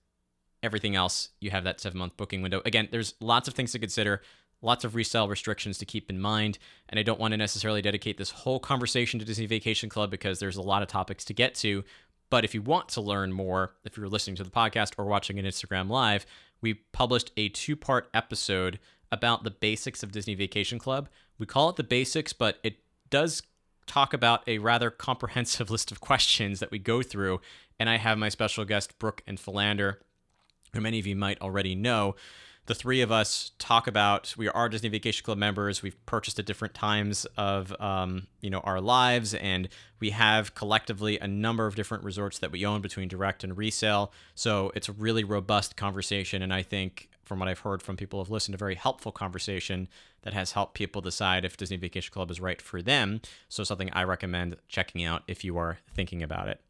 everything 0.63 0.97
else, 0.97 1.31
you 1.41 1.51
have 1.51 1.65
that 1.65 1.81
seven 1.81 1.99
month 1.99 2.17
booking 2.17 2.43
window. 2.43 2.61
Again, 2.65 2.89
there's 2.91 3.15
lots 3.21 3.49
of 3.49 3.55
things 3.55 3.73
to 3.73 3.79
consider, 3.79 4.23
lots 4.63 4.85
of 4.85 4.95
resale 4.95 5.29
restrictions 5.29 5.79
to 5.79 5.87
keep 5.87 6.11
in 6.11 6.21
mind. 6.21 6.59
And 6.89 6.99
I 6.99 7.03
don't 7.03 7.21
want 7.21 7.33
to 7.33 7.39
necessarily 7.39 7.83
dedicate 7.83 8.19
this 8.19 8.31
whole 8.31 8.59
conversation 8.59 9.19
to 9.21 9.25
Disney 9.27 9.47
Vacation 9.47 9.89
Club 9.89 10.11
because 10.11 10.39
there's 10.39 10.57
a 10.57 10.63
lot 10.63 10.83
of 10.83 10.89
topics 10.89 11.25
to 11.27 11.35
get 11.35 11.55
to. 11.57 11.85
But 12.31 12.45
if 12.45 12.55
you 12.55 12.63
want 12.63 12.89
to 12.91 13.01
learn 13.01 13.33
more, 13.33 13.75
if 13.85 13.97
you're 13.97 14.09
listening 14.09 14.37
to 14.37 14.45
the 14.45 14.51
podcast 14.51 14.93
or 14.97 15.05
watching 15.05 15.39
an 15.39 15.45
Instagram 15.45 15.91
live, 15.91 16.25
we 16.61 16.75
published 16.75 17.33
a 17.37 17.49
two 17.49 17.77
part 17.77 18.09
episode 18.15 18.79
about 19.13 19.43
the 19.43 19.51
basics 19.51 20.03
of 20.03 20.13
Disney 20.13 20.35
Vacation 20.35 20.79
Club. 20.79 21.09
We 21.39 21.47
call 21.47 21.69
it 21.69 21.77
the 21.77 21.83
basics, 21.83 22.33
but 22.33 22.59
it 22.63 22.77
does 23.11 23.43
talk 23.87 24.15
about 24.15 24.47
a 24.47 24.59
rather 24.59 24.91
comprehensive 25.09 25.71
list 25.71 25.91
of 25.91 26.01
questions 26.01 26.61
that 26.61 26.71
we 26.71 26.79
go 26.79 27.03
through. 27.03 27.41
And 27.79 27.91
I 27.91 27.97
have 27.97 28.19
my 28.19 28.29
special 28.29 28.65
guest, 28.65 28.99
Brooke 28.99 29.23
and 29.27 29.39
Philander, 29.39 30.01
who 30.73 30.81
many 30.81 30.99
of 30.99 31.07
you 31.07 31.17
might 31.17 31.41
already 31.41 31.75
know, 31.75 32.15
the 32.71 32.75
three 32.77 33.01
of 33.01 33.11
us 33.11 33.51
talk 33.59 33.89
about 33.89 34.33
we 34.39 34.49
are 34.49 34.69
Disney 34.69 34.89
Vacation 34.89 35.25
Club 35.25 35.37
members. 35.37 35.83
We've 35.83 36.07
purchased 36.07 36.39
at 36.39 36.47
different 36.47 36.73
times 36.73 37.27
of 37.37 37.75
um, 37.81 38.29
you 38.43 38.49
know 38.49 38.61
our 38.61 38.81
lives, 38.81 39.35
and 39.35 39.69
we 39.99 40.11
have 40.11 40.55
collectively 40.55 41.19
a 41.19 41.27
number 41.27 41.67
of 41.67 41.75
different 41.75 42.05
resorts 42.05 42.39
that 42.39 42.53
we 42.53 42.65
own 42.65 42.81
between 42.81 43.09
direct 43.09 43.43
and 43.43 43.59
resale. 43.59 44.13
So 44.37 44.71
it's 44.77 44.89
a 44.89 44.93
really 44.93 45.25
robust 45.25 45.77
conversation, 45.77 46.43
and 46.43 46.55
I 46.55 46.63
think 46.63 47.09
from 47.25 47.41
what 47.41 47.49
I've 47.49 47.59
heard 47.59 47.83
from 47.83 47.97
people 47.97 48.21
who've 48.21 48.31
listened, 48.31 48.55
a 48.55 48.59
very 48.59 48.77
helpful 48.77 49.11
conversation 49.11 49.89
that 50.23 50.33
has 50.33 50.53
helped 50.53 50.75
people 50.75 51.03
decide 51.03 51.45
if 51.45 51.57
Disney 51.57 51.77
Vacation 51.77 52.13
Club 52.13 52.31
is 52.31 52.41
right 52.41 52.63
for 52.63 52.83
them. 52.83 53.21
So 53.49 53.65
something 53.65 53.91
I 53.95 54.05
recommend 54.05 54.57
checking 54.69 55.03
out 55.03 55.25
if 55.27 55.43
you 55.43 55.59
are 55.59 55.79
thinking 55.93 56.23
about 56.23 56.47
it. 56.47 56.61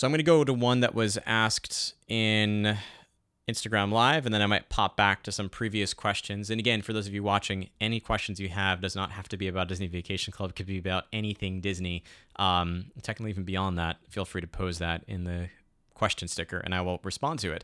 So 0.00 0.06
I'm 0.06 0.12
going 0.12 0.18
to 0.20 0.22
go 0.22 0.44
to 0.44 0.54
one 0.54 0.80
that 0.80 0.94
was 0.94 1.18
asked 1.26 1.92
in 2.08 2.78
Instagram 3.46 3.92
Live, 3.92 4.24
and 4.24 4.34
then 4.34 4.40
I 4.40 4.46
might 4.46 4.70
pop 4.70 4.96
back 4.96 5.22
to 5.24 5.30
some 5.30 5.50
previous 5.50 5.92
questions. 5.92 6.48
And 6.48 6.58
again, 6.58 6.80
for 6.80 6.94
those 6.94 7.06
of 7.06 7.12
you 7.12 7.22
watching, 7.22 7.68
any 7.82 8.00
questions 8.00 8.40
you 8.40 8.48
have 8.48 8.80
does 8.80 8.96
not 8.96 9.10
have 9.10 9.28
to 9.28 9.36
be 9.36 9.46
about 9.46 9.68
Disney 9.68 9.88
Vacation 9.88 10.32
Club. 10.32 10.48
It 10.48 10.56
could 10.56 10.64
be 10.64 10.78
about 10.78 11.04
anything 11.12 11.60
Disney. 11.60 12.02
Um, 12.36 12.92
technically, 13.02 13.28
even 13.28 13.44
beyond 13.44 13.76
that, 13.76 13.98
feel 14.08 14.24
free 14.24 14.40
to 14.40 14.46
pose 14.46 14.78
that 14.78 15.04
in 15.06 15.24
the 15.24 15.50
question 15.92 16.28
sticker, 16.28 16.56
and 16.56 16.74
I 16.74 16.80
will 16.80 17.00
respond 17.02 17.40
to 17.40 17.52
it. 17.52 17.62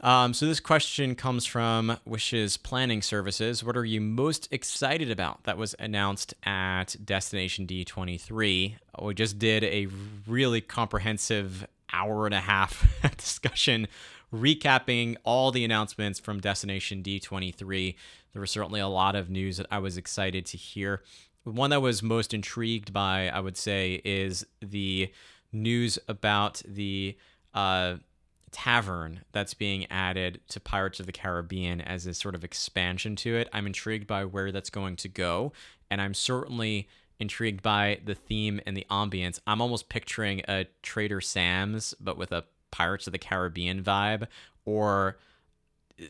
Um, 0.00 0.34
so 0.34 0.46
this 0.46 0.60
question 0.60 1.14
comes 1.14 1.46
from 1.46 1.96
Wishes 2.04 2.56
Planning 2.56 3.00
Services. 3.00 3.64
What 3.64 3.76
are 3.76 3.84
you 3.84 4.00
most 4.00 4.46
excited 4.52 5.10
about 5.10 5.44
that 5.44 5.56
was 5.56 5.74
announced 5.78 6.34
at 6.44 6.96
Destination 7.02 7.66
D23? 7.66 8.76
We 9.02 9.14
just 9.14 9.38
did 9.38 9.64
a 9.64 9.88
really 10.26 10.60
comprehensive 10.60 11.66
hour 11.92 12.26
and 12.26 12.34
a 12.34 12.40
half 12.40 12.86
discussion 13.16 13.88
recapping 14.34 15.16
all 15.24 15.50
the 15.50 15.64
announcements 15.64 16.18
from 16.18 16.40
Destination 16.40 17.02
D23. 17.02 17.94
There 18.32 18.40
was 18.40 18.50
certainly 18.50 18.80
a 18.80 18.88
lot 18.88 19.16
of 19.16 19.30
news 19.30 19.56
that 19.56 19.66
I 19.70 19.78
was 19.78 19.96
excited 19.96 20.44
to 20.46 20.56
hear. 20.58 21.02
One 21.44 21.70
that 21.70 21.80
was 21.80 22.02
most 22.02 22.34
intrigued 22.34 22.92
by, 22.92 23.28
I 23.28 23.40
would 23.40 23.56
say, 23.56 24.02
is 24.04 24.44
the 24.60 25.10
news 25.52 25.98
about 26.08 26.60
the 26.66 27.16
uh, 27.54 27.96
tavern 28.56 29.20
that's 29.32 29.52
being 29.52 29.84
added 29.90 30.40
to 30.48 30.58
Pirates 30.58 30.98
of 30.98 31.04
the 31.04 31.12
Caribbean 31.12 31.82
as 31.82 32.06
a 32.06 32.14
sort 32.14 32.34
of 32.34 32.42
expansion 32.42 33.14
to 33.16 33.36
it. 33.36 33.50
I'm 33.52 33.66
intrigued 33.66 34.06
by 34.06 34.24
where 34.24 34.50
that's 34.50 34.70
going 34.70 34.96
to 34.96 35.08
go, 35.08 35.52
and 35.90 36.00
I'm 36.00 36.14
certainly 36.14 36.88
intrigued 37.20 37.62
by 37.62 38.00
the 38.02 38.14
theme 38.14 38.62
and 38.64 38.74
the 38.74 38.86
ambience. 38.90 39.40
I'm 39.46 39.60
almost 39.60 39.90
picturing 39.90 40.40
a 40.48 40.64
Trader 40.82 41.20
Sam's, 41.20 41.92
but 42.00 42.16
with 42.16 42.32
a 42.32 42.44
Pirates 42.70 43.06
of 43.06 43.12
the 43.12 43.18
Caribbean 43.18 43.82
vibe, 43.82 44.26
or 44.64 45.18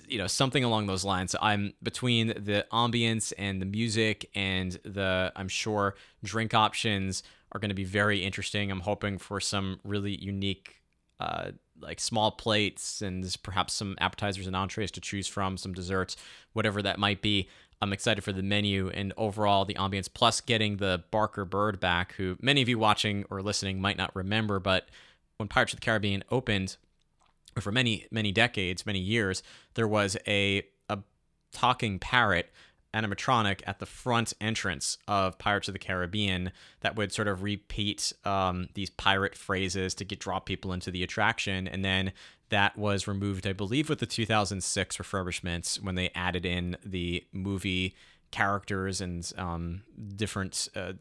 you 0.07 0.19
know 0.19 0.29
something 0.29 0.63
along 0.63 0.87
those 0.87 1.05
lines. 1.05 1.35
I'm 1.43 1.75
between 1.83 2.29
the 2.29 2.65
ambience 2.73 3.33
and 3.37 3.61
the 3.61 3.67
music 3.67 4.31
and 4.37 4.71
the 4.85 5.33
I'm 5.35 5.49
sure 5.49 5.97
drink 6.23 6.55
options 6.55 7.25
are 7.51 7.59
going 7.59 7.71
to 7.71 7.75
be 7.75 7.85
very 7.85 8.23
interesting. 8.23 8.71
I'm 8.71 8.81
hoping 8.81 9.19
for 9.19 9.41
some 9.41 9.81
really 9.83 10.15
unique 10.15 10.77
uh, 11.19 11.51
like 11.81 12.01
small 12.01 12.31
plates 12.31 13.03
and 13.03 13.37
perhaps 13.43 13.75
some 13.75 13.97
appetizers 14.01 14.47
and 14.47 14.57
entrees 14.57 14.91
to 14.93 15.01
choose 15.01 15.27
from, 15.29 15.57
some 15.57 15.73
desserts, 15.73 16.17
whatever 16.53 16.83
that 16.83 16.99
might 16.99 17.23
be. 17.23 17.49
I'm 17.83 17.93
excited 17.93 18.25
for 18.25 18.33
the 18.33 18.43
menu 18.43 18.89
and 18.89 19.13
overall 19.17 19.65
the 19.65 19.75
ambience, 19.75 20.09
plus 20.13 20.41
getting 20.41 20.79
the 20.79 21.05
Barker 21.11 21.45
Bird 21.45 21.79
back, 21.79 22.15
who 22.15 22.37
many 22.41 22.63
of 22.63 22.69
you 22.69 22.79
watching 22.79 23.25
or 23.31 23.43
listening 23.43 23.81
might 23.81 23.99
not 23.99 24.17
remember, 24.17 24.59
but 24.59 24.89
when 25.37 25.49
Pirates 25.49 25.75
of 25.75 25.81
the 25.81 25.85
Caribbean 25.85 26.25
opened, 26.31 26.77
for 27.61 27.73
many 27.73 28.07
many 28.11 28.33
decades, 28.33 28.87
many 28.87 28.99
years, 28.99 29.43
there 29.75 29.89
was 29.89 30.17
a 30.27 30.63
a 30.89 30.99
talking 31.53 31.99
parrot 31.99 32.51
animatronic 32.95 33.61
at 33.67 33.79
the 33.79 33.87
front 33.87 34.33
entrance 34.41 34.99
of 35.07 35.39
Pirates 35.39 35.69
of 35.69 35.73
the 35.73 35.79
Caribbean 35.79 36.53
that 36.81 36.97
would 36.97 37.13
sort 37.13 37.29
of 37.29 37.43
repeat 37.43 38.13
um, 38.25 38.69
these 38.75 38.91
pirate 38.91 39.35
phrases 39.35 39.95
to 39.95 40.05
get 40.05 40.21
draw 40.21 40.39
people 40.39 40.73
into 40.73 40.91
the 40.91 41.03
attraction, 41.03 41.69
and 41.69 41.85
then 41.85 42.13
that 42.49 42.79
was 42.79 43.09
removed, 43.09 43.47
I 43.47 43.53
believe, 43.53 43.89
with 43.89 43.99
the 43.99 44.07
2006 44.07 44.97
refurbishments 44.97 45.83
when 45.83 45.95
they 45.95 46.11
added 46.15 46.47
in 46.47 46.77
the 46.85 47.25
movie 47.33 47.95
characters 48.31 49.01
and 49.01 49.31
um, 49.37 49.83
different. 50.17 50.69
Uh, 50.75 50.95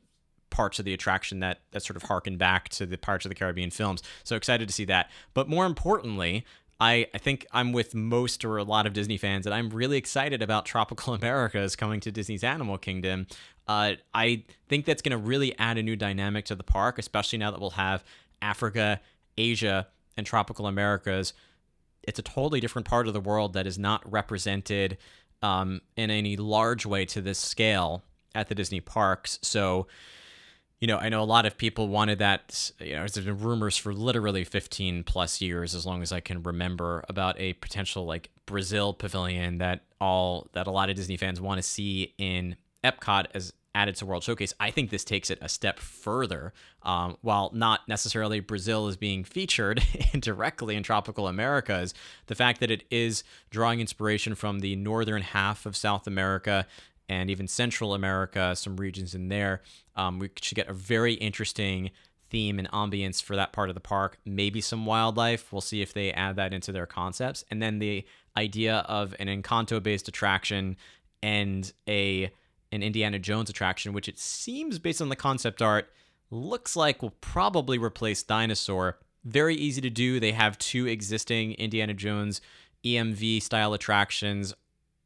parts 0.52 0.80
of 0.80 0.86
the 0.86 0.94
attraction 0.94 1.42
that 1.42 1.60
that 1.72 1.84
sort 1.84 1.98
of 1.98 2.04
harken 2.04 2.38
back 2.38 2.70
to 2.70 2.86
the 2.86 2.98
Pirates 2.98 3.26
of 3.26 3.30
the 3.30 3.36
Caribbean 3.36 3.72
films. 3.72 4.02
So 4.24 4.38
excited 4.38 4.70
to 4.70 4.74
see 4.74 4.86
that. 4.86 5.12
But 5.34 5.50
more 5.50 5.66
importantly, 5.66 6.46
I, 6.80 7.08
I 7.14 7.18
think 7.18 7.46
I'm 7.52 7.72
with 7.72 7.96
most 7.96 8.44
or 8.44 8.58
a 8.58 8.64
lot 8.64 8.86
of 8.86 8.94
Disney 8.94 9.18
fans, 9.18 9.46
and 9.46 9.56
I'm 9.56 9.70
really 9.70 9.98
excited 9.98 10.42
about 10.42 10.66
Tropical 10.66 11.14
Americas 11.22 11.76
coming 11.76 12.00
to 12.02 12.12
Disney's 12.12 12.44
Animal 12.44 12.78
Kingdom. 12.78 13.28
Uh, 13.68 13.94
I 14.14 14.44
think 14.68 14.86
that's 14.86 15.02
going 15.02 15.18
to 15.18 15.18
really 15.18 15.58
add 15.58 15.78
a 15.78 15.84
new 15.84 15.96
dynamic 15.96 16.46
to 16.46 16.56
the 16.56 16.64
park, 16.64 17.00
especially 17.00 17.40
now 17.40 17.52
that 17.52 17.60
we'll 17.60 17.72
have 17.72 18.04
Africa, 18.42 19.02
Asia, 19.38 19.88
and 20.18 20.26
Tropical 20.26 20.68
Americas. 20.68 21.34
It's 22.04 22.20
a 22.20 22.24
totally 22.24 22.60
different 22.60 22.88
part 22.88 23.08
of 23.08 23.14
the 23.14 23.20
world 23.20 23.54
that 23.54 23.66
is 23.66 23.80
not 23.80 24.10
represented 24.12 24.98
um, 25.42 25.82
in 25.96 26.12
any 26.12 26.38
large 26.38 26.86
way 26.86 27.06
to 27.06 27.22
this 27.22 27.40
scale 27.40 28.04
at 28.36 28.50
the 28.50 28.56
Disney 28.56 28.82
parks. 28.82 29.40
So, 29.42 29.88
you 30.80 30.88
know, 30.88 30.98
I 30.98 31.10
know 31.10 31.22
a 31.22 31.26
lot 31.26 31.46
of 31.46 31.58
people 31.58 31.88
wanted 31.88 32.20
that. 32.20 32.72
You 32.80 32.94
know, 32.94 33.00
there's 33.00 33.26
been 33.26 33.40
rumors 33.40 33.78
for 33.78 33.94
literally 33.94 34.44
15 34.44 35.04
plus 35.04 35.42
years, 35.42 35.74
as 35.74 35.86
long 35.86 36.02
as 36.02 36.12
I 36.12 36.20
can 36.20 36.44
remember, 36.44 37.04
about 37.08 37.40
a 37.40 37.54
potential 37.54 38.06
like 38.06 38.30
Brazil 38.46 38.94
pavilion 38.94 39.60
that 39.60 39.82
all 40.02 40.50
that 40.54 40.68
a 40.68 40.72
lot 40.72 40.90
of 40.90 40.96
Disney 40.96 41.18
fans 41.18 41.40
want 41.40 41.60
to 41.60 41.64
see 41.64 42.14
in 42.18 42.58
Epcot 42.84 43.28
as 43.34 43.54
added 43.76 43.96
to 43.98 44.06
World 44.06 44.24
Showcase. 44.24 44.54
I 44.60 44.72
think 44.72 44.90
this 44.90 45.04
takes 45.04 45.30
it 45.30 45.38
a 45.42 45.50
step 45.50 45.80
further. 45.80 46.54
Um, 46.82 47.18
while 47.22 47.52
not 47.54 47.88
necessarily 47.88 48.40
Brazil 48.40 48.88
is 48.88 48.96
being 48.96 49.24
featured 49.24 49.84
directly 50.20 50.76
in 50.76 50.84
tropical 50.84 51.28
Americas, 51.28 51.94
the 52.28 52.36
fact 52.36 52.60
that 52.62 52.72
it 52.72 52.84
is 52.90 53.24
drawing 53.50 53.82
inspiration 53.82 54.34
from 54.34 54.60
the 54.60 54.76
northern 54.76 55.22
half 55.22 55.66
of 55.66 55.76
South 55.76 56.08
America 56.08 56.66
and 57.10 57.30
even 57.30 57.48
Central 57.48 57.94
America, 57.94 58.56
some 58.56 58.78
regions 58.78 59.14
in 59.14 59.30
there, 59.30 59.62
um, 59.96 60.20
we 60.20 60.30
should 60.42 60.56
get 60.56 60.68
a 60.68 60.74
very 60.74 61.14
interesting 61.14 61.92
theme 62.30 62.60
and 62.60 62.70
ambience 62.72 63.22
for 63.22 63.36
that 63.36 63.54
part 63.54 63.70
of 63.70 63.76
the 63.76 63.82
park. 63.82 64.18
Maybe 64.26 64.62
some 64.62 64.86
wildlife. 64.86 65.52
We'll 65.52 65.62
see 65.62 65.82
if 65.82 65.94
they 65.94 66.12
add 66.12 66.36
that 66.38 66.54
into 66.54 66.72
their 66.72 66.86
concepts. 66.86 67.46
And 67.52 67.62
then 67.62 67.80
the 67.80 68.06
idea 68.36 68.78
of 68.88 69.16
an 69.20 69.28
Encanto 69.28 69.82
based 69.82 70.08
attraction 70.08 70.78
and 71.22 71.72
a 71.88 72.32
an 72.72 72.84
Indiana 72.84 73.20
Jones 73.20 73.50
attraction, 73.50 73.94
which 73.94 74.10
it 74.10 74.20
seems 74.20 74.80
based 74.80 75.02
on 75.02 75.10
the 75.10 75.16
concept 75.16 75.62
art 75.62 75.90
looks 76.30 76.76
like 76.76 77.02
will 77.02 77.14
probably 77.22 77.78
replace 77.78 78.24
Dinosaur. 78.24 78.98
Very 79.24 79.56
easy 79.56 79.82
to 79.82 79.90
do. 79.90 80.20
They 80.20 80.34
have 80.34 80.58
two 80.58 80.88
existing 80.88 81.54
Indiana 81.54 81.94
Jones 81.94 82.42
EMV 82.84 83.42
style 83.42 83.74
attractions 83.74 84.54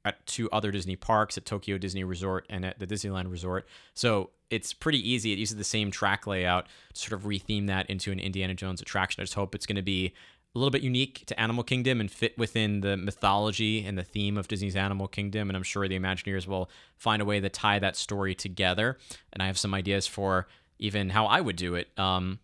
at 0.05 0.25
two 0.25 0.49
other 0.51 0.71
Disney 0.71 0.95
parks 0.95 1.37
at 1.37 1.45
Tokyo 1.45 1.77
Disney 1.77 2.03
Resort 2.03 2.45
and 2.49 2.65
at 2.65 2.79
the 2.79 2.87
Disneyland 2.87 3.31
Resort. 3.31 3.67
So 3.93 4.31
it's 4.49 4.73
pretty 4.73 5.07
easy. 5.07 5.33
It 5.33 5.39
uses 5.39 5.57
the 5.57 5.63
same 5.63 5.91
track 5.91 6.25
layout 6.25 6.67
to 6.93 6.99
sort 6.99 7.19
of 7.19 7.27
retheme 7.27 7.67
that 7.67 7.89
into 7.89 8.11
an 8.11 8.19
Indiana 8.19 8.53
Jones 8.53 8.81
attraction. 8.81 9.21
I 9.21 9.23
just 9.23 9.35
hope 9.35 9.53
it's 9.53 9.65
going 9.65 9.75
to 9.75 9.81
be 9.81 10.13
a 10.55 10.59
little 10.59 10.71
bit 10.71 10.81
unique 10.81 11.25
to 11.27 11.39
Animal 11.39 11.63
Kingdom 11.63 11.99
and 11.99 12.09
fit 12.09 12.35
within 12.37 12.81
the 12.81 12.97
mythology 12.97 13.85
and 13.85 13.97
the 13.97 14.03
theme 14.03 14.37
of 14.37 14.47
Disney's 14.47 14.75
Animal 14.75 15.07
Kingdom. 15.07 15.49
And 15.49 15.55
I'm 15.55 15.63
sure 15.63 15.87
the 15.87 15.99
Imagineers 15.99 16.47
will 16.47 16.69
find 16.95 17.21
a 17.21 17.25
way 17.25 17.39
to 17.39 17.49
tie 17.49 17.79
that 17.79 17.95
story 17.95 18.33
together. 18.33 18.97
And 19.31 19.43
I 19.43 19.45
have 19.45 19.59
some 19.59 19.73
ideas 19.73 20.07
for 20.07 20.47
even 20.79 21.09
how 21.09 21.27
I 21.27 21.41
would 21.41 21.55
do 21.55 21.75
it. 21.75 21.89
Um, 21.99 22.39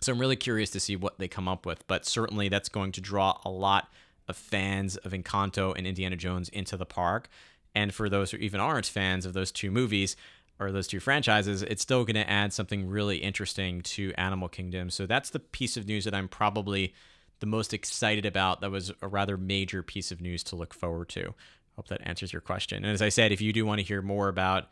so 0.00 0.12
I'm 0.12 0.20
really 0.20 0.36
curious 0.36 0.70
to 0.70 0.80
see 0.80 0.94
what 0.94 1.18
they 1.18 1.26
come 1.26 1.48
up 1.48 1.66
with. 1.66 1.84
But 1.88 2.04
certainly 2.04 2.48
that's 2.48 2.68
going 2.68 2.92
to 2.92 3.00
draw 3.00 3.38
a 3.44 3.50
lot 3.50 3.88
of 4.28 4.36
fans 4.36 4.96
of 4.98 5.12
Encanto 5.12 5.74
and 5.76 5.86
Indiana 5.86 6.16
Jones 6.16 6.48
into 6.48 6.76
the 6.76 6.86
park. 6.86 7.28
And 7.74 7.94
for 7.94 8.08
those 8.08 8.30
who 8.30 8.36
even 8.38 8.60
aren't 8.60 8.86
fans 8.86 9.26
of 9.26 9.32
those 9.32 9.50
two 9.50 9.70
movies 9.70 10.16
or 10.60 10.70
those 10.70 10.86
two 10.86 11.00
franchises, 11.00 11.62
it's 11.62 11.82
still 11.82 12.04
going 12.04 12.14
to 12.14 12.28
add 12.28 12.52
something 12.52 12.86
really 12.86 13.18
interesting 13.18 13.80
to 13.82 14.12
Animal 14.16 14.48
Kingdom. 14.48 14.90
So 14.90 15.06
that's 15.06 15.30
the 15.30 15.40
piece 15.40 15.76
of 15.76 15.86
news 15.86 16.04
that 16.04 16.14
I'm 16.14 16.28
probably 16.28 16.94
the 17.40 17.46
most 17.46 17.74
excited 17.74 18.26
about. 18.26 18.60
That 18.60 18.70
was 18.70 18.92
a 19.00 19.08
rather 19.08 19.36
major 19.36 19.82
piece 19.82 20.12
of 20.12 20.20
news 20.20 20.42
to 20.44 20.56
look 20.56 20.74
forward 20.74 21.08
to. 21.10 21.34
Hope 21.76 21.88
that 21.88 22.06
answers 22.06 22.32
your 22.32 22.42
question. 22.42 22.84
And 22.84 22.92
as 22.92 23.02
I 23.02 23.08
said, 23.08 23.32
if 23.32 23.40
you 23.40 23.52
do 23.52 23.64
want 23.64 23.80
to 23.80 23.86
hear 23.86 24.02
more 24.02 24.28
about 24.28 24.68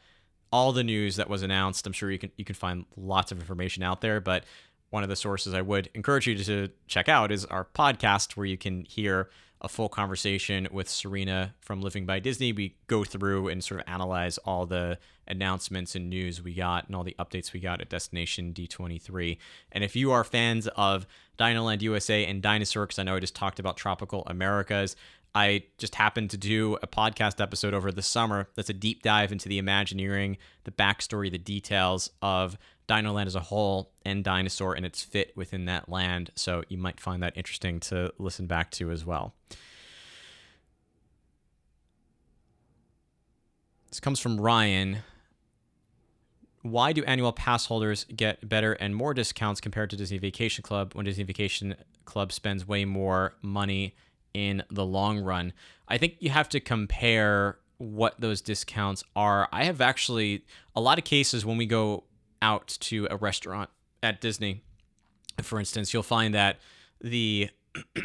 all 0.53 0.73
the 0.73 0.85
news 0.85 1.17
that 1.17 1.31
was 1.31 1.43
announced, 1.43 1.87
I'm 1.87 1.93
sure 1.93 2.11
you 2.11 2.19
can 2.19 2.31
you 2.37 2.45
can 2.45 2.55
find 2.55 2.85
lots 2.97 3.33
of 3.33 3.39
information 3.39 3.83
out 3.83 4.01
there. 4.01 4.21
But 4.21 4.45
one 4.91 5.03
of 5.03 5.09
the 5.09 5.17
sources 5.17 5.55
I 5.55 5.63
would 5.63 5.89
encourage 5.95 6.27
you 6.27 6.37
to 6.37 6.69
check 6.87 7.09
out 7.09 7.33
is 7.33 7.45
our 7.47 7.65
podcast, 7.65 8.37
where 8.37 8.47
you 8.47 8.59
can 8.59 8.85
hear 8.85 9.31
a 9.63 9.69
full 9.69 9.89
conversation 9.89 10.67
with 10.71 10.89
Serena 10.89 11.55
from 11.61 11.83
Living 11.83 12.07
by 12.07 12.19
Disney. 12.19 12.53
We 12.53 12.77
go 12.87 13.05
through 13.05 13.49
and 13.49 13.63
sort 13.63 13.81
of 13.81 13.89
analyze 13.89 14.39
all 14.39 14.67
the 14.67 14.99
announcements 15.29 15.95
and 15.95 16.09
news 16.09 16.43
we 16.43 16.55
got 16.55 16.87
and 16.87 16.97
all 16.97 17.05
the 17.05 17.15
updates 17.19 17.53
we 17.53 17.61
got 17.61 17.81
at 17.81 17.89
Destination 17.89 18.53
D23. 18.53 19.39
And 19.71 19.85
if 19.85 19.95
you 19.95 20.13
are 20.13 20.25
fans 20.25 20.67
of 20.77 21.07
Dinoland 21.39 21.83
USA 21.83 22.25
and 22.25 22.43
Dinosaur, 22.43 22.87
because 22.87 22.99
I 22.99 23.03
know 23.03 23.17
I 23.17 23.21
just 23.21 23.37
talked 23.37 23.59
about 23.59 23.77
Tropical 23.77 24.25
Americas, 24.27 24.97
I 25.35 25.65
just 25.79 25.95
happened 25.95 26.31
to 26.31 26.37
do 26.37 26.77
a 26.83 26.87
podcast 26.87 27.41
episode 27.41 27.75
over 27.75 27.93
the 27.93 28.03
summer 28.03 28.49
that's 28.57 28.71
a 28.71 28.75
deep 28.75 29.03
dive 29.03 29.31
into 29.31 29.49
the 29.49 29.59
Imagineering, 29.59 30.39
the 30.65 30.73
backstory, 30.73 31.31
the 31.31 31.39
details 31.39 32.11
of 32.21 32.59
Dinoland 32.91 33.27
as 33.27 33.37
a 33.37 33.41
whole 33.41 33.93
and 34.05 34.25
Dinosaur 34.25 34.75
and 34.75 34.85
its 34.85 35.03
fit 35.03 35.33
within 35.37 35.67
that 35.67 35.89
land. 35.89 36.31
So 36.35 36.65
you 36.69 36.77
might 36.77 36.99
find 36.99 37.23
that 37.23 37.37
interesting 37.37 37.79
to 37.81 38.13
listen 38.19 38.47
back 38.47 38.73
to 38.73 38.91
as 38.91 39.07
well. 39.07 39.33
This 43.89 44.01
comes 44.01 44.19
from 44.19 44.41
Ryan. 44.41 44.99
Why 46.63 46.93
do 46.93 47.05
annual 47.05 47.33
pass 47.33 47.67
holders 47.67 48.05
get 48.15 48.49
better 48.49 48.73
and 48.75 48.95
more 48.95 49.15
discounts 49.15 49.61
compared 49.61 49.91
to 49.91 49.97
Disney 49.97 50.19
Vacation 50.19 50.63
Club 50.63 50.95
when 50.95 51.05
Disney 51.05 51.25
Vacation 51.25 51.77
Club 52.05 52.33
spends 52.33 52.67
way 52.67 52.85
more 52.85 53.35
money 53.41 53.95
in 54.35 54.63
the 54.69 54.85
long 54.85 55.21
run? 55.21 55.53
I 55.89 55.97
think 55.97 56.17
you 56.19 56.31
have 56.31 56.49
to 56.51 56.61
compare 56.61 57.59
what 57.79 58.21
those 58.21 58.41
discounts 58.41 59.03
are. 59.17 59.49
I 59.53 59.65
have 59.65 59.81
actually 59.81 60.45
a 60.77 60.81
lot 60.81 60.99
of 60.99 61.05
cases 61.05 61.47
when 61.47 61.57
we 61.57 61.67
go 61.67 62.05
out 62.43 62.69
to 62.81 63.07
a 63.11 63.17
restaurant 63.17 63.71
at 64.03 64.21
Disney, 64.21 64.63
for 65.43 65.59
instance, 65.59 65.93
you'll 65.93 66.03
find 66.03 66.35
that 66.35 66.59
the 67.01 67.51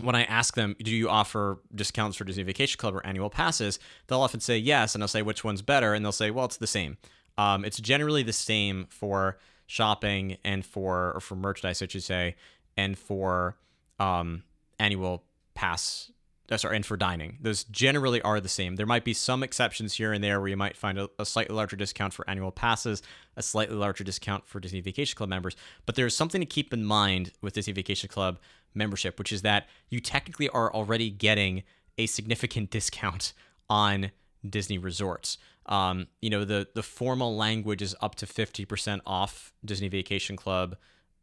when 0.00 0.14
I 0.14 0.24
ask 0.24 0.54
them, 0.54 0.76
do 0.82 0.94
you 0.94 1.08
offer 1.08 1.58
discounts 1.74 2.16
for 2.16 2.24
Disney 2.24 2.42
Vacation 2.42 2.78
Club 2.78 2.94
or 2.94 3.06
annual 3.06 3.30
passes? 3.30 3.78
They'll 4.06 4.20
often 4.20 4.40
say 4.40 4.58
yes, 4.58 4.94
and 4.94 5.02
I'll 5.02 5.08
say 5.08 5.22
which 5.22 5.44
one's 5.44 5.62
better, 5.62 5.94
and 5.94 6.04
they'll 6.04 6.12
say, 6.12 6.30
well, 6.30 6.44
it's 6.44 6.58
the 6.58 6.66
same. 6.66 6.98
Um, 7.38 7.64
it's 7.64 7.78
generally 7.78 8.22
the 8.22 8.32
same 8.32 8.86
for 8.90 9.38
shopping 9.66 10.38
and 10.44 10.64
for 10.64 11.12
or 11.14 11.20
for 11.20 11.36
merchandise, 11.36 11.82
I 11.82 11.86
should 11.86 12.02
say, 12.02 12.36
and 12.76 12.98
for 12.98 13.56
um, 13.98 14.42
annual 14.78 15.24
pass 15.54 16.10
uh, 16.50 16.56
sorry, 16.56 16.76
and 16.76 16.86
for 16.86 16.96
dining. 16.96 17.38
Those 17.40 17.64
generally 17.64 18.22
are 18.22 18.40
the 18.40 18.48
same. 18.48 18.76
There 18.76 18.86
might 18.86 19.04
be 19.04 19.14
some 19.14 19.42
exceptions 19.42 19.94
here 19.94 20.12
and 20.12 20.22
there 20.22 20.40
where 20.40 20.48
you 20.48 20.56
might 20.56 20.76
find 20.76 20.98
a, 20.98 21.08
a, 21.18 21.24
slightly 21.24 21.54
larger 21.54 21.76
discount 21.76 22.12
for 22.12 22.28
annual 22.28 22.52
passes, 22.52 23.02
a 23.36 23.42
slightly 23.42 23.76
larger 23.76 24.04
discount 24.04 24.46
for 24.46 24.60
Disney 24.60 24.80
Vacation 24.80 25.16
Club 25.16 25.28
members. 25.28 25.56
But 25.84 25.94
there's 25.94 26.16
something 26.16 26.40
to 26.40 26.46
keep 26.46 26.72
in 26.72 26.84
mind 26.84 27.32
with 27.42 27.54
Disney 27.54 27.72
Vacation 27.72 28.08
Club 28.08 28.38
membership, 28.74 29.18
which 29.18 29.32
is 29.32 29.42
that 29.42 29.66
you 29.88 30.00
technically 30.00 30.48
are 30.50 30.72
already 30.72 31.10
getting 31.10 31.62
a 31.98 32.06
significant 32.06 32.70
discount 32.70 33.32
on 33.68 34.10
Disney 34.48 34.78
resorts. 34.78 35.38
Um, 35.66 36.06
you 36.22 36.30
know, 36.30 36.44
the 36.44 36.68
the 36.74 36.82
formal 36.82 37.36
language 37.36 37.82
is 37.82 37.96
up 38.00 38.14
to 38.16 38.26
50% 38.26 39.00
off 39.04 39.52
Disney 39.64 39.88
Vacation 39.88 40.36
Club 40.36 40.76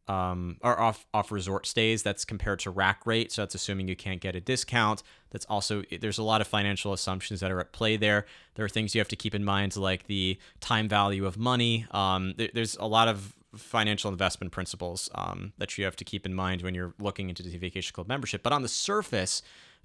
um, 0.07 0.57
or 0.61 0.79
off 0.79 1.05
off 1.13 1.31
resort 1.31 1.65
stays. 1.65 2.03
That's 2.03 2.25
compared 2.25 2.59
to 2.59 2.69
rack 2.69 3.05
rate, 3.05 3.31
so 3.31 3.41
that's 3.41 3.55
assuming 3.55 3.87
you 3.87 3.95
can't 3.95 4.21
get 4.21 4.35
a 4.35 4.41
discount. 4.41 5.03
That's 5.31 5.45
also 5.45 5.83
there's 6.01 6.17
a 6.17 6.23
lot 6.23 6.41
of 6.41 6.47
financial 6.47 6.93
assumptions 6.93 7.39
that 7.39 7.51
are 7.51 7.59
at 7.59 7.71
play 7.71 7.97
there. 7.97 8.25
There 8.55 8.65
are 8.65 8.69
things 8.69 8.93
you 8.93 8.99
have 8.99 9.07
to 9.09 9.15
keep 9.15 9.33
in 9.33 9.43
mind, 9.43 9.75
like 9.77 10.07
the 10.07 10.37
time 10.59 10.87
value 10.87 11.25
of 11.25 11.37
money. 11.37 11.85
Um, 11.91 12.33
there, 12.37 12.49
there's 12.53 12.75
a 12.77 12.85
lot 12.85 13.07
of 13.07 13.35
financial 13.55 14.11
investment 14.11 14.51
principles 14.51 15.09
um, 15.15 15.53
that 15.57 15.77
you 15.77 15.85
have 15.85 15.95
to 15.95 16.03
keep 16.03 16.25
in 16.25 16.33
mind 16.33 16.61
when 16.63 16.73
you're 16.73 16.93
looking 16.99 17.29
into 17.29 17.43
Disney 17.43 17.59
Vacation 17.59 17.93
Club 17.93 18.07
membership. 18.07 18.43
But 18.43 18.53
on 18.53 18.61
the 18.61 18.67
surface, 18.67 19.41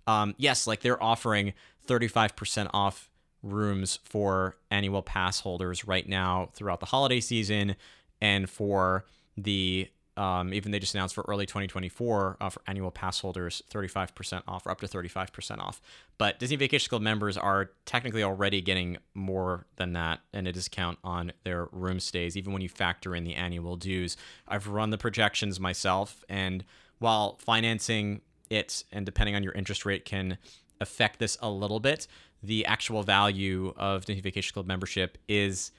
um, 0.07 0.35
yes, 0.38 0.66
like 0.66 0.81
they're 0.81 1.02
offering 1.02 1.52
35% 1.87 2.70
off 2.72 3.11
rooms 3.42 4.00
for 4.02 4.57
annual 4.70 5.02
pass 5.02 5.40
holders 5.40 5.87
right 5.87 6.09
now 6.09 6.48
throughout 6.54 6.81
the 6.81 6.87
holiday 6.87 7.20
season, 7.20 7.76
and 8.20 8.50
for 8.50 9.04
the 9.37 9.88
um, 10.18 10.52
even 10.52 10.72
they 10.72 10.81
just 10.81 10.94
announced 10.94 11.14
for 11.14 11.24
early 11.28 11.46
2024 11.46 12.38
uh, 12.40 12.48
for 12.50 12.61
annual 12.66 12.90
pass 12.90 13.20
holders 13.20 13.62
35% 13.70 14.42
off 14.48 14.66
or 14.66 14.70
up 14.70 14.81
to 14.81 14.88
35% 14.88 15.61
off. 15.61 15.81
But 16.18 16.40
Disney 16.40 16.57
Vacation 16.57 16.88
Club 16.88 17.02
members 17.02 17.37
are 17.37 17.70
technically 17.87 18.24
already 18.24 18.61
getting 18.61 18.98
more 19.14 19.66
than 19.76 19.92
that 19.92 20.20
and 20.33 20.48
a 20.48 20.52
discount 20.52 20.98
on 21.04 21.33
their 21.44 21.68
room 21.70 22.00
stays, 22.00 22.37
even 22.37 22.52
when 22.52 22.62
you 22.62 22.68
factor 22.68 23.14
in 23.14 23.22
the 23.22 23.37
annual 23.37 23.76
dues. 23.76 24.16
I've 24.48 24.66
run 24.66 24.90
the 24.90 24.98
projections 24.98 25.61
myself, 25.61 26.24
and 26.28 26.64
while 26.98 27.38
financing 27.40 28.20
it 28.50 28.83
and 28.90 29.07
depending 29.07 29.37
on 29.37 29.44
your 29.44 29.52
interest 29.52 29.87
rate 29.87 30.04
can 30.04 30.37
affect 30.81 31.20
this 31.20 31.38
a 31.40 31.48
little 31.48 31.78
bit, 31.78 32.09
the 32.42 32.66
actual 32.66 33.04
value 33.04 33.72
of 33.76 34.04
Disney 34.04 34.20
Vacation 34.20 34.52
Club 34.52 34.66
membership 34.66 35.16
is 35.28 35.70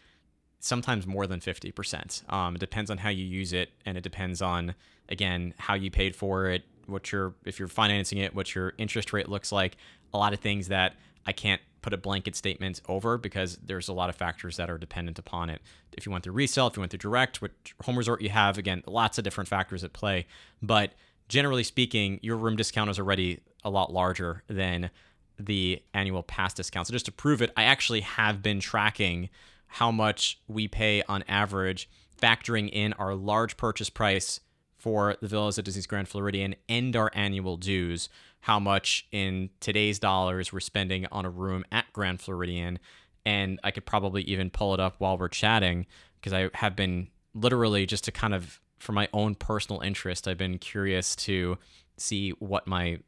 sometimes 0.60 1.08
more 1.08 1.26
than 1.28 1.39
50%. 1.39 2.32
Um, 2.32 2.56
it 2.56 2.60
depends 2.60 2.91
on 2.91 2.98
how 2.98 3.10
you 3.10 3.26
use 3.26 3.54
it, 3.54 3.69
and 3.86 3.98
it 3.98 4.02
depends 4.02 4.41
on, 4.41 4.76
again, 5.08 5.54
how 5.58 5.74
you 5.74 5.89
paid 5.89 6.15
for 6.15 6.48
it, 6.48 6.63
what 6.86 7.12
your, 7.12 7.34
if 7.45 7.60
you're 7.60 7.67
financing 7.67 8.17
it, 8.17 8.36
what 8.36 8.54
your 8.56 8.74
interest 8.78 9.13
rate 9.13 9.30
looks 9.30 9.52
like, 9.52 9.78
a 10.13 10.17
lot 10.17 10.34
of 10.34 10.39
things 10.39 10.67
that 10.67 10.95
I 11.26 11.32
can't 11.32 11.62
put 11.82 11.93
a 11.93 11.98
blanket 11.98 12.36
statement 12.36 12.82
over 12.88 13.17
because 13.17 13.58
there's 13.58 13.88
a 13.88 13.93
lot 13.93 14.10
of 14.10 14.15
factors 14.15 14.58
that 14.58 14.69
are 14.69 14.78
dependent 14.78 15.17
upon 15.17 15.50
it. 15.50 15.62
If 15.95 16.06
you 16.06 16.12
went 16.12 16.24
through 16.24 16.34
resale, 16.34 16.67
if 16.67 16.76
you 16.76 16.82
went 16.82 16.91
through 16.91 17.00
direct, 17.00 17.41
what 17.41 17.52
home 17.84 17.98
resort 17.98 18.22
you 18.22 18.30
have, 18.30 18.58
again, 18.58 18.84
lots 18.86 19.17
of 19.17 19.24
different 19.24 19.48
factors 19.48 19.84
at 19.84 19.93
play. 19.93 20.28
But 20.62 20.93
generally 21.30 21.63
speaking, 21.63 22.19
your 22.22 22.36
room 22.36 22.56
discount 22.56 22.89
is 22.89 23.00
already 23.00 23.39
a 23.63 23.69
lot 23.69 23.93
larger 23.93 24.43
than 24.48 24.89
the 25.38 25.82
annual 25.93 26.24
pass 26.24 26.54
discount. 26.54 26.88
So 26.88 26.91
just 26.91 27.06
to 27.06 27.12
prove 27.12 27.41
it, 27.41 27.52
I 27.56 27.63
actually 27.63 28.02
have 28.02 28.43
been 28.43 28.60
tracking 28.60 29.30
how 29.69 29.91
much 29.91 30.39
we 30.47 30.67
pay 30.67 31.03
on 31.03 31.23
average, 31.27 31.89
factoring 32.21 32.69
in 32.71 32.93
our 32.93 33.15
large 33.15 33.55
purchase 33.55 33.89
price 33.89 34.39
for 34.77 35.15
the 35.21 35.27
villas 35.27 35.60
at 35.60 35.65
Disney's 35.65 35.86
Grand 35.86 36.08
Floridian 36.08 36.55
and 36.67 36.95
our 36.95 37.12
annual 37.13 37.55
dues, 37.55 38.10
how 38.41 38.60
much 38.60 39.08
in 39.12 39.49
today's 39.60 39.99
dollars 39.99 40.51
we're 40.51 40.60
spending 40.60 41.05
on 41.12 41.25
a 41.25 41.29
room 41.29 41.63
at 41.71 41.86
Grand 41.93 42.19
Floridian. 42.19 42.79
And 43.25 43.60
I 43.63 43.71
could 43.71 43.86
probably 43.86 44.23
even 44.23 44.49
pull 44.49 44.73
it 44.73 44.79
up 44.79 44.95
while 44.97 45.17
we're 45.17 45.27
chatting 45.27 45.86
because 46.15 46.34
I 46.34 46.49
have 46.55 46.75
been 46.75 47.10
literally 47.34 47.86
just 47.86 48.05
to 48.05 48.12
kind 48.12 48.34
of, 48.34 48.60
for 48.79 48.93
my 48.93 49.08
own 49.13 49.36
personal 49.36 49.82
interest, 49.82 50.27
I've 50.27 50.38
been 50.38 50.58
curious 50.58 51.15
to 51.17 51.58
see 51.97 52.32
what 52.39 52.65
my, 52.65 52.99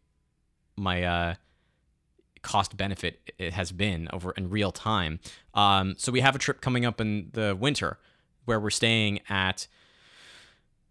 my, 0.75 1.03
uh, 1.03 1.35
cost 2.41 2.77
benefit 2.77 3.31
it 3.37 3.53
has 3.53 3.71
been 3.71 4.07
over 4.11 4.31
in 4.31 4.49
real 4.49 4.71
time. 4.71 5.19
Um, 5.53 5.95
so 5.97 6.11
we 6.11 6.21
have 6.21 6.35
a 6.35 6.39
trip 6.39 6.61
coming 6.61 6.85
up 6.85 6.99
in 6.99 7.29
the 7.33 7.55
winter 7.55 7.97
where 8.45 8.59
we're 8.59 8.69
staying 8.69 9.19
at 9.29 9.67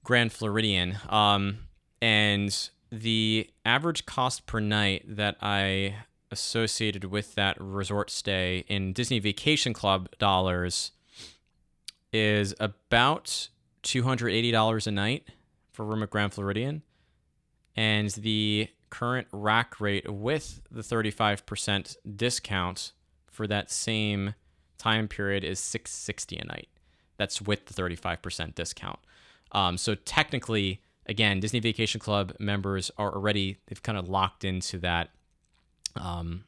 Grand 0.04 0.32
Floridian. 0.32 0.98
Um, 1.08 1.58
and 2.00 2.70
the 2.90 3.50
average 3.64 4.06
cost 4.06 4.46
per 4.46 4.60
night 4.60 5.04
that 5.06 5.36
I 5.40 5.96
associated 6.30 7.04
with 7.04 7.34
that 7.34 7.56
resort 7.60 8.10
stay 8.10 8.64
in 8.68 8.92
Disney 8.92 9.18
Vacation 9.18 9.72
Club 9.72 10.08
dollars 10.18 10.92
is 12.12 12.54
about 12.60 13.48
$280 13.82 14.86
a 14.86 14.90
night 14.90 15.28
for 15.72 15.84
room 15.84 16.02
at 16.02 16.10
Grand 16.10 16.32
Floridian. 16.32 16.82
And 17.76 18.10
the 18.10 18.68
current 18.90 19.28
rack 19.32 19.80
rate 19.80 20.12
with 20.12 20.60
the 20.70 20.82
35% 20.82 21.96
discount 22.16 22.92
for 23.26 23.46
that 23.46 23.70
same 23.70 24.34
time 24.78 25.08
period 25.08 25.44
is 25.44 25.58
660 25.60 26.36
a 26.36 26.44
night. 26.44 26.68
That's 27.16 27.40
with 27.40 27.66
the 27.66 27.74
35% 27.74 28.54
discount. 28.54 28.98
Um, 29.52 29.76
so 29.76 29.94
technically, 29.94 30.80
again, 31.06 31.40
Disney 31.40 31.60
Vacation 31.60 32.00
Club 32.00 32.34
members 32.38 32.90
are 32.98 33.12
already 33.14 33.58
they've 33.66 33.82
kind 33.82 33.98
of 33.98 34.08
locked 34.08 34.44
into 34.44 34.78
that 34.78 35.10
um, 35.96 36.44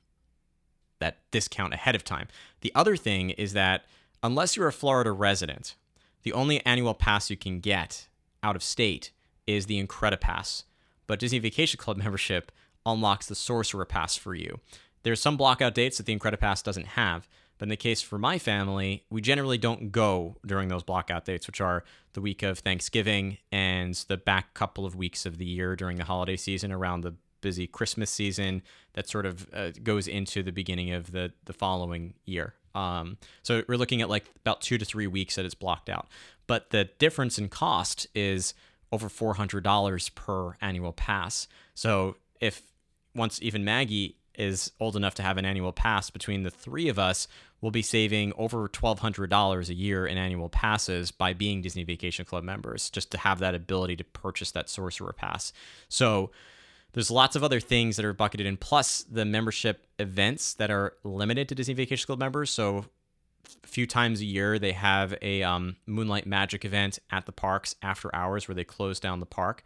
that 0.98 1.18
discount 1.30 1.74
ahead 1.74 1.94
of 1.94 2.04
time. 2.04 2.28
The 2.60 2.72
other 2.74 2.96
thing 2.96 3.30
is 3.30 3.52
that 3.54 3.84
unless 4.22 4.56
you're 4.56 4.68
a 4.68 4.72
Florida 4.72 5.12
resident, 5.12 5.74
the 6.22 6.32
only 6.32 6.64
annual 6.64 6.94
pass 6.94 7.28
you 7.28 7.36
can 7.36 7.60
get 7.60 8.06
out 8.42 8.56
of 8.56 8.62
state 8.62 9.10
is 9.46 9.66
the 9.66 9.84
Incredipass 9.84 10.64
but 11.12 11.18
Disney 11.18 11.40
Vacation 11.40 11.76
Club 11.76 11.98
membership 11.98 12.50
unlocks 12.86 13.26
the 13.26 13.34
Sorcerer 13.34 13.84
Pass 13.84 14.16
for 14.16 14.34
you. 14.34 14.60
There's 15.02 15.20
some 15.20 15.36
blockout 15.36 15.74
dates 15.74 15.98
that 15.98 16.06
the 16.06 16.18
Incredipass 16.18 16.64
doesn't 16.64 16.86
have, 16.86 17.28
but 17.58 17.66
in 17.66 17.68
the 17.68 17.76
case 17.76 18.00
for 18.00 18.16
my 18.16 18.38
family, 18.38 19.04
we 19.10 19.20
generally 19.20 19.58
don't 19.58 19.92
go 19.92 20.38
during 20.46 20.68
those 20.68 20.82
blockout 20.82 21.26
dates, 21.26 21.46
which 21.46 21.60
are 21.60 21.84
the 22.14 22.22
week 22.22 22.42
of 22.42 22.60
Thanksgiving 22.60 23.36
and 23.52 23.92
the 24.08 24.16
back 24.16 24.54
couple 24.54 24.86
of 24.86 24.96
weeks 24.96 25.26
of 25.26 25.36
the 25.36 25.44
year 25.44 25.76
during 25.76 25.98
the 25.98 26.04
holiday 26.04 26.34
season 26.34 26.72
around 26.72 27.02
the 27.02 27.12
busy 27.42 27.66
Christmas 27.66 28.10
season 28.10 28.62
that 28.94 29.06
sort 29.06 29.26
of 29.26 29.46
uh, 29.52 29.72
goes 29.82 30.08
into 30.08 30.42
the 30.42 30.50
beginning 30.50 30.92
of 30.92 31.12
the, 31.12 31.30
the 31.44 31.52
following 31.52 32.14
year. 32.24 32.54
Um, 32.74 33.18
so 33.42 33.64
we're 33.68 33.76
looking 33.76 34.00
at 34.00 34.08
like 34.08 34.30
about 34.40 34.62
two 34.62 34.78
to 34.78 34.86
three 34.86 35.08
weeks 35.08 35.36
that 35.36 35.44
it's 35.44 35.54
blocked 35.54 35.90
out. 35.90 36.08
But 36.46 36.70
the 36.70 36.84
difference 36.98 37.38
in 37.38 37.50
cost 37.50 38.06
is 38.14 38.54
over 38.92 39.08
$400 39.08 40.14
per 40.14 40.56
annual 40.60 40.92
pass. 40.92 41.48
So 41.74 42.16
if 42.40 42.62
once 43.14 43.40
even 43.42 43.64
Maggie 43.64 44.16
is 44.34 44.72
old 44.78 44.96
enough 44.96 45.14
to 45.14 45.22
have 45.22 45.38
an 45.38 45.44
annual 45.44 45.72
pass 45.72 46.10
between 46.10 46.42
the 46.42 46.50
three 46.50 46.88
of 46.88 46.98
us, 46.98 47.26
we'll 47.60 47.70
be 47.70 47.82
saving 47.82 48.32
over 48.36 48.68
$1,200 48.68 49.68
a 49.68 49.74
year 49.74 50.06
in 50.06 50.18
annual 50.18 50.48
passes 50.48 51.10
by 51.10 51.32
being 51.32 51.62
Disney 51.62 51.84
Vacation 51.84 52.24
Club 52.24 52.44
members, 52.44 52.90
just 52.90 53.10
to 53.10 53.18
have 53.18 53.38
that 53.40 53.54
ability 53.54 53.96
to 53.96 54.04
purchase 54.04 54.50
that 54.52 54.68
Sorcerer 54.68 55.12
Pass. 55.12 55.52
So 55.88 56.30
there's 56.92 57.10
lots 57.10 57.36
of 57.36 57.44
other 57.44 57.60
things 57.60 57.96
that 57.96 58.04
are 58.04 58.12
bucketed 58.12 58.46
in, 58.46 58.56
plus 58.56 59.04
the 59.04 59.24
membership 59.24 59.86
events 59.98 60.54
that 60.54 60.70
are 60.70 60.94
limited 61.04 61.48
to 61.48 61.54
Disney 61.54 61.74
Vacation 61.74 62.06
Club 62.06 62.18
members. 62.18 62.50
So 62.50 62.86
few 63.64 63.86
times 63.86 64.20
a 64.20 64.24
year 64.24 64.58
they 64.58 64.72
have 64.72 65.14
a 65.22 65.42
um, 65.42 65.76
Moonlight 65.86 66.26
Magic 66.26 66.64
event 66.64 66.98
at 67.10 67.26
the 67.26 67.32
parks 67.32 67.74
after 67.82 68.14
hours 68.14 68.46
where 68.46 68.54
they 68.54 68.64
close 68.64 69.00
down 69.00 69.20
the 69.20 69.26
park. 69.26 69.62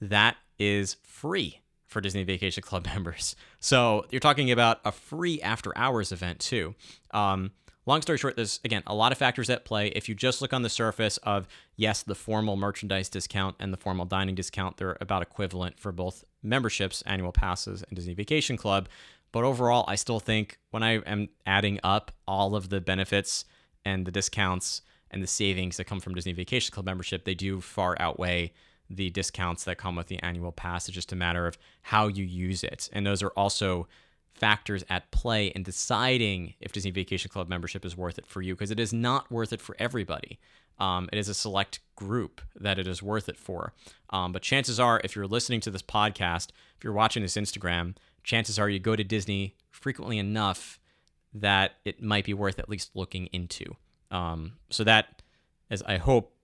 That 0.00 0.36
is 0.58 0.96
free 1.02 1.60
for 1.86 2.00
Disney 2.00 2.24
Vacation 2.24 2.62
Club 2.62 2.86
members. 2.94 3.34
So 3.60 4.04
you're 4.10 4.20
talking 4.20 4.50
about 4.50 4.80
a 4.84 4.92
free 4.92 5.40
after 5.40 5.76
hours 5.76 6.12
event 6.12 6.40
too. 6.40 6.74
Um, 7.12 7.52
long 7.86 8.02
story 8.02 8.18
short, 8.18 8.36
there's 8.36 8.60
again 8.64 8.82
a 8.86 8.94
lot 8.94 9.10
of 9.12 9.18
factors 9.18 9.50
at 9.50 9.64
play. 9.64 9.88
If 9.88 10.08
you 10.08 10.14
just 10.14 10.40
look 10.42 10.52
on 10.52 10.62
the 10.62 10.68
surface 10.68 11.16
of 11.18 11.48
yes, 11.76 12.02
the 12.02 12.14
formal 12.14 12.56
merchandise 12.56 13.08
discount 13.08 13.56
and 13.58 13.72
the 13.72 13.78
formal 13.78 14.04
dining 14.04 14.34
discount, 14.34 14.76
they're 14.76 14.98
about 15.00 15.22
equivalent 15.22 15.80
for 15.80 15.90
both 15.90 16.24
memberships, 16.42 17.02
annual 17.06 17.32
passes, 17.32 17.82
and 17.82 17.96
Disney 17.96 18.14
Vacation 18.14 18.56
Club. 18.56 18.88
But 19.32 19.44
overall, 19.44 19.84
I 19.88 19.94
still 19.96 20.20
think 20.20 20.58
when 20.70 20.82
I 20.82 20.98
am 20.98 21.28
adding 21.46 21.80
up 21.82 22.12
all 22.26 22.56
of 22.56 22.70
the 22.70 22.80
benefits 22.80 23.44
and 23.84 24.06
the 24.06 24.10
discounts 24.10 24.82
and 25.10 25.22
the 25.22 25.26
savings 25.26 25.76
that 25.76 25.84
come 25.84 26.00
from 26.00 26.14
Disney 26.14 26.32
Vacation 26.32 26.72
Club 26.72 26.86
membership, 26.86 27.24
they 27.24 27.34
do 27.34 27.60
far 27.60 27.96
outweigh 28.00 28.52
the 28.90 29.10
discounts 29.10 29.64
that 29.64 29.76
come 29.76 29.96
with 29.96 30.06
the 30.06 30.22
annual 30.22 30.52
pass. 30.52 30.88
It's 30.88 30.94
just 30.94 31.12
a 31.12 31.16
matter 31.16 31.46
of 31.46 31.58
how 31.82 32.08
you 32.08 32.24
use 32.24 32.64
it. 32.64 32.88
And 32.92 33.06
those 33.06 33.22
are 33.22 33.30
also 33.30 33.86
factors 34.34 34.84
at 34.88 35.10
play 35.10 35.48
in 35.48 35.62
deciding 35.62 36.54
if 36.60 36.72
Disney 36.72 36.90
Vacation 36.90 37.30
Club 37.30 37.48
membership 37.48 37.84
is 37.84 37.96
worth 37.96 38.18
it 38.18 38.26
for 38.26 38.40
you 38.40 38.54
because 38.54 38.70
it 38.70 38.80
is 38.80 38.92
not 38.92 39.30
worth 39.30 39.52
it 39.52 39.60
for 39.60 39.76
everybody. 39.78 40.38
Um, 40.78 41.08
it 41.12 41.18
is 41.18 41.28
a 41.28 41.34
select 41.34 41.80
group 41.96 42.40
that 42.54 42.78
it 42.78 42.86
is 42.86 43.02
worth 43.02 43.28
it 43.28 43.36
for. 43.36 43.72
Um, 44.10 44.32
but 44.32 44.42
chances 44.42 44.78
are, 44.78 45.00
if 45.02 45.16
you're 45.16 45.26
listening 45.26 45.60
to 45.62 45.70
this 45.70 45.82
podcast, 45.82 46.50
if 46.76 46.84
you're 46.84 46.92
watching 46.92 47.22
this 47.22 47.36
Instagram, 47.36 47.96
chances 48.24 48.58
are 48.58 48.68
you 48.68 48.78
go 48.78 48.96
to 48.96 49.04
Disney 49.04 49.54
frequently 49.70 50.18
enough 50.18 50.78
that 51.34 51.72
it 51.84 52.02
might 52.02 52.24
be 52.24 52.34
worth 52.34 52.58
at 52.58 52.68
least 52.68 52.90
looking 52.94 53.26
into. 53.26 53.76
Um, 54.10 54.54
so 54.70 54.84
that 54.84 55.22
is, 55.70 55.82
I 55.82 55.98
hope, 55.98 56.34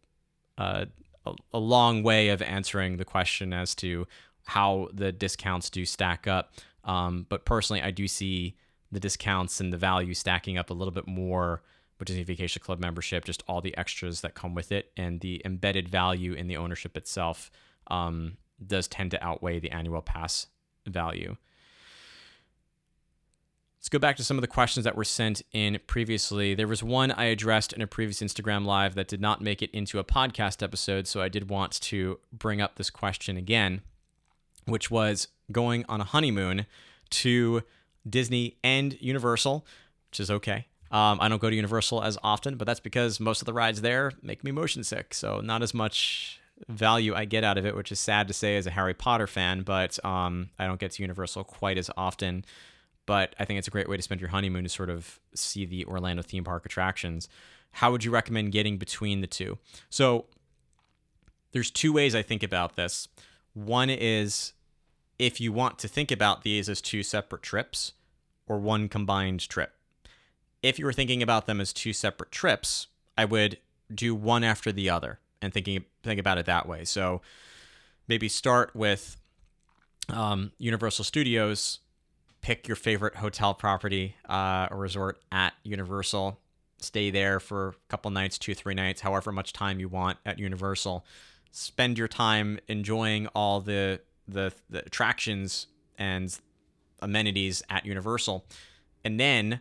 uh, 0.58 0.86
a, 1.26 1.34
a 1.54 1.58
long 1.58 2.02
way 2.02 2.28
of 2.28 2.42
answering 2.42 2.98
the 2.98 3.04
question 3.04 3.52
as 3.52 3.74
to 3.76 4.06
how 4.44 4.88
the 4.92 5.10
discounts 5.10 5.70
do 5.70 5.84
stack 5.84 6.26
up. 6.26 6.52
Um, 6.84 7.26
but 7.28 7.44
personally, 7.44 7.82
I 7.82 7.90
do 7.90 8.06
see 8.06 8.56
the 8.92 9.00
discounts 9.00 9.60
and 9.60 9.72
the 9.72 9.78
value 9.78 10.14
stacking 10.14 10.58
up 10.58 10.70
a 10.70 10.74
little 10.74 10.92
bit 10.92 11.08
more 11.08 11.62
with 11.98 12.08
Disney 12.08 12.24
Vacation 12.24 12.62
Club 12.62 12.78
membership, 12.78 13.24
just 13.24 13.42
all 13.48 13.60
the 13.60 13.76
extras 13.76 14.20
that 14.20 14.34
come 14.34 14.54
with 14.54 14.70
it, 14.70 14.92
and 14.96 15.20
the 15.20 15.40
embedded 15.44 15.88
value 15.88 16.32
in 16.32 16.46
the 16.46 16.56
ownership 16.56 16.96
itself 16.96 17.50
um, 17.86 18.36
does 18.64 18.86
tend 18.86 19.10
to 19.12 19.24
outweigh 19.24 19.58
the 19.58 19.70
annual 19.70 20.02
pass 20.02 20.48
value. 20.86 21.36
Let's 23.84 23.90
go 23.90 23.98
back 23.98 24.16
to 24.16 24.24
some 24.24 24.38
of 24.38 24.40
the 24.40 24.48
questions 24.48 24.84
that 24.84 24.96
were 24.96 25.04
sent 25.04 25.42
in 25.52 25.78
previously. 25.86 26.54
There 26.54 26.66
was 26.66 26.82
one 26.82 27.10
I 27.10 27.24
addressed 27.24 27.74
in 27.74 27.82
a 27.82 27.86
previous 27.86 28.22
Instagram 28.22 28.64
live 28.64 28.94
that 28.94 29.08
did 29.08 29.20
not 29.20 29.42
make 29.42 29.60
it 29.60 29.70
into 29.72 29.98
a 29.98 30.04
podcast 30.04 30.62
episode, 30.62 31.06
so 31.06 31.20
I 31.20 31.28
did 31.28 31.50
want 31.50 31.78
to 31.82 32.18
bring 32.32 32.62
up 32.62 32.76
this 32.76 32.88
question 32.88 33.36
again, 33.36 33.82
which 34.64 34.90
was 34.90 35.28
going 35.52 35.84
on 35.86 36.00
a 36.00 36.04
honeymoon 36.04 36.64
to 37.10 37.62
Disney 38.08 38.56
and 38.64 38.98
Universal, 39.02 39.66
which 40.10 40.18
is 40.18 40.30
okay. 40.30 40.66
Um, 40.90 41.18
I 41.20 41.28
don't 41.28 41.42
go 41.42 41.50
to 41.50 41.56
Universal 41.56 42.04
as 42.04 42.16
often, 42.24 42.56
but 42.56 42.64
that's 42.64 42.80
because 42.80 43.20
most 43.20 43.42
of 43.42 43.46
the 43.46 43.52
rides 43.52 43.82
there 43.82 44.12
make 44.22 44.42
me 44.42 44.50
motion 44.50 44.82
sick, 44.82 45.12
so 45.12 45.40
not 45.40 45.62
as 45.62 45.74
much 45.74 46.40
value 46.70 47.14
I 47.14 47.26
get 47.26 47.44
out 47.44 47.58
of 47.58 47.66
it, 47.66 47.76
which 47.76 47.92
is 47.92 48.00
sad 48.00 48.28
to 48.28 48.32
say 48.32 48.56
as 48.56 48.66
a 48.66 48.70
Harry 48.70 48.94
Potter 48.94 49.26
fan, 49.26 49.60
but 49.60 50.02
um, 50.06 50.48
I 50.58 50.66
don't 50.66 50.80
get 50.80 50.92
to 50.92 51.02
Universal 51.02 51.44
quite 51.44 51.76
as 51.76 51.90
often 51.98 52.46
but 53.06 53.34
I 53.38 53.44
think 53.44 53.58
it's 53.58 53.68
a 53.68 53.70
great 53.70 53.88
way 53.88 53.96
to 53.96 54.02
spend 54.02 54.20
your 54.20 54.30
honeymoon 54.30 54.64
to 54.64 54.70
sort 54.70 54.90
of 54.90 55.20
see 55.34 55.64
the 55.64 55.84
Orlando 55.84 56.22
theme 56.22 56.44
park 56.44 56.64
attractions. 56.66 57.28
How 57.72 57.90
would 57.90 58.04
you 58.04 58.10
recommend 58.10 58.52
getting 58.52 58.78
between 58.78 59.20
the 59.20 59.26
two? 59.26 59.58
So 59.90 60.26
there's 61.52 61.70
two 61.70 61.92
ways 61.92 62.14
I 62.14 62.22
think 62.22 62.42
about 62.42 62.76
this. 62.76 63.08
One 63.52 63.90
is 63.90 64.52
if 65.18 65.40
you 65.40 65.52
want 65.52 65.78
to 65.80 65.88
think 65.88 66.10
about 66.10 66.42
these 66.42 66.68
as 66.68 66.80
two 66.80 67.02
separate 67.02 67.42
trips 67.42 67.92
or 68.46 68.58
one 68.58 68.88
combined 68.88 69.48
trip. 69.48 69.72
If 70.62 70.78
you 70.78 70.84
were 70.84 70.92
thinking 70.92 71.22
about 71.22 71.46
them 71.46 71.60
as 71.60 71.72
two 71.72 71.92
separate 71.92 72.32
trips, 72.32 72.88
I 73.16 73.24
would 73.24 73.58
do 73.94 74.14
one 74.14 74.44
after 74.44 74.72
the 74.72 74.90
other 74.90 75.18
and 75.42 75.52
thinking 75.52 75.84
think 76.02 76.18
about 76.18 76.38
it 76.38 76.46
that 76.46 76.66
way. 76.66 76.84
So 76.84 77.20
maybe 78.08 78.28
start 78.28 78.74
with 78.74 79.16
um, 80.08 80.52
Universal 80.58 81.04
Studios 81.04 81.80
pick 82.44 82.68
your 82.68 82.76
favorite 82.76 83.16
hotel 83.16 83.54
property 83.54 84.16
uh, 84.28 84.68
or 84.70 84.76
resort 84.76 85.18
at 85.32 85.54
Universal. 85.62 86.38
Stay 86.78 87.10
there 87.10 87.40
for 87.40 87.68
a 87.68 87.74
couple 87.88 88.10
nights, 88.10 88.36
two, 88.36 88.54
three 88.54 88.74
nights, 88.74 89.00
however 89.00 89.32
much 89.32 89.54
time 89.54 89.80
you 89.80 89.88
want 89.88 90.18
at 90.26 90.38
Universal. 90.38 91.06
Spend 91.52 91.96
your 91.96 92.06
time 92.06 92.60
enjoying 92.68 93.28
all 93.28 93.60
the 93.60 94.00
the, 94.28 94.52
the 94.68 94.84
attractions 94.84 95.68
and 95.96 96.38
amenities 97.00 97.62
at 97.70 97.86
Universal. 97.86 98.44
And 99.04 99.18
then, 99.18 99.60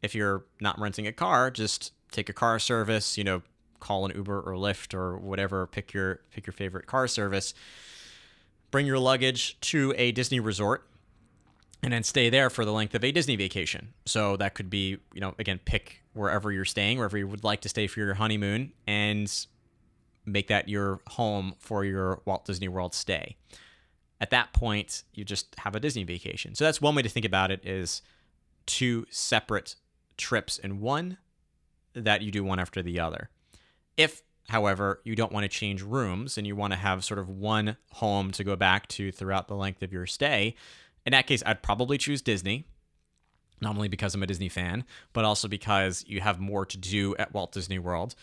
if 0.00 0.14
you're 0.14 0.44
not 0.60 0.78
renting 0.78 1.08
a 1.08 1.12
car, 1.12 1.50
just 1.50 1.92
take 2.12 2.28
a 2.28 2.32
car 2.32 2.60
service. 2.60 3.18
You 3.18 3.24
know, 3.24 3.42
call 3.80 4.06
an 4.06 4.12
Uber 4.14 4.40
or 4.40 4.52
Lyft 4.52 4.94
or 4.94 5.18
whatever. 5.18 5.66
Pick 5.66 5.92
your 5.92 6.20
pick 6.30 6.46
your 6.46 6.52
favorite 6.52 6.86
car 6.86 7.08
service. 7.08 7.54
Bring 8.70 8.86
your 8.86 9.00
luggage 9.00 9.58
to 9.62 9.92
a 9.96 10.12
Disney 10.12 10.38
resort 10.38 10.86
and 11.82 11.92
then 11.92 12.02
stay 12.02 12.28
there 12.28 12.50
for 12.50 12.64
the 12.64 12.72
length 12.72 12.94
of 12.94 13.04
a 13.04 13.12
Disney 13.12 13.36
vacation. 13.36 13.94
So 14.04 14.36
that 14.36 14.54
could 14.54 14.68
be, 14.68 14.98
you 15.12 15.20
know, 15.20 15.34
again, 15.38 15.60
pick 15.64 16.02
wherever 16.12 16.52
you're 16.52 16.64
staying, 16.64 16.98
wherever 16.98 17.16
you 17.16 17.26
would 17.26 17.44
like 17.44 17.60
to 17.62 17.68
stay 17.68 17.86
for 17.86 18.00
your 18.00 18.14
honeymoon, 18.14 18.72
and 18.86 19.32
make 20.26 20.48
that 20.48 20.68
your 20.68 21.00
home 21.08 21.54
for 21.58 21.84
your 21.84 22.20
Walt 22.24 22.44
Disney 22.44 22.68
World 22.68 22.94
stay. 22.94 23.36
At 24.20 24.30
that 24.30 24.52
point, 24.52 25.04
you 25.14 25.24
just 25.24 25.54
have 25.58 25.74
a 25.74 25.80
Disney 25.80 26.04
vacation. 26.04 26.54
So 26.54 26.64
that's 26.64 26.80
one 26.80 26.94
way 26.94 27.02
to 27.02 27.08
think 27.08 27.24
about 27.24 27.50
it 27.50 27.64
is 27.64 28.02
two 28.66 29.06
separate 29.10 29.76
trips 30.18 30.58
in 30.58 30.80
one 30.80 31.16
that 31.94 32.20
you 32.20 32.30
do 32.30 32.44
one 32.44 32.60
after 32.60 32.82
the 32.82 33.00
other. 33.00 33.30
If, 33.96 34.22
however, 34.48 35.00
you 35.04 35.16
don't 35.16 35.32
want 35.32 35.44
to 35.44 35.48
change 35.48 35.82
rooms 35.82 36.36
and 36.36 36.46
you 36.46 36.54
want 36.54 36.74
to 36.74 36.78
have 36.78 37.02
sort 37.02 37.18
of 37.18 37.30
one 37.30 37.78
home 37.92 38.30
to 38.32 38.44
go 38.44 38.56
back 38.56 38.86
to 38.88 39.10
throughout 39.10 39.48
the 39.48 39.56
length 39.56 39.82
of 39.82 39.92
your 39.92 40.06
stay, 40.06 40.54
in 41.06 41.12
that 41.12 41.26
case, 41.26 41.42
I'd 41.44 41.62
probably 41.62 41.98
choose 41.98 42.22
Disney. 42.22 42.66
Not 43.60 43.74
only 43.74 43.88
because 43.88 44.14
I'm 44.14 44.22
a 44.22 44.26
Disney 44.26 44.48
fan, 44.48 44.84
but 45.12 45.24
also 45.24 45.46
because 45.46 46.04
you 46.06 46.20
have 46.20 46.40
more 46.40 46.64
to 46.64 46.78
do 46.78 47.14
at 47.16 47.34
Walt 47.34 47.52
Disney 47.52 47.78
World. 47.78 48.14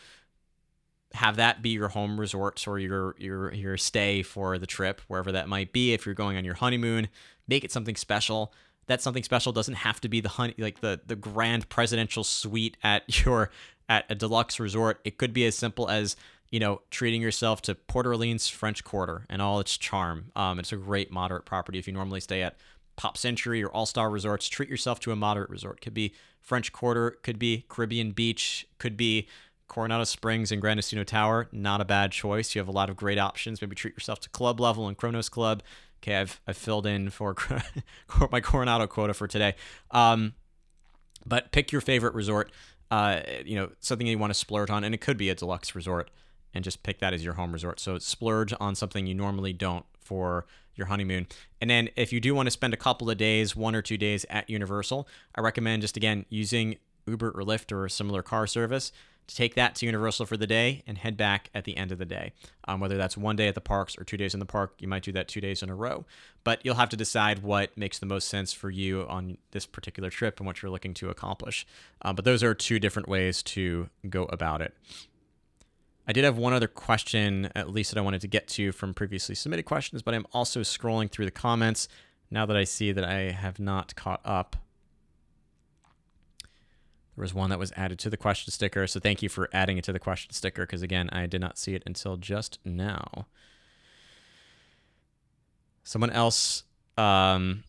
Have 1.13 1.36
that 1.36 1.62
be 1.62 1.70
your 1.70 1.90
home 1.90 2.20
resort 2.20 2.68
or 2.68 2.80
your 2.80 3.16
your 3.20 3.54
your 3.54 3.78
stay 3.78 4.24
for 4.24 4.58
the 4.58 4.66
trip, 4.66 5.00
wherever 5.08 5.32
that 5.32 5.48
might 5.48 5.72
be. 5.72 5.94
If 5.94 6.06
you're 6.06 6.16
going 6.16 6.38
on 6.38 6.46
your 6.46 6.56
honeymoon, 6.56 7.08
make 7.48 7.63
it 7.63 7.72
something 7.72 7.96
special. 7.96 8.52
That 8.88 9.02
something 9.02 9.24
special 9.24 9.52
doesn't 9.52 9.76
have 9.76 10.02
to 10.02 10.10
be 10.10 10.22
the 10.22 10.30
honey 10.30 10.56
like 10.58 10.82
the 10.82 11.00
the 11.06 11.16
grand 11.16 11.70
presidential 11.70 12.24
suite 12.24 12.76
at 12.84 13.26
your 13.26 13.52
at 13.88 14.06
a 14.10 14.16
deluxe 14.16 14.60
resort. 14.60 15.00
It 15.04 15.18
could 15.18 15.34
be 15.34 15.46
as 15.46 15.56
simple 15.56 15.88
as 15.88 16.16
you 16.49 16.60
know, 16.60 16.81
treating 16.91 17.21
yourself 17.21 17.62
to 17.63 17.75
Port 17.75 18.07
Orleans 18.07 18.47
French 18.47 18.83
Quarter 18.83 19.25
and 19.29 19.41
all 19.41 19.60
its 19.60 19.77
charm. 19.77 20.31
Um, 20.36 20.60
it's 20.60 20.71
a 20.71 20.77
great 20.77 21.12
moderate 21.12 21.45
property. 21.45 21.77
If 21.77 21.88
you 21.88 21.93
normally 21.93 22.21
stay 22.21 22.41
at 22.41 22.57
Pop 22.95 23.17
Century 23.17 23.63
or 23.63 23.69
All 23.69 23.86
Star 23.86 24.10
Resorts, 24.10 24.47
treat 24.47 24.69
yourself 24.69 24.99
to 25.01 25.12
a 25.12 25.15
moderate 25.15 25.49
resort. 25.49 25.81
Could 25.81 25.93
be 25.93 26.13
French 26.41 26.71
Quarter, 26.71 27.12
could 27.21 27.38
be 27.38 27.65
Caribbean 27.67 28.12
Beach, 28.12 28.67
could 28.77 28.95
be 28.95 29.27
Coronado 29.67 30.05
Springs 30.05 30.51
and 30.51 30.62
Gran 30.62 30.77
Destino 30.77 31.03
Tower. 31.03 31.49
Not 31.51 31.81
a 31.81 31.86
bad 31.86 32.12
choice. 32.13 32.55
You 32.55 32.60
have 32.60 32.69
a 32.69 32.71
lot 32.71 32.89
of 32.89 32.95
great 32.95 33.19
options. 33.19 33.62
Maybe 33.62 33.75
treat 33.75 33.93
yourself 33.93 34.21
to 34.21 34.29
Club 34.29 34.62
Level 34.62 34.88
and 34.88 34.95
Chronos 34.95 35.27
Club. 35.27 35.62
Okay, 36.01 36.15
I've, 36.15 36.39
I've 36.47 36.57
filled 36.57 36.86
in 36.86 37.10
for 37.10 37.36
my 38.31 38.39
Coronado 38.39 38.88
quota 38.88 39.13
for 39.13 39.27
today. 39.27 39.55
Um, 39.91 40.36
but 41.25 41.51
pick 41.51 41.73
your 41.73 41.81
favorite 41.81 42.13
resort. 42.13 42.51
Uh, 42.89 43.19
you 43.43 43.55
know, 43.55 43.69
something 43.81 44.07
you 44.07 44.17
want 44.17 44.29
to 44.29 44.39
splurge 44.39 44.69
on, 44.69 44.86
and 44.86 44.95
it 44.95 45.01
could 45.01 45.17
be 45.17 45.29
a 45.29 45.36
deluxe 45.36 45.75
resort 45.75 46.10
and 46.58 46.63
just 46.63 46.84
pick 46.84 47.00
that 47.00 47.13
as 47.13 47.24
your 47.24 47.36
home 47.36 47.54
resort. 47.54 47.80
So 47.80 47.98
splurge 48.00 48.54
on 48.60 48.76
something 48.76 49.08
you 49.08 49.15
normally 49.15 49.54
don't 49.54 49.86
for 50.02 50.46
your 50.76 50.88
honeymoon. 50.88 51.28
And 51.62 51.70
then 51.70 51.89
if 51.96 52.12
you 52.12 52.20
do 52.20 52.36
want 52.36 52.48
to 52.48 52.52
spend 52.52 52.74
a 52.74 52.78
couple 52.78 53.10
of 53.10 53.17
days, 53.17 53.56
one 53.56 53.76
or 53.76 53.82
two 53.82 53.98
days 53.98 54.26
at 54.30 54.50
Universal, 54.50 55.08
I 55.36 55.41
recommend 55.41 55.84
just 55.84 55.96
again 55.96 56.26
using 56.30 56.78
Uber 57.08 57.30
or 57.30 57.43
Lyft 57.43 57.72
or 57.72 57.86
a 57.86 57.89
similar 57.89 58.22
car 58.22 58.48
service 58.48 58.91
to 59.28 59.36
take 59.36 59.56
that 59.56 59.76
to 59.76 59.86
Universal 59.86 60.26
for 60.26 60.38
the 60.38 60.48
day 60.48 60.84
and 60.88 60.98
head 60.98 61.17
back 61.17 61.50
at 61.54 61.65
the 61.65 61.78
end 61.78 61.91
of 61.91 61.98
the 61.98 62.06
day. 62.06 62.32
Um, 62.67 62.80
whether 62.80 62.98
that's 62.98 63.17
one 63.17 63.36
day 63.36 63.48
at 63.48 63.56
the 63.56 63.62
parks 63.62 63.98
or 63.98 64.04
two 64.04 64.17
days 64.17 64.34
in 64.34 64.39
the 64.39 64.46
park, 64.46 64.74
you 64.80 64.88
might 64.88 65.04
do 65.04 65.12
that 65.12 65.28
two 65.28 65.41
days 65.41 65.62
in 65.62 65.70
a 65.70 65.76
row. 65.76 66.06
But 66.43 66.62
you'll 66.63 66.76
have 66.76 66.89
to 66.89 66.98
decide 66.98 67.43
what 67.43 67.78
makes 67.78 68.00
the 68.00 68.06
most 68.06 68.30
sense 68.30 68.54
for 68.54 68.70
you 68.70 69.06
on 69.08 69.38
this 69.52 69.65
particular 69.65 70.10
trip 70.10 70.39
and 70.39 70.48
what 70.48 70.62
you're 70.62 70.72
looking 70.72 70.93
to 70.96 71.10
accomplish. 71.10 71.67
Um, 72.02 72.15
but 72.15 72.26
those 72.26 72.41
are 72.41 72.54
two 72.54 72.80
different 72.80 73.10
ways 73.10 73.43
to 73.43 73.89
go 74.10 74.24
about 74.26 74.62
it. 74.62 74.74
I 76.08 76.13
did 76.13 76.24
have 76.24 76.38
one 76.38 76.54
other 76.54 76.67
question, 76.70 77.50
at 77.54 77.70
least 77.70 77.91
that 77.91 77.98
I 77.98 78.02
wanted 78.02 78.22
to 78.22 78.28
get 78.28 78.48
to 78.50 78.72
from 78.72 78.93
previously 78.93 79.36
submitted 79.36 79.63
questions, 79.63 80.02
but 80.02 80.13
I'm 80.13 80.26
also 80.32 80.62
scrolling 80.62 81.12
through 81.12 81.26
the 81.26 81.32
comments 81.32 81.89
now 82.32 82.46
that 82.46 82.56
I 82.56 82.63
see 82.63 82.93
that 82.93 83.04
I 83.04 83.32
have 83.32 83.60
not 83.60 83.93
caught 83.96 84.22
up. 84.24 84.56
There 87.15 87.24
was 87.24 87.34
one 87.34 87.50
that 87.50 87.60
was 87.60 87.74
added 87.76 88.00
to 88.00 88.10
the 88.10 88.15
question 88.15 88.54
sticker, 88.54 88.88
so 88.88 89.02
thank 89.02 89.22
you 89.22 89.28
for 89.28 89.50
adding 89.52 89.78
it 89.78 89.84
to 89.86 89.91
the 89.91 90.00
question 90.00 90.32
sticker 90.32 90.65
because, 90.65 90.82
again, 90.82 91.10
I 91.12 91.26
did 91.26 91.41
not 91.41 91.58
see 91.58 91.74
it 91.74 91.84
until 91.86 92.15
just 92.15 92.60
now. 92.63 93.26
Someone 95.84 96.12
else 96.12 96.63
um, 96.98 97.63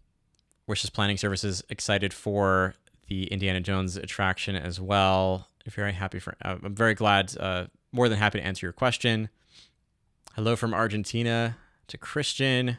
wishes 0.66 0.90
planning 0.90 1.16
services 1.16 1.64
excited 1.70 2.12
for 2.12 2.74
the 3.08 3.24
Indiana 3.28 3.60
Jones 3.60 3.96
attraction 3.96 4.54
as 4.54 4.80
well. 4.80 5.48
Very 5.66 5.92
happy 5.92 6.18
for. 6.18 6.34
Uh, 6.42 6.56
I'm 6.62 6.74
very 6.74 6.94
glad 6.94 7.36
uh, 7.38 7.66
more 7.92 8.08
than 8.08 8.18
happy 8.18 8.38
to 8.38 8.44
answer 8.44 8.66
your 8.66 8.72
question. 8.72 9.28
Hello 10.34 10.56
from 10.56 10.74
Argentina 10.74 11.56
to 11.88 11.98
Christian. 11.98 12.78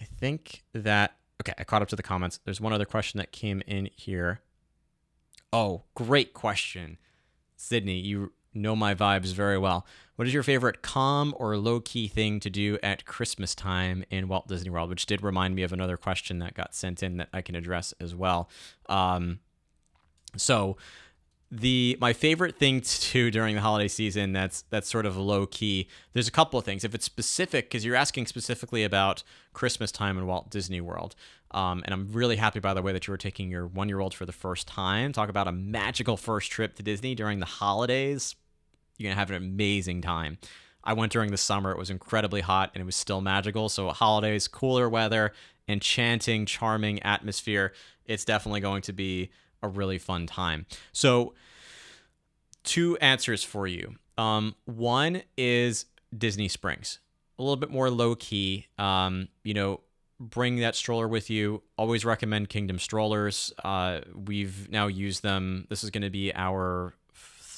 I 0.00 0.04
think 0.04 0.64
that, 0.72 1.16
okay, 1.40 1.54
I 1.58 1.64
caught 1.64 1.82
up 1.82 1.88
to 1.88 1.96
the 1.96 2.02
comments. 2.02 2.40
There's 2.44 2.60
one 2.60 2.72
other 2.72 2.84
question 2.84 3.18
that 3.18 3.32
came 3.32 3.62
in 3.66 3.88
here. 3.96 4.40
Oh, 5.52 5.84
great 5.94 6.34
question. 6.34 6.98
Sydney, 7.56 7.98
you 7.98 8.32
know 8.52 8.76
my 8.76 8.94
vibes 8.94 9.32
very 9.32 9.58
well. 9.58 9.86
What 10.16 10.28
is 10.28 10.34
your 10.34 10.42
favorite 10.42 10.82
calm 10.82 11.34
or 11.38 11.56
low 11.56 11.80
key 11.80 12.06
thing 12.06 12.38
to 12.40 12.50
do 12.50 12.78
at 12.82 13.04
Christmas 13.04 13.54
time 13.54 14.04
in 14.10 14.28
Walt 14.28 14.46
Disney 14.46 14.70
World? 14.70 14.90
Which 14.90 15.06
did 15.06 15.22
remind 15.22 15.56
me 15.56 15.62
of 15.62 15.72
another 15.72 15.96
question 15.96 16.38
that 16.38 16.54
got 16.54 16.74
sent 16.74 17.02
in 17.02 17.16
that 17.16 17.28
I 17.32 17.42
can 17.42 17.56
address 17.56 17.92
as 17.98 18.14
well. 18.14 18.48
Um, 18.88 19.40
so, 20.36 20.76
the 21.60 21.96
my 22.00 22.12
favorite 22.12 22.56
thing 22.56 22.80
to 22.80 23.12
do 23.12 23.30
during 23.30 23.54
the 23.54 23.60
holiday 23.60 23.88
season 23.88 24.32
that's 24.32 24.62
that's 24.70 24.88
sort 24.88 25.06
of 25.06 25.16
low 25.16 25.46
key 25.46 25.88
there's 26.12 26.28
a 26.28 26.32
couple 26.32 26.58
of 26.58 26.64
things. 26.64 26.84
If 26.84 26.94
it's 26.94 27.04
specific 27.04 27.66
because 27.66 27.84
you're 27.84 27.96
asking 27.96 28.26
specifically 28.26 28.84
about 28.84 29.22
christmas 29.52 29.92
time 29.92 30.18
in 30.18 30.26
walt 30.26 30.50
disney 30.50 30.80
world 30.80 31.14
um, 31.52 31.82
and 31.84 31.94
i'm 31.94 32.12
really 32.12 32.36
happy 32.36 32.60
by 32.60 32.74
the 32.74 32.82
way 32.82 32.92
that 32.92 33.06
you 33.06 33.12
were 33.12 33.18
taking 33.18 33.50
your 33.50 33.66
one 33.66 33.88
year 33.88 34.00
old 34.00 34.14
for 34.14 34.26
the 34.26 34.32
first 34.32 34.66
time. 34.66 35.12
Talk 35.12 35.28
about 35.28 35.48
a 35.48 35.52
magical 35.52 36.16
first 36.16 36.50
trip 36.50 36.74
to 36.76 36.82
disney 36.82 37.14
during 37.14 37.38
the 37.38 37.46
holidays. 37.46 38.34
You're 38.98 39.10
gonna 39.10 39.18
have 39.18 39.30
an 39.30 39.36
amazing 39.36 40.02
time. 40.02 40.38
I 40.82 40.92
went 40.92 41.12
during 41.12 41.30
the 41.30 41.38
summer 41.38 41.70
it 41.70 41.78
was 41.78 41.90
incredibly 41.90 42.40
hot 42.40 42.70
and 42.74 42.82
it 42.82 42.84
was 42.84 42.96
still 42.96 43.20
magical 43.20 43.68
so 43.68 43.88
holidays 43.90 44.48
cooler 44.48 44.88
weather 44.88 45.32
enchanting 45.66 46.44
charming 46.44 47.02
atmosphere 47.02 47.72
it's 48.06 48.24
definitely 48.24 48.60
going 48.60 48.82
to 48.82 48.92
be 48.92 49.30
a 49.64 49.68
really 49.68 49.98
fun 49.98 50.26
time. 50.26 50.66
So, 50.92 51.34
two 52.64 52.96
answers 52.98 53.44
for 53.44 53.66
you. 53.66 53.96
Um, 54.18 54.54
one 54.64 55.22
is 55.36 55.86
Disney 56.16 56.48
Springs, 56.48 56.98
a 57.38 57.42
little 57.42 57.56
bit 57.56 57.70
more 57.70 57.90
low 57.90 58.14
key. 58.14 58.66
Um, 58.78 59.28
you 59.42 59.54
know, 59.54 59.80
bring 60.18 60.56
that 60.56 60.74
stroller 60.74 61.08
with 61.08 61.30
you. 61.30 61.62
Always 61.76 62.04
recommend 62.04 62.48
Kingdom 62.48 62.78
strollers. 62.78 63.52
Uh, 63.62 64.00
we've 64.14 64.70
now 64.70 64.86
used 64.86 65.22
them. 65.22 65.66
This 65.68 65.84
is 65.84 65.90
going 65.90 66.02
to 66.02 66.10
be 66.10 66.32
our 66.34 66.94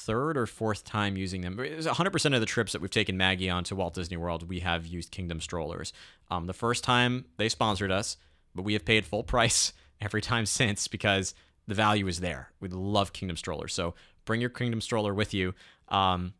third 0.07 0.37
or 0.37 0.45
fourth 0.45 0.85
time 0.85 1.17
using 1.17 1.41
them. 1.41 1.59
It's 1.59 1.85
100% 1.85 2.33
of 2.33 2.39
the 2.39 2.45
trips 2.45 2.71
that 2.71 2.81
we've 2.81 2.89
taken 2.89 3.17
Maggie 3.17 3.49
on 3.49 3.65
to 3.65 3.75
Walt 3.75 3.93
Disney 3.93 4.15
World, 4.15 4.47
we 4.47 4.61
have 4.61 4.87
used 4.87 5.11
Kingdom 5.11 5.41
strollers. 5.41 5.91
Um, 6.31 6.47
the 6.47 6.53
first 6.53 6.85
time 6.85 7.25
they 7.35 7.49
sponsored 7.49 7.91
us, 7.91 8.15
but 8.55 8.61
we 8.61 8.71
have 8.71 8.85
paid 8.85 9.05
full 9.05 9.23
price 9.23 9.73
every 10.01 10.21
time 10.21 10.45
since 10.45 10.87
because 10.87 11.33
the 11.67 11.75
value 11.75 12.07
is 12.07 12.21
there. 12.21 12.51
We 12.61 12.69
love 12.69 13.11
Kingdom 13.11 13.35
strollers. 13.35 13.73
So 13.73 13.95
bring 14.27 14.39
your 14.39 14.51
Kingdom 14.51 14.81
stroller 14.81 15.15
with 15.15 15.33
you. 15.33 15.55
Um, 15.87 16.33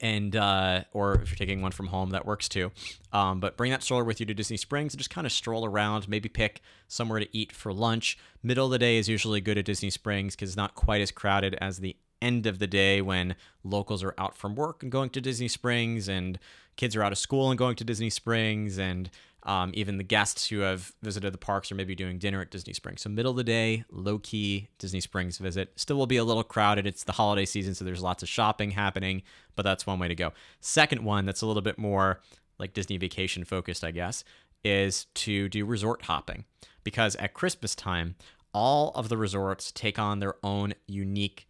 and 0.00 0.34
uh, 0.34 0.82
or 0.92 1.14
if 1.14 1.30
you're 1.30 1.36
taking 1.36 1.62
one 1.62 1.70
from 1.70 1.86
home, 1.86 2.10
that 2.10 2.26
works 2.26 2.48
too. 2.48 2.72
Um, 3.12 3.40
but 3.40 3.56
bring 3.56 3.70
that 3.70 3.82
stroller 3.82 4.04
with 4.04 4.20
you 4.20 4.26
to 4.26 4.34
Disney 4.34 4.56
Springs 4.56 4.92
and 4.92 4.98
just 4.98 5.10
kind 5.10 5.26
of 5.26 5.32
stroll 5.32 5.64
around. 5.64 6.08
Maybe 6.08 6.28
pick 6.28 6.60
somewhere 6.88 7.20
to 7.20 7.28
eat 7.32 7.52
for 7.52 7.72
lunch. 7.72 8.18
Middle 8.42 8.66
of 8.66 8.72
the 8.72 8.78
day 8.78 8.98
is 8.98 9.08
usually 9.08 9.40
good 9.40 9.56
at 9.56 9.64
Disney 9.64 9.90
Springs 9.90 10.34
because 10.34 10.50
it's 10.50 10.56
not 10.56 10.74
quite 10.74 11.00
as 11.00 11.10
crowded 11.12 11.54
as 11.60 11.78
the 11.78 11.96
end 12.20 12.46
of 12.46 12.58
the 12.58 12.66
day 12.66 13.00
when 13.00 13.36
locals 13.62 14.02
are 14.02 14.14
out 14.18 14.36
from 14.36 14.54
work 14.54 14.82
and 14.82 14.90
going 14.90 15.10
to 15.10 15.20
Disney 15.20 15.48
Springs, 15.48 16.08
and 16.08 16.38
kids 16.76 16.96
are 16.96 17.02
out 17.02 17.12
of 17.12 17.18
school 17.18 17.50
and 17.50 17.58
going 17.58 17.76
to 17.76 17.84
Disney 17.84 18.10
Springs, 18.10 18.78
and 18.78 19.08
um, 19.46 19.70
even 19.74 19.96
the 19.96 20.04
guests 20.04 20.48
who 20.48 20.58
have 20.58 20.92
visited 21.02 21.32
the 21.32 21.38
parks 21.38 21.70
are 21.70 21.76
maybe 21.76 21.94
doing 21.94 22.18
dinner 22.18 22.40
at 22.40 22.50
Disney 22.50 22.72
Springs. 22.72 23.02
So, 23.02 23.08
middle 23.08 23.30
of 23.30 23.36
the 23.36 23.44
day, 23.44 23.84
low 23.90 24.18
key 24.18 24.68
Disney 24.78 25.00
Springs 25.00 25.38
visit. 25.38 25.72
Still 25.76 25.96
will 25.96 26.08
be 26.08 26.16
a 26.16 26.24
little 26.24 26.42
crowded. 26.42 26.86
It's 26.86 27.04
the 27.04 27.12
holiday 27.12 27.46
season, 27.46 27.74
so 27.74 27.84
there's 27.84 28.02
lots 28.02 28.24
of 28.24 28.28
shopping 28.28 28.72
happening, 28.72 29.22
but 29.54 29.62
that's 29.62 29.86
one 29.86 30.00
way 30.00 30.08
to 30.08 30.16
go. 30.16 30.32
Second 30.60 31.04
one, 31.04 31.24
that's 31.24 31.42
a 31.42 31.46
little 31.46 31.62
bit 31.62 31.78
more 31.78 32.20
like 32.58 32.74
Disney 32.74 32.96
vacation 32.96 33.44
focused, 33.44 33.84
I 33.84 33.92
guess, 33.92 34.24
is 34.64 35.06
to 35.14 35.48
do 35.48 35.64
resort 35.64 36.02
hopping. 36.02 36.44
Because 36.82 37.14
at 37.16 37.34
Christmas 37.34 37.76
time, 37.76 38.16
all 38.52 38.90
of 38.96 39.08
the 39.08 39.16
resorts 39.16 39.70
take 39.70 39.98
on 39.98 40.18
their 40.18 40.34
own 40.42 40.74
unique 40.88 41.46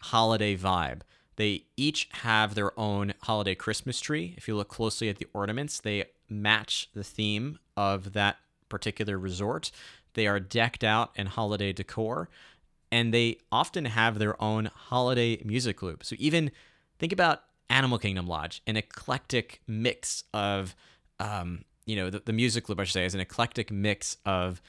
holiday 0.00 0.56
vibe. 0.56 1.02
They 1.36 1.66
each 1.76 2.08
have 2.22 2.54
their 2.54 2.78
own 2.78 3.14
holiday 3.22 3.54
Christmas 3.54 4.00
tree. 4.00 4.34
If 4.36 4.48
you 4.48 4.56
look 4.56 4.68
closely 4.68 5.08
at 5.08 5.18
the 5.18 5.26
ornaments, 5.32 5.80
they 5.80 6.04
match 6.28 6.88
the 6.94 7.04
theme 7.04 7.58
of 7.76 8.12
that 8.12 8.36
particular 8.68 9.18
resort. 9.18 9.70
They 10.14 10.26
are 10.26 10.40
decked 10.40 10.82
out 10.82 11.10
in 11.16 11.26
holiday 11.26 11.72
decor, 11.72 12.28
and 12.90 13.12
they 13.12 13.38
often 13.52 13.84
have 13.84 14.18
their 14.18 14.40
own 14.42 14.70
holiday 14.74 15.40
music 15.44 15.82
loop. 15.82 16.04
So 16.04 16.16
even 16.18 16.50
think 16.98 17.12
about 17.12 17.42
Animal 17.68 17.98
Kingdom 17.98 18.26
Lodge, 18.26 18.62
an 18.66 18.76
eclectic 18.76 19.60
mix 19.66 20.24
of, 20.32 20.74
um, 21.18 21.64
you 21.84 21.96
know, 21.96 22.10
the, 22.10 22.22
the 22.24 22.32
music 22.32 22.68
loop, 22.68 22.80
I 22.80 22.84
should 22.84 22.92
say, 22.92 23.04
is 23.04 23.14
an 23.14 23.20
eclectic 23.20 23.70
mix 23.70 24.16
of 24.24 24.62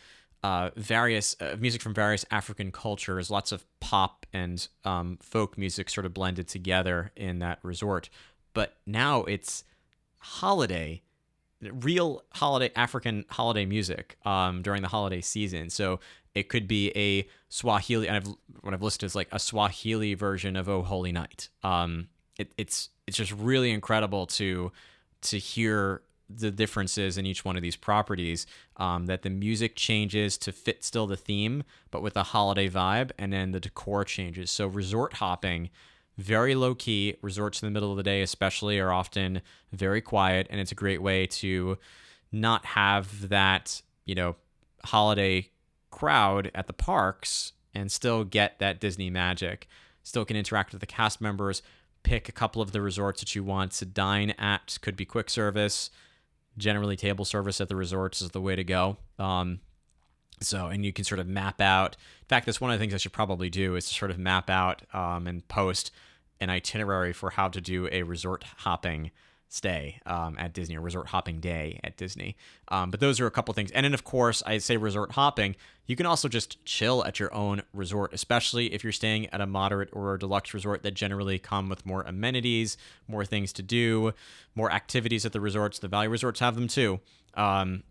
uh, 0.44 0.70
various 0.76 1.36
uh, 1.40 1.56
music 1.60 1.82
from 1.82 1.94
various 1.94 2.26
African 2.32 2.72
cultures, 2.72 3.30
lots 3.30 3.52
of 3.52 3.66
pop 3.80 4.26
and 4.34 4.68
um, 4.86 5.18
folk 5.22 5.58
music 5.58 5.90
sort 5.90 6.06
of 6.06 6.14
blended 6.14 6.48
together 6.48 7.12
in 7.16 7.40
that 7.40 7.60
resort. 7.64 8.10
But 8.54 8.78
now 8.86 9.24
it's 9.24 9.64
holiday, 10.20 11.02
real 11.62 12.24
holiday 12.34 12.72
African 12.76 13.26
holiday 13.30 13.66
music 13.66 14.18
um, 14.26 14.62
during 14.62 14.82
the 14.82 14.88
holiday 14.88 15.22
season. 15.22 15.70
So 15.70 16.00
it 16.36 16.50
could 16.50 16.68
be 16.68 16.92
a 16.96 17.28
Swahili, 17.50 18.08
and 18.08 18.18
I've, 18.18 18.28
what 18.62 18.74
I've 18.74 18.84
listed 18.84 19.08
is 19.08 19.16
like 19.16 19.30
a 19.32 19.40
Swahili 19.40 20.14
version 20.14 20.56
of 20.56 20.70
"Oh 20.70 20.84
Holy 20.84 21.12
Night." 21.12 21.50
Um, 21.64 22.10
it, 22.38 22.52
it's 22.58 22.90
it's 23.08 23.18
just 23.18 23.32
really 23.32 23.72
incredible 23.72 24.28
to 24.28 24.72
to 25.22 25.38
hear 25.38 26.02
the 26.30 26.52
differences 26.52 27.18
in 27.18 27.26
each 27.26 27.46
one 27.46 27.56
of 27.56 27.62
these 27.62 27.78
properties 27.78 28.46
um, 28.76 29.06
that 29.06 29.22
the 29.22 29.30
music 29.30 29.76
changes 29.76 30.38
to 30.38 30.52
fit 30.52 30.84
still 30.84 31.08
the 31.08 31.16
theme 31.16 31.64
but 31.90 32.02
with 32.02 32.18
a 32.18 32.24
holiday 32.24 32.70
vibe 32.70 33.12
and 33.18 33.32
then 33.32 33.52
the 33.52 33.62
decor 33.62 34.04
changes 34.04 34.52
so 34.52 34.68
resort 34.68 35.14
hopping 35.14 35.70
very 36.18 36.56
low 36.56 36.74
key 36.74 37.16
resorts 37.22 37.62
in 37.62 37.68
the 37.68 37.72
middle 37.72 37.92
of 37.92 37.98
the 37.98 38.04
day 38.04 38.22
especially 38.22 38.80
are 38.80 38.92
often 38.92 39.42
very 39.72 40.02
quiet 40.02 40.48
and 40.50 40.60
it's 40.60 40.72
a 40.72 40.76
great 40.76 41.02
way 41.02 41.26
to 41.26 41.78
not 42.32 42.66
have 42.66 43.30
that 43.30 43.82
you 44.06 44.16
know 44.16 44.36
holiday 44.86 45.50
crowd 45.92 46.52
at 46.56 46.68
the 46.68 46.74
parks 46.74 47.54
and 47.74 47.92
still 47.92 48.24
get 48.24 48.58
that 48.60 48.80
disney 48.80 49.10
magic 49.10 49.68
still 50.04 50.26
can 50.26 50.36
interact 50.36 50.72
with 50.72 50.82
the 50.82 50.88
cast 50.88 51.22
members 51.22 51.62
pick 52.04 52.28
a 52.28 52.32
couple 52.32 52.62
of 52.62 52.72
the 52.72 52.82
resorts 52.82 53.20
that 53.20 53.36
you 53.36 53.44
want 53.44 53.72
to 53.72 53.86
dine 53.86 54.32
at 54.32 54.78
could 54.82 54.96
be 54.96 55.06
quick 55.06 55.30
service 55.30 55.90
generally 56.58 56.96
table 56.96 57.26
service 57.26 57.62
at 57.62 57.70
the 57.70 57.76
resorts 57.76 58.22
is 58.22 58.32
the 58.32 58.42
way 58.42 58.56
to 58.56 58.64
go. 58.64 58.98
Um, 59.20 59.60
so, 60.40 60.68
and 60.68 60.86
you 60.86 60.94
can 60.94 61.06
sort 61.06 61.20
of 61.20 61.28
map 61.28 61.62
out. 61.62 61.96
In 62.22 62.28
fact, 62.28 62.46
that's 62.46 62.62
one 62.62 62.72
of 62.72 62.78
the 62.78 62.84
things 62.84 62.94
I 62.94 62.98
should 62.98 63.14
probably 63.14 63.50
do 63.50 63.76
is 63.76 63.88
to 63.88 63.94
sort 63.94 64.12
of 64.12 64.20
map 64.20 64.50
out 64.50 64.82
um, 64.94 65.28
and 65.28 65.48
post 65.48 65.92
an 66.40 66.50
itinerary 66.50 67.14
for 67.14 67.32
how 67.32 67.48
to 67.50 67.62
do 67.62 67.88
a 67.92 68.04
resort 68.04 68.44
hopping 68.58 69.12
stay 69.50 70.02
um, 70.06 70.36
at 70.38 70.54
Disney 70.54 70.78
or 70.78 70.82
resort 70.82 71.08
hopping 71.08 71.40
day 71.40 71.80
at 71.84 71.96
Disney. 71.98 72.36
Um, 72.68 72.92
but 72.92 73.00
those 73.00 73.20
are 73.20 73.28
a 73.28 73.32
couple 73.32 73.54
things. 73.54 73.72
And 73.72 73.86
then, 73.86 73.94
of 73.94 74.04
course, 74.04 74.44
I 74.46 74.58
say 74.58 74.78
resort 74.78 75.14
hopping. 75.14 75.56
You 75.86 75.96
can 75.96 76.06
also 76.06 76.28
just 76.28 76.64
chill 76.66 77.06
at 77.06 77.20
your 77.20 77.34
own 77.34 77.62
resort, 77.74 78.14
especially 78.14 78.74
if 78.74 78.84
you're 78.84 78.92
staying 78.92 79.28
at 79.28 79.40
a 79.40 79.46
moderate 79.46 79.90
or 79.94 80.16
a 80.16 80.20
deluxe 80.20 80.54
resort 80.54 80.84
that 80.84 80.94
generally 80.94 81.40
come 81.40 81.70
with 81.70 81.86
more 81.86 82.02
amenities, 82.04 82.78
more 83.08 83.24
things 83.24 83.54
to 83.54 83.64
do, 83.64 84.14
more 84.54 84.72
activities 84.72 85.26
at 85.26 85.32
the 85.32 85.40
resorts. 85.40 85.80
The 85.80 85.88
value 85.88 86.10
resorts 86.10 86.42
have 86.42 86.56
them 86.56 86.68
too. 86.68 87.00
Um, 87.36 87.84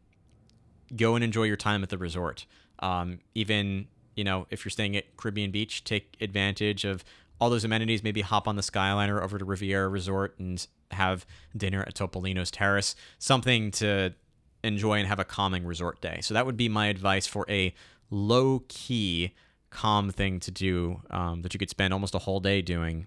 go 0.95 1.15
and 1.15 1.25
enjoy 1.25 1.45
your 1.45 1.57
time 1.57 1.83
at 1.83 1.89
the 1.89 1.99
resort. 1.99 2.45
Um, 2.81 3.21
even 3.35 3.89
you 4.15 4.25
know 4.25 4.47
if 4.51 4.65
you're 4.65 4.71
staying 4.71 4.97
at 4.97 5.17
Caribbean 5.17 5.51
Beach, 5.51 5.85
take 5.85 6.17
advantage 6.21 6.85
of 6.85 7.03
all 7.41 7.51
those 7.51 7.65
amenities. 7.65 8.03
Maybe 8.03 8.21
hop 8.21 8.49
on 8.49 8.57
the 8.57 8.63
Skyliner 8.63 9.23
over 9.23 9.39
to 9.39 9.45
Riviera 9.45 9.89
Resort 9.89 10.39
and 10.39 10.67
have 10.91 11.27
dinner 11.57 11.83
at 11.83 11.95
Topolino's 11.95 12.51
Terrace, 12.51 12.95
something 13.19 13.71
to 13.73 14.15
enjoy 14.63 14.99
and 14.99 15.07
have 15.07 15.19
a 15.19 15.25
calming 15.25 15.65
resort 15.65 16.01
day. 16.01 16.19
So 16.23 16.35
that 16.35 16.47
would 16.47 16.57
be 16.57 16.69
my 16.69 16.87
advice 16.87 17.27
for 17.27 17.47
a 17.49 17.75
low 18.11 18.63
key, 18.69 19.35
calm 19.71 20.11
thing 20.11 20.41
to 20.41 20.51
do 20.51 21.03
um, 21.11 21.43
that 21.43 21.55
you 21.55 21.59
could 21.59 21.71
spend 21.71 21.93
almost 21.93 22.15
a 22.15 22.19
whole 22.19 22.41
day 22.41 22.63
doing 22.63 23.07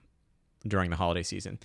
during 0.68 0.90
the 0.90 0.96
holiday 0.96 1.24
season. 1.24 1.60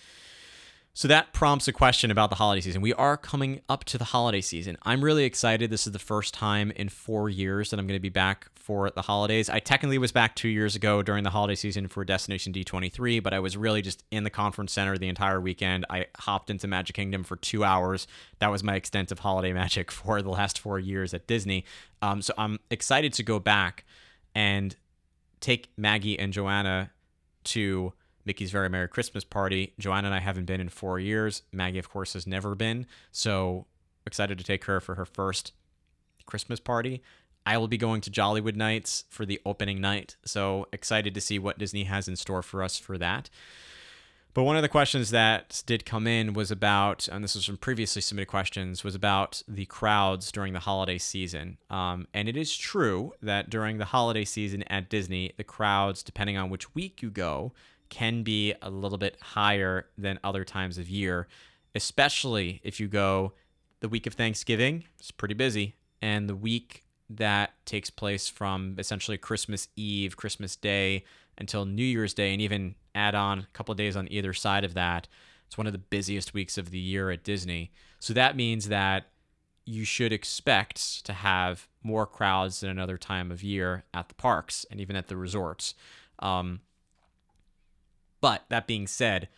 So 0.97 1.09
that 1.09 1.33
prompts 1.33 1.67
a 1.67 1.73
question 1.73 2.13
about 2.13 2.31
the 2.31 2.37
holiday 2.37 2.61
season. 2.61 2.81
We 2.81 2.95
are 2.95 3.17
coming 3.17 3.61
up 3.69 3.83
to 3.87 3.99
the 3.99 4.05
holiday 4.05 4.41
season. 4.41 4.77
I'm 4.85 5.03
really 5.03 5.25
excited. 5.25 5.69
This 5.69 5.89
is 5.89 5.93
the 5.93 5.99
first 5.99 6.33
time 6.33 6.71
in 6.71 6.89
four 6.89 7.29
years 7.29 7.71
that 7.71 7.81
I'm 7.81 7.89
going 7.89 7.99
to 7.99 8.01
be 8.01 8.11
back 8.11 8.47
for 8.55 8.91
the 8.91 9.03
holidays. 9.03 9.51
I 9.51 9.59
technically 9.59 9.99
was 9.99 10.13
back 10.13 10.37
two 10.37 10.49
years 10.49 10.77
ago 10.77 11.03
during 11.03 11.25
the 11.25 11.31
holiday 11.31 11.57
season 11.57 11.89
for 11.89 12.05
Destination 12.05 12.53
D23, 12.53 13.21
but 13.25 13.35
I 13.35 13.41
was 13.41 13.57
really 13.57 13.83
just 13.83 14.05
in 14.13 14.23
the 14.23 14.31
conference 14.31 14.73
center 14.73 14.97
the 14.97 15.09
entire 15.09 15.41
weekend. 15.41 15.85
I 15.91 16.07
hopped 16.17 16.49
into 16.49 16.69
Magic 16.69 16.95
Kingdom 16.95 17.25
for 17.25 17.35
two 17.35 17.65
hours. 17.65 18.07
That 18.39 18.53
was 18.53 18.63
my 18.63 18.77
extent 18.77 19.11
of 19.11 19.19
holiday 19.19 19.53
magic 19.53 19.91
for 19.91 20.23
the 20.23 20.31
last 20.31 20.61
four 20.61 20.79
years 20.79 21.13
at 21.13 21.27
Disney. 21.27 21.65
Um, 22.03 22.23
so 22.23 22.33
I'm 22.39 22.61
excited 22.71 23.13
to 23.15 23.25
go 23.25 23.41
back 23.41 23.85
and 24.33 24.77
take 25.41 25.71
Maggie 25.77 26.21
and 26.21 26.33
Joanna 26.33 26.93
to 27.45 27.95
Mickey's 28.25 28.51
Very 28.51 28.69
Merry 28.69 28.89
Christmas 28.89 29.25
Party. 29.25 29.75
Joanna 29.79 30.09
and 30.09 30.15
I 30.15 30.21
haven't 30.21 30.47
been 30.47 30.61
in 30.61 30.69
four 30.69 30.99
years. 30.99 31.43
Maggie, 31.53 31.79
of 31.79 31.91
course, 31.91 32.15
has 32.15 32.27
never 32.27 32.55
been. 32.55 32.87
So 33.13 33.67
excited 34.07 34.39
to 34.39 34.45
take 34.45 34.65
her 34.65 34.81
for 34.81 34.95
her 34.95 35.05
first 35.05 35.53
Christmas 36.27 36.61
party. 36.61 37.03
I 37.47 37.59
will 37.59 37.69
be 37.69 37.77
going 37.77 38.01
to 38.03 38.11
Jollywood 38.11 38.57
Nights 38.57 39.05
for 39.11 39.27
the 39.27 39.41
opening 39.45 39.81
night. 39.81 40.17
So 40.25 40.67
excited 40.73 41.15
to 41.15 41.21
see 41.21 41.39
what 41.39 41.59
Disney 41.59 41.85
has 41.85 42.09
in 42.09 42.17
store 42.17 42.43
for 42.43 42.63
us 42.63 42.79
for 42.79 42.97
that. 42.99 43.29
But 44.33 44.43
one 44.43 44.57
of 44.57 44.63
the 44.63 44.69
questions 44.69 45.11
that 45.11 45.63
did 45.65 45.85
come 45.85 46.09
in 46.09 46.33
was 46.33 46.51
about, 46.51 47.07
and 47.07 47.23
this 47.23 47.37
was 47.37 47.45
from 47.45 47.57
previously 47.57 48.03
submitted 48.03 48.27
questions, 48.27 48.83
was 48.83 48.97
about 48.97 49.45
the 49.47 49.65
crowds 49.67 50.33
during 50.33 50.55
the 50.55 50.59
holiday 50.59 50.99
season. 50.99 51.59
Um, 51.71 52.09
and 52.13 52.29
it 52.29 52.37
is 52.37 52.57
true 52.57 53.13
that 53.23 53.49
during 53.49 53.79
the 53.79 53.85
holiday 53.85 54.25
season 54.25 54.65
at 54.65 54.91
Disney, 54.91 55.33
the 55.37 55.45
crowds, 55.45 56.03
depending 56.03 56.37
on 56.37 56.51
which 56.51 56.75
week 56.75 57.01
you 57.01 57.11
go, 57.11 57.53
can 57.89 58.23
be 58.23 58.55
a 58.63 58.71
little 58.71 58.99
bit 58.99 59.17
higher 59.21 59.87
than 59.97 60.19
other 60.25 60.45
times 60.45 60.79
of 60.79 60.89
year, 60.89 61.29
especially 61.75 62.61
if 62.65 62.81
you 62.81 62.89
go 62.89 63.33
the 63.81 63.89
week 63.89 64.07
of 64.07 64.15
Thanksgiving, 64.15 64.85
it's 64.99 65.11
pretty 65.11 65.35
busy, 65.35 65.75
and 66.01 66.29
the 66.29 66.37
week 66.37 66.85
that 67.11 67.53
takes 67.67 67.91
place 67.91 68.29
from 68.29 68.77
essentially 68.79 69.19
Christmas 69.19 69.69
Eve, 69.77 70.17
Christmas 70.17 70.57
Day 70.57 71.05
until 71.37 71.67
New 71.67 71.85
Year's 71.85 72.15
Day, 72.15 72.33
and 72.33 72.41
even 72.41 72.77
add 72.95 73.15
on 73.15 73.41
a 73.41 73.47
couple 73.53 73.75
days 73.75 73.97
on 73.97 74.09
either 74.11 74.33
side 74.33 74.65
of 74.65 74.75
that. 74.75 75.09
It's 75.47 75.59
one 75.59 75.67
of 75.67 75.73
the 75.73 75.79
busiest 75.79 76.33
weeks 76.33 76.57
of 76.57 76.71
the 76.71 76.79
year 76.79 77.11
at 77.11 77.25
Disney. 77.25 77.73
So 77.99 78.15
that 78.15 78.37
means 78.37 78.69
that 78.69 79.09
you 79.67 79.85
should 79.85 80.13
expect 80.13 81.05
to 81.05 81.13
have 81.13 81.69
more 81.83 82.07
crowds 82.07 82.61
than 82.61 82.71
another 82.71 82.99
time 82.99 83.31
of 83.31 83.43
year 83.43 83.85
at 83.93 84.09
the 84.09 84.15
parks 84.15 84.65
and 84.71 84.81
even 84.81 84.97
at 84.97 85.09
the 85.09 85.17
resorts. 85.17 85.75
Um, 86.19 86.61
but 88.25 88.47
that 88.49 88.67
being 88.67 88.87
said, 88.87 89.29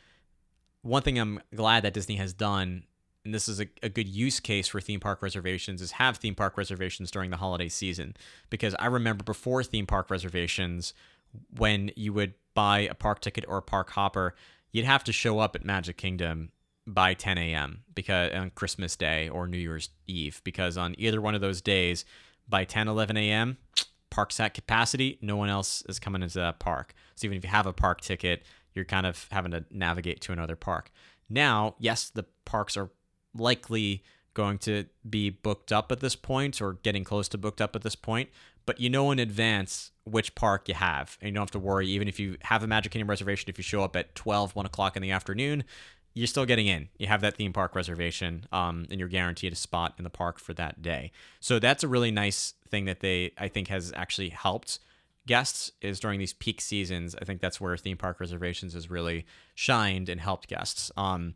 one 0.82 1.02
thing 1.02 1.18
I'm 1.18 1.40
glad 1.52 1.82
that 1.82 1.92
Disney 1.92 2.14
has 2.18 2.32
done 2.32 2.84
and 3.24 3.34
this 3.34 3.48
is 3.48 3.60
a, 3.60 3.66
a 3.82 3.88
good 3.88 4.06
use 4.06 4.38
case 4.38 4.68
for 4.68 4.80
theme 4.80 5.00
park 5.00 5.20
reservations, 5.22 5.82
is 5.82 5.90
have 5.90 6.18
theme 6.18 6.36
park 6.36 6.56
reservations 6.56 7.10
during 7.10 7.30
the 7.30 7.38
holiday 7.38 7.68
season. 7.68 8.14
Because 8.50 8.76
I 8.78 8.86
remember 8.86 9.24
before 9.24 9.64
theme 9.64 9.86
park 9.86 10.08
reservations, 10.08 10.94
when 11.58 11.90
you 11.96 12.12
would 12.12 12.34
buy 12.54 12.78
a 12.78 12.94
park 12.94 13.20
ticket 13.20 13.44
or 13.48 13.56
a 13.56 13.62
park 13.62 13.90
hopper, 13.90 14.36
you'd 14.70 14.84
have 14.84 15.02
to 15.02 15.12
show 15.12 15.40
up 15.40 15.56
at 15.56 15.64
Magic 15.64 15.96
Kingdom 15.96 16.52
by 16.86 17.14
10 17.14 17.36
a.m. 17.36 17.82
because 17.92 18.32
on 18.32 18.50
Christmas 18.50 18.94
Day 18.94 19.28
or 19.28 19.48
New 19.48 19.58
Year's 19.58 19.88
Eve, 20.06 20.40
because 20.44 20.78
on 20.78 20.94
either 20.96 21.20
one 21.20 21.34
of 21.34 21.40
those 21.40 21.60
days, 21.60 22.04
by 22.48 22.62
10, 22.62 22.86
11 22.86 23.16
a.m., 23.16 23.56
park's 24.10 24.38
at 24.38 24.54
capacity. 24.54 25.18
No 25.20 25.36
one 25.36 25.48
else 25.48 25.82
is 25.88 25.98
coming 25.98 26.22
into 26.22 26.38
that 26.38 26.60
park. 26.60 26.94
So 27.16 27.26
even 27.26 27.38
if 27.38 27.44
you 27.44 27.50
have 27.50 27.66
a 27.66 27.72
park 27.72 28.00
ticket, 28.00 28.44
you're 28.76 28.84
kind 28.84 29.06
of 29.06 29.26
having 29.30 29.52
to 29.52 29.64
navigate 29.70 30.20
to 30.22 30.32
another 30.32 30.56
park. 30.56 30.90
Now, 31.28 31.74
yes, 31.78 32.10
the 32.10 32.24
parks 32.44 32.76
are 32.76 32.90
likely 33.34 34.04
going 34.34 34.58
to 34.58 34.84
be 35.08 35.30
booked 35.30 35.72
up 35.72 35.90
at 35.90 36.00
this 36.00 36.14
point 36.14 36.60
or 36.60 36.74
getting 36.74 37.04
close 37.04 37.26
to 37.28 37.38
booked 37.38 37.60
up 37.60 37.74
at 37.74 37.82
this 37.82 37.96
point, 37.96 38.28
but 38.66 38.78
you 38.78 38.90
know 38.90 39.10
in 39.10 39.18
advance 39.18 39.92
which 40.04 40.34
park 40.34 40.68
you 40.68 40.74
have. 40.74 41.16
And 41.20 41.28
you 41.28 41.34
don't 41.34 41.42
have 41.42 41.50
to 41.52 41.58
worry, 41.58 41.88
even 41.88 42.06
if 42.06 42.20
you 42.20 42.36
have 42.42 42.62
a 42.62 42.66
Magic 42.66 42.92
Kingdom 42.92 43.08
reservation, 43.08 43.48
if 43.48 43.58
you 43.58 43.64
show 43.64 43.82
up 43.82 43.96
at 43.96 44.14
12, 44.14 44.54
1 44.54 44.66
o'clock 44.66 44.94
in 44.94 45.02
the 45.02 45.10
afternoon, 45.10 45.64
you're 46.14 46.26
still 46.26 46.46
getting 46.46 46.66
in. 46.66 46.88
You 46.98 47.08
have 47.08 47.20
that 47.22 47.36
theme 47.36 47.52
park 47.52 47.74
reservation, 47.74 48.46
um, 48.52 48.86
and 48.90 48.98
you're 48.98 49.08
guaranteed 49.08 49.52
a 49.52 49.56
spot 49.56 49.94
in 49.98 50.04
the 50.04 50.10
park 50.10 50.38
for 50.38 50.54
that 50.54 50.80
day. 50.80 51.12
So 51.40 51.58
that's 51.58 51.82
a 51.82 51.88
really 51.88 52.10
nice 52.10 52.54
thing 52.70 52.86
that 52.86 53.00
they, 53.00 53.32
I 53.36 53.48
think, 53.48 53.68
has 53.68 53.92
actually 53.94 54.30
helped 54.30 54.78
guests 55.26 55.72
is 55.80 56.00
during 56.00 56.18
these 56.18 56.32
peak 56.32 56.60
seasons. 56.60 57.14
I 57.20 57.24
think 57.24 57.40
that's 57.40 57.60
where 57.60 57.76
theme 57.76 57.96
park 57.96 58.20
reservations 58.20 58.74
has 58.74 58.90
really 58.90 59.26
shined 59.54 60.08
and 60.08 60.20
helped 60.20 60.48
guests. 60.48 60.90
Um, 60.96 61.34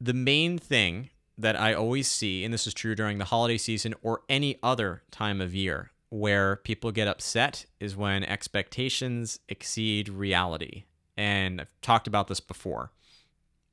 the 0.00 0.14
main 0.14 0.58
thing 0.58 1.10
that 1.36 1.58
I 1.58 1.74
always 1.74 2.08
see, 2.08 2.44
and 2.44 2.52
this 2.52 2.66
is 2.66 2.74
true 2.74 2.94
during 2.94 3.18
the 3.18 3.26
holiday 3.26 3.58
season 3.58 3.94
or 4.02 4.22
any 4.28 4.58
other 4.62 5.02
time 5.10 5.40
of 5.40 5.54
year, 5.54 5.90
where 6.10 6.56
people 6.56 6.90
get 6.90 7.06
upset 7.06 7.66
is 7.80 7.96
when 7.96 8.24
expectations 8.24 9.38
exceed 9.48 10.08
reality. 10.08 10.84
And 11.16 11.60
I've 11.60 11.80
talked 11.82 12.06
about 12.06 12.28
this 12.28 12.40
before 12.40 12.92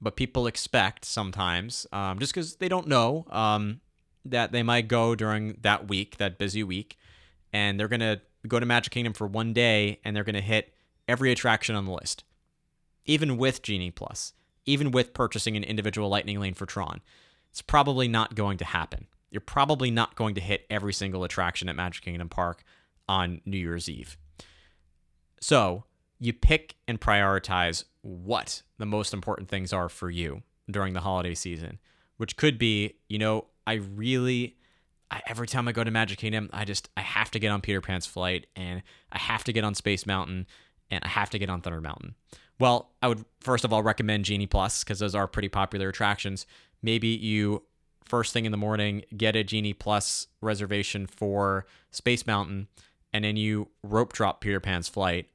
but 0.01 0.15
people 0.15 0.47
expect 0.47 1.05
sometimes, 1.05 1.87
um, 1.91 2.19
just 2.19 2.33
because 2.33 2.57
they 2.57 2.69
don't 2.69 2.87
know, 2.87 3.25
um, 3.29 3.81
that 4.23 4.51
they 4.51 4.63
might 4.63 4.87
go 4.87 5.15
during 5.15 5.57
that 5.61 5.87
week, 5.87 6.17
that 6.17 6.37
busy 6.37 6.63
week, 6.63 6.97
and 7.53 7.79
they're 7.79 7.87
gonna 8.45 8.49
go 8.49 8.59
to 8.59 8.65
Magic 8.65 8.91
Kingdom 8.91 9.13
for 9.13 9.27
one 9.27 9.53
day 9.53 9.99
and 10.03 10.15
they're 10.15 10.23
gonna 10.23 10.41
hit 10.41 10.73
every 11.07 11.31
attraction 11.31 11.75
on 11.75 11.85
the 11.85 11.91
list, 11.91 12.23
even 13.05 13.37
with 13.37 13.61
Genie 13.61 13.91
Plus, 13.91 14.33
even 14.65 14.91
with 14.91 15.13
purchasing 15.13 15.55
an 15.55 15.63
individual 15.63 16.09
Lightning 16.09 16.39
Lane 16.39 16.53
for 16.53 16.65
Tron. 16.65 17.01
It's 17.51 17.61
probably 17.61 18.07
not 18.07 18.35
going 18.35 18.57
to 18.57 18.65
happen. 18.65 19.07
You're 19.31 19.41
probably 19.41 19.91
not 19.91 20.15
going 20.15 20.35
to 20.35 20.41
hit 20.41 20.65
every 20.69 20.93
single 20.93 21.23
attraction 21.23 21.69
at 21.69 21.75
Magic 21.75 22.03
Kingdom 22.03 22.29
Park 22.29 22.63
on 23.07 23.41
New 23.45 23.57
Year's 23.57 23.89
Eve. 23.89 24.17
So 25.39 25.83
you 26.19 26.33
pick 26.33 26.75
and 26.87 26.99
prioritize 26.99 27.83
what 28.01 28.61
the 28.77 28.85
most 28.85 29.13
important 29.13 29.49
things 29.49 29.73
are 29.73 29.89
for 29.89 30.09
you 30.09 30.41
during 30.69 30.93
the 30.93 31.01
holiday 31.01 31.35
season, 31.35 31.79
which 32.17 32.37
could 32.37 32.57
be, 32.57 32.95
you 33.07 33.17
know, 33.17 33.45
I 33.67 33.73
really 33.73 34.57
I, 35.11 35.21
every 35.27 35.47
time 35.47 35.67
I 35.67 35.71
go 35.71 35.83
to 35.83 35.91
Magic 35.91 36.19
Kingdom, 36.19 36.49
I 36.51 36.65
just 36.65 36.89
I 36.97 37.01
have 37.01 37.31
to 37.31 37.39
get 37.39 37.49
on 37.49 37.61
Peter 37.61 37.81
Pan's 37.81 38.05
flight 38.05 38.47
and 38.55 38.81
I 39.11 39.19
have 39.19 39.43
to 39.45 39.53
get 39.53 39.63
on 39.63 39.75
Space 39.75 40.05
Mountain 40.05 40.47
and 40.89 41.03
I 41.03 41.07
have 41.07 41.29
to 41.31 41.39
get 41.39 41.49
on 41.49 41.61
Thunder 41.61 41.81
Mountain. 41.81 42.15
Well, 42.59 42.91
I 43.01 43.07
would 43.07 43.25
first 43.41 43.65
of 43.65 43.73
all 43.73 43.83
recommend 43.83 44.25
Genie 44.25 44.47
Plus 44.47 44.83
because 44.83 44.99
those 44.99 45.15
are 45.15 45.27
pretty 45.27 45.49
popular 45.49 45.89
attractions. 45.89 46.45
Maybe 46.81 47.07
you 47.09 47.63
first 48.03 48.33
thing 48.33 48.45
in 48.45 48.51
the 48.51 48.57
morning 48.57 49.03
get 49.15 49.35
a 49.35 49.43
Genie 49.43 49.73
Plus 49.73 50.27
reservation 50.41 51.07
for 51.07 51.65
Space 51.91 52.25
Mountain 52.27 52.67
and 53.13 53.23
then 53.25 53.35
you 53.35 53.69
rope 53.83 54.13
drop 54.13 54.41
Peter 54.41 54.59
Pan's 54.59 54.87
flight 54.87 55.27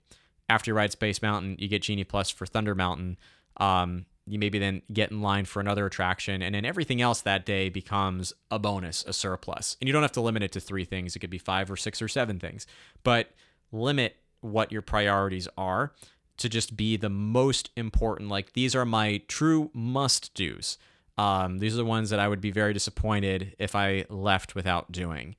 after 0.51 0.73
you 0.73 0.75
ride 0.75 0.93
Space 0.93 1.23
Mountain, 1.23 1.57
you 1.61 1.69
get 1.69 1.83
Genie 1.83 2.05
Plus 2.05 2.29
for 2.29 2.45
Thunder 2.45 2.75
Mountain. 2.75 3.17
Um, 3.59 4.05
you 4.27 4.39
maybe 4.39 4.59
then 4.59 4.83
get 4.93 5.11
in 5.11 5.23
line 5.23 5.45
for 5.45 5.61
another 5.61 5.87
attraction, 5.87 6.43
and 6.43 6.55
then 6.55 6.65
everything 6.65 7.01
else 7.01 7.21
that 7.23 7.45
day 7.45 7.69
becomes 7.69 8.33
a 8.51 8.59
bonus, 8.59 9.05
a 9.07 9.13
surplus. 9.13 9.77
And 9.81 9.89
you 9.89 9.93
don't 9.93 10.03
have 10.03 10.13
to 10.13 10.21
limit 10.21 10.43
it 10.43 10.53
to 10.53 10.61
three 10.61 10.85
things, 10.85 11.17
it 11.17 11.19
could 11.19 11.31
be 11.31 11.39
five 11.39 11.71
or 11.71 11.77
six 11.77 12.01
or 12.01 12.09
seven 12.09 12.39
things, 12.39 12.67
but 13.03 13.31
limit 13.73 14.17
what 14.41 14.73
your 14.73 14.83
priorities 14.83 15.49
are 15.57 15.93
to 16.39 16.49
just 16.49 16.77
be 16.77 16.97
the 16.97 17.11
most 17.11 17.71
important. 17.77 18.31
Like, 18.31 18.55
these 18.55 18.75
are 18.75 18.85
my 18.85 19.21
true 19.29 19.71
must 19.75 20.35
do's. 20.35 20.79
Um, 21.19 21.59
these 21.59 21.75
are 21.75 21.79
the 21.79 21.85
ones 21.85 22.09
that 22.11 22.19
I 22.19 22.29
would 22.29 22.41
be 22.41 22.51
very 22.51 22.73
disappointed 22.73 23.55
if 23.59 23.75
I 23.75 24.07
left 24.09 24.55
without 24.55 24.91
doing. 24.91 25.37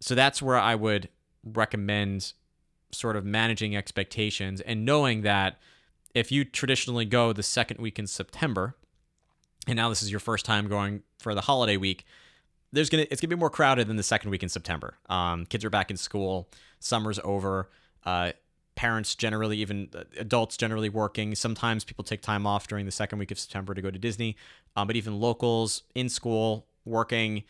So 0.00 0.14
that's 0.14 0.42
where 0.42 0.58
I 0.58 0.74
would 0.74 1.08
recommend 1.42 2.34
sort 2.92 3.16
of 3.16 3.24
managing 3.24 3.74
expectations 3.74 4.60
and 4.60 4.84
knowing 4.84 5.22
that 5.22 5.58
if 6.14 6.30
you 6.30 6.44
traditionally 6.44 7.04
go 7.04 7.32
the 7.32 7.42
second 7.42 7.80
week 7.80 7.98
in 7.98 8.06
September, 8.06 8.76
and 9.66 9.76
now 9.76 9.88
this 9.88 10.02
is 10.02 10.10
your 10.10 10.20
first 10.20 10.44
time 10.44 10.68
going 10.68 11.02
for 11.18 11.34
the 11.34 11.42
holiday 11.42 11.76
week, 11.76 12.04
there's 12.72 12.88
gonna 12.88 13.06
it's 13.10 13.20
gonna 13.20 13.34
be 13.34 13.38
more 13.38 13.50
crowded 13.50 13.88
than 13.88 13.96
the 13.96 14.02
second 14.02 14.30
week 14.30 14.42
in 14.42 14.48
September. 14.48 14.98
Um, 15.08 15.46
kids 15.46 15.64
are 15.64 15.70
back 15.70 15.90
in 15.90 15.96
school, 15.96 16.48
summer's 16.78 17.18
over. 17.24 17.68
Uh, 18.04 18.32
parents 18.74 19.14
generally, 19.14 19.58
even 19.58 19.88
adults 20.18 20.56
generally 20.56 20.88
working. 20.88 21.34
Sometimes 21.34 21.84
people 21.84 22.04
take 22.04 22.22
time 22.22 22.46
off 22.46 22.66
during 22.66 22.86
the 22.86 22.92
second 22.92 23.18
week 23.18 23.30
of 23.30 23.38
September 23.38 23.72
to 23.74 23.80
go 23.80 23.90
to 23.90 23.98
Disney, 23.98 24.36
um, 24.76 24.86
but 24.86 24.96
even 24.96 25.20
locals 25.20 25.84
in 25.94 26.08
school 26.08 26.66
working, 26.84 27.44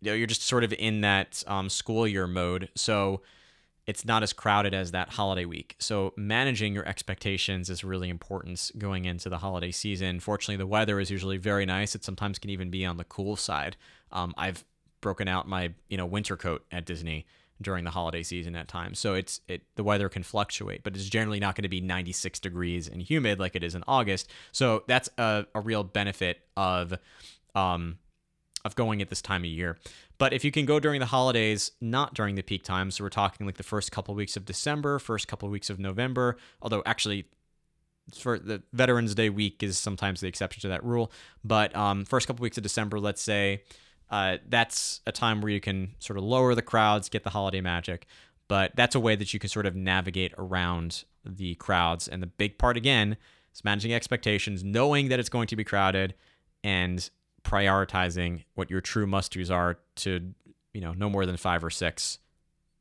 you 0.00 0.10
know, 0.10 0.14
you're 0.14 0.26
just 0.26 0.42
sort 0.42 0.64
of 0.64 0.72
in 0.72 1.00
that 1.02 1.42
um, 1.46 1.68
school 1.70 2.06
year 2.06 2.26
mode. 2.26 2.68
So 2.74 3.22
it's 3.86 4.04
not 4.04 4.22
as 4.22 4.32
crowded 4.32 4.74
as 4.74 4.90
that 4.90 5.10
holiday 5.10 5.44
week. 5.44 5.76
So 5.78 6.12
managing 6.16 6.74
your 6.74 6.86
expectations 6.86 7.70
is 7.70 7.84
really 7.84 8.08
important 8.08 8.70
going 8.78 9.04
into 9.04 9.28
the 9.28 9.38
holiday 9.38 9.70
season. 9.70 10.18
Fortunately, 10.20 10.56
the 10.56 10.66
weather 10.66 10.98
is 10.98 11.10
usually 11.10 11.36
very 11.36 11.64
nice. 11.64 11.94
It 11.94 12.04
sometimes 12.04 12.38
can 12.38 12.50
even 12.50 12.70
be 12.70 12.84
on 12.84 12.96
the 12.96 13.04
cool 13.04 13.36
side. 13.36 13.76
Um, 14.10 14.34
I've 14.36 14.64
broken 15.00 15.28
out 15.28 15.48
my 15.48 15.72
you 15.88 15.96
know 15.96 16.06
winter 16.06 16.36
coat 16.36 16.64
at 16.72 16.84
Disney 16.84 17.26
during 17.62 17.84
the 17.84 17.90
holiday 17.90 18.22
season 18.22 18.56
at 18.56 18.68
times. 18.68 18.98
So 18.98 19.14
it's 19.14 19.40
it 19.48 19.62
the 19.76 19.84
weather 19.84 20.08
can 20.08 20.22
fluctuate, 20.22 20.82
but 20.82 20.94
it's 20.96 21.08
generally 21.08 21.40
not 21.40 21.54
going 21.54 21.62
to 21.62 21.68
be 21.68 21.80
96 21.80 22.40
degrees 22.40 22.88
and 22.88 23.00
humid 23.00 23.38
like 23.38 23.56
it 23.56 23.62
is 23.62 23.74
in 23.74 23.84
August. 23.86 24.30
So 24.52 24.84
that's 24.86 25.08
a, 25.16 25.46
a 25.54 25.60
real 25.60 25.84
benefit 25.84 26.40
of 26.56 26.94
um, 27.54 27.98
of 28.66 28.76
going 28.76 29.00
at 29.00 29.08
this 29.08 29.22
time 29.22 29.42
of 29.42 29.50
year. 29.50 29.78
But 30.18 30.32
if 30.32 30.44
you 30.44 30.50
can 30.50 30.66
go 30.66 30.80
during 30.80 31.00
the 31.00 31.06
holidays, 31.06 31.72
not 31.80 32.14
during 32.14 32.34
the 32.34 32.42
peak 32.42 32.64
times, 32.64 32.96
so 32.96 33.04
we're 33.04 33.10
talking 33.10 33.46
like 33.46 33.56
the 33.56 33.62
first 33.62 33.92
couple 33.92 34.12
of 34.12 34.16
weeks 34.16 34.36
of 34.36 34.44
December, 34.44 34.98
first 34.98 35.28
couple 35.28 35.46
of 35.46 35.52
weeks 35.52 35.70
of 35.70 35.78
November, 35.78 36.36
although 36.60 36.82
actually 36.84 37.26
for 38.14 38.38
the 38.38 38.62
Veterans 38.72 39.14
Day 39.14 39.30
week 39.30 39.62
is 39.62 39.78
sometimes 39.78 40.20
the 40.20 40.28
exception 40.28 40.60
to 40.62 40.68
that 40.68 40.84
rule. 40.84 41.10
But 41.44 41.74
um, 41.74 42.04
first 42.04 42.26
couple 42.26 42.38
of 42.38 42.42
weeks 42.42 42.56
of 42.56 42.62
December, 42.62 43.00
let's 43.00 43.22
say, 43.22 43.62
uh, 44.10 44.38
that's 44.48 45.00
a 45.06 45.12
time 45.12 45.40
where 45.40 45.50
you 45.50 45.60
can 45.60 45.94
sort 45.98 46.16
of 46.16 46.24
lower 46.24 46.54
the 46.54 46.62
crowds, 46.62 47.08
get 47.08 47.24
the 47.24 47.30
holiday 47.30 47.60
magic. 47.60 48.06
But 48.48 48.76
that's 48.76 48.94
a 48.94 49.00
way 49.00 49.16
that 49.16 49.34
you 49.34 49.40
can 49.40 49.50
sort 49.50 49.66
of 49.66 49.74
navigate 49.74 50.32
around 50.38 51.04
the 51.24 51.56
crowds. 51.56 52.06
And 52.06 52.22
the 52.22 52.28
big 52.28 52.58
part, 52.58 52.76
again, 52.76 53.16
is 53.52 53.64
managing 53.64 53.92
expectations, 53.92 54.62
knowing 54.62 55.08
that 55.08 55.18
it's 55.18 55.28
going 55.28 55.48
to 55.48 55.56
be 55.56 55.64
crowded, 55.64 56.14
and 56.62 57.10
prioritizing 57.46 58.44
what 58.54 58.70
your 58.70 58.80
true 58.80 59.06
must-dos 59.06 59.50
are 59.50 59.78
to 59.94 60.34
you 60.74 60.80
know 60.80 60.92
no 60.92 61.08
more 61.08 61.24
than 61.24 61.36
five 61.36 61.62
or 61.62 61.70
six 61.70 62.18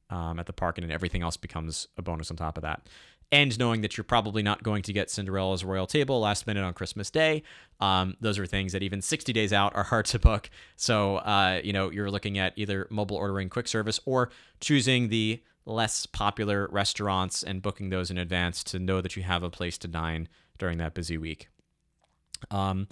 um, 0.10 0.40
at 0.40 0.48
the 0.48 0.54
park, 0.54 0.78
and 0.78 0.88
then 0.88 0.94
everything 0.94 1.22
else 1.22 1.38
becomes 1.38 1.88
a 1.98 2.02
bonus 2.02 2.32
on 2.32 2.38
top 2.38 2.58
of 2.58 2.64
that. 2.64 2.88
And 3.32 3.58
knowing 3.58 3.82
that 3.82 3.98
you're 3.98 4.04
probably 4.04 4.44
not 4.44 4.64
going 4.64 4.84
to 4.84 4.94
get 4.94 5.10
Cinderella's 5.10 5.64
Royal 5.64 5.88
Table 5.88 6.20
last 6.20 6.46
minute 6.46 6.64
on 6.64 6.74
Christmas 6.74 7.10
Day, 7.10 7.42
um, 7.80 8.16
those 8.22 8.38
are 8.38 8.46
things 8.46 8.72
that 8.74 8.84
even 8.84 9.02
60 9.02 9.34
days 9.34 9.52
out 9.52 9.76
are 9.76 9.84
hard 9.84 10.06
to 10.08 10.20
book. 10.20 10.50
So 10.76 11.18
uh, 11.18 11.62
you 11.64 11.74
know 11.74 11.92
you're 11.92 12.12
looking 12.12 12.38
at 12.38 12.54
either 12.56 12.88
mobile 12.90 13.18
ordering 13.18 13.50
quick 13.50 13.68
service 13.68 14.00
or 14.06 14.30
choosing 14.60 15.10
the 15.10 15.42
less 15.66 16.06
popular 16.06 16.68
restaurants 16.72 17.44
and 17.44 17.62
booking 17.62 17.90
those 17.90 18.12
in 18.12 18.18
advance 18.18 18.64
to 18.64 18.80
know 18.80 19.02
that 19.02 19.16
you 19.16 19.24
have 19.24 19.44
a 19.44 19.50
place 19.50 19.78
to 19.80 19.88
dine 19.88 20.28
during 20.58 20.78
that 20.78 20.94
busy 20.94 21.18
week. 21.18 21.50
Um, 22.52 22.88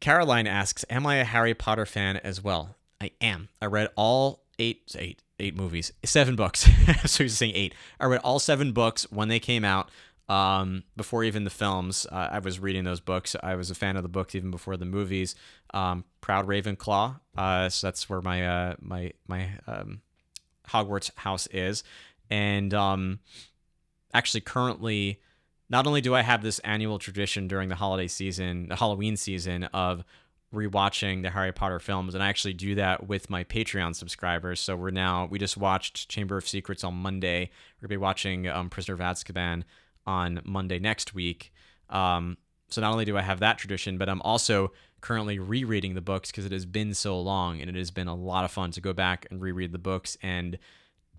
Caroline 0.00 0.46
asks, 0.46 0.84
"Am 0.90 1.06
I 1.06 1.16
a 1.16 1.24
Harry 1.24 1.54
Potter 1.54 1.86
fan 1.86 2.16
as 2.18 2.42
well?" 2.42 2.76
I 3.00 3.10
am. 3.20 3.48
I 3.60 3.66
read 3.66 3.88
all 3.96 4.44
eight, 4.58 4.94
eight, 4.98 5.22
eight 5.38 5.56
movies, 5.56 5.92
seven 6.04 6.36
books. 6.36 6.68
so 7.06 7.24
he's 7.24 7.36
saying 7.36 7.52
eight. 7.54 7.74
I 8.00 8.06
read 8.06 8.20
all 8.20 8.38
seven 8.38 8.72
books 8.72 9.10
when 9.10 9.28
they 9.28 9.40
came 9.40 9.64
out. 9.64 9.90
Um, 10.26 10.84
before 10.96 11.22
even 11.22 11.44
the 11.44 11.50
films, 11.50 12.06
uh, 12.10 12.28
I 12.32 12.38
was 12.38 12.58
reading 12.58 12.84
those 12.84 13.00
books. 13.00 13.36
I 13.42 13.56
was 13.56 13.70
a 13.70 13.74
fan 13.74 13.96
of 13.96 14.02
the 14.02 14.08
books 14.08 14.34
even 14.34 14.50
before 14.50 14.78
the 14.78 14.86
movies. 14.86 15.34
Um, 15.74 16.04
Proud 16.22 16.46
Ravenclaw. 16.46 17.20
Uh, 17.36 17.68
so 17.68 17.86
that's 17.86 18.08
where 18.08 18.22
my 18.22 18.46
uh, 18.46 18.74
my 18.80 19.12
my 19.28 19.50
um, 19.66 20.00
Hogwarts 20.68 21.10
house 21.16 21.46
is, 21.48 21.84
and 22.30 22.72
um, 22.72 23.18
actually 24.14 24.40
currently 24.40 25.20
not 25.68 25.86
only 25.86 26.00
do 26.00 26.14
I 26.14 26.22
have 26.22 26.42
this 26.42 26.58
annual 26.60 26.98
tradition 26.98 27.48
during 27.48 27.68
the 27.68 27.74
holiday 27.74 28.08
season, 28.08 28.68
the 28.68 28.76
Halloween 28.76 29.16
season 29.16 29.64
of 29.64 30.04
rewatching 30.54 31.22
the 31.22 31.30
Harry 31.30 31.52
Potter 31.52 31.80
films, 31.80 32.14
and 32.14 32.22
I 32.22 32.28
actually 32.28 32.54
do 32.54 32.74
that 32.76 33.08
with 33.08 33.28
my 33.28 33.44
Patreon 33.44 33.94
subscribers. 33.94 34.60
So 34.60 34.76
we're 34.76 34.90
now 34.90 35.26
we 35.30 35.38
just 35.38 35.56
watched 35.56 36.08
Chamber 36.08 36.36
of 36.36 36.48
Secrets 36.48 36.84
on 36.84 36.94
Monday. 36.94 37.50
We're 37.76 37.88
gonna 37.88 37.98
be 37.98 38.02
watching 38.02 38.48
um, 38.48 38.70
Prisoner 38.70 38.94
of 38.94 39.00
Azkaban 39.00 39.64
on 40.06 40.40
Monday 40.44 40.78
next 40.78 41.14
week. 41.14 41.52
Um, 41.90 42.36
so 42.68 42.80
not 42.80 42.92
only 42.92 43.04
do 43.04 43.16
I 43.16 43.22
have 43.22 43.40
that 43.40 43.58
tradition, 43.58 43.98
but 43.98 44.08
I'm 44.08 44.22
also 44.22 44.72
currently 45.00 45.38
rereading 45.38 45.94
the 45.94 46.00
books 46.00 46.30
because 46.30 46.46
it 46.46 46.52
has 46.52 46.66
been 46.66 46.94
so 46.94 47.20
long, 47.20 47.60
and 47.60 47.68
it 47.68 47.76
has 47.76 47.90
been 47.90 48.08
a 48.08 48.14
lot 48.14 48.44
of 48.44 48.50
fun 48.50 48.70
to 48.72 48.80
go 48.80 48.92
back 48.92 49.26
and 49.30 49.40
reread 49.40 49.72
the 49.72 49.78
books 49.78 50.16
and 50.22 50.58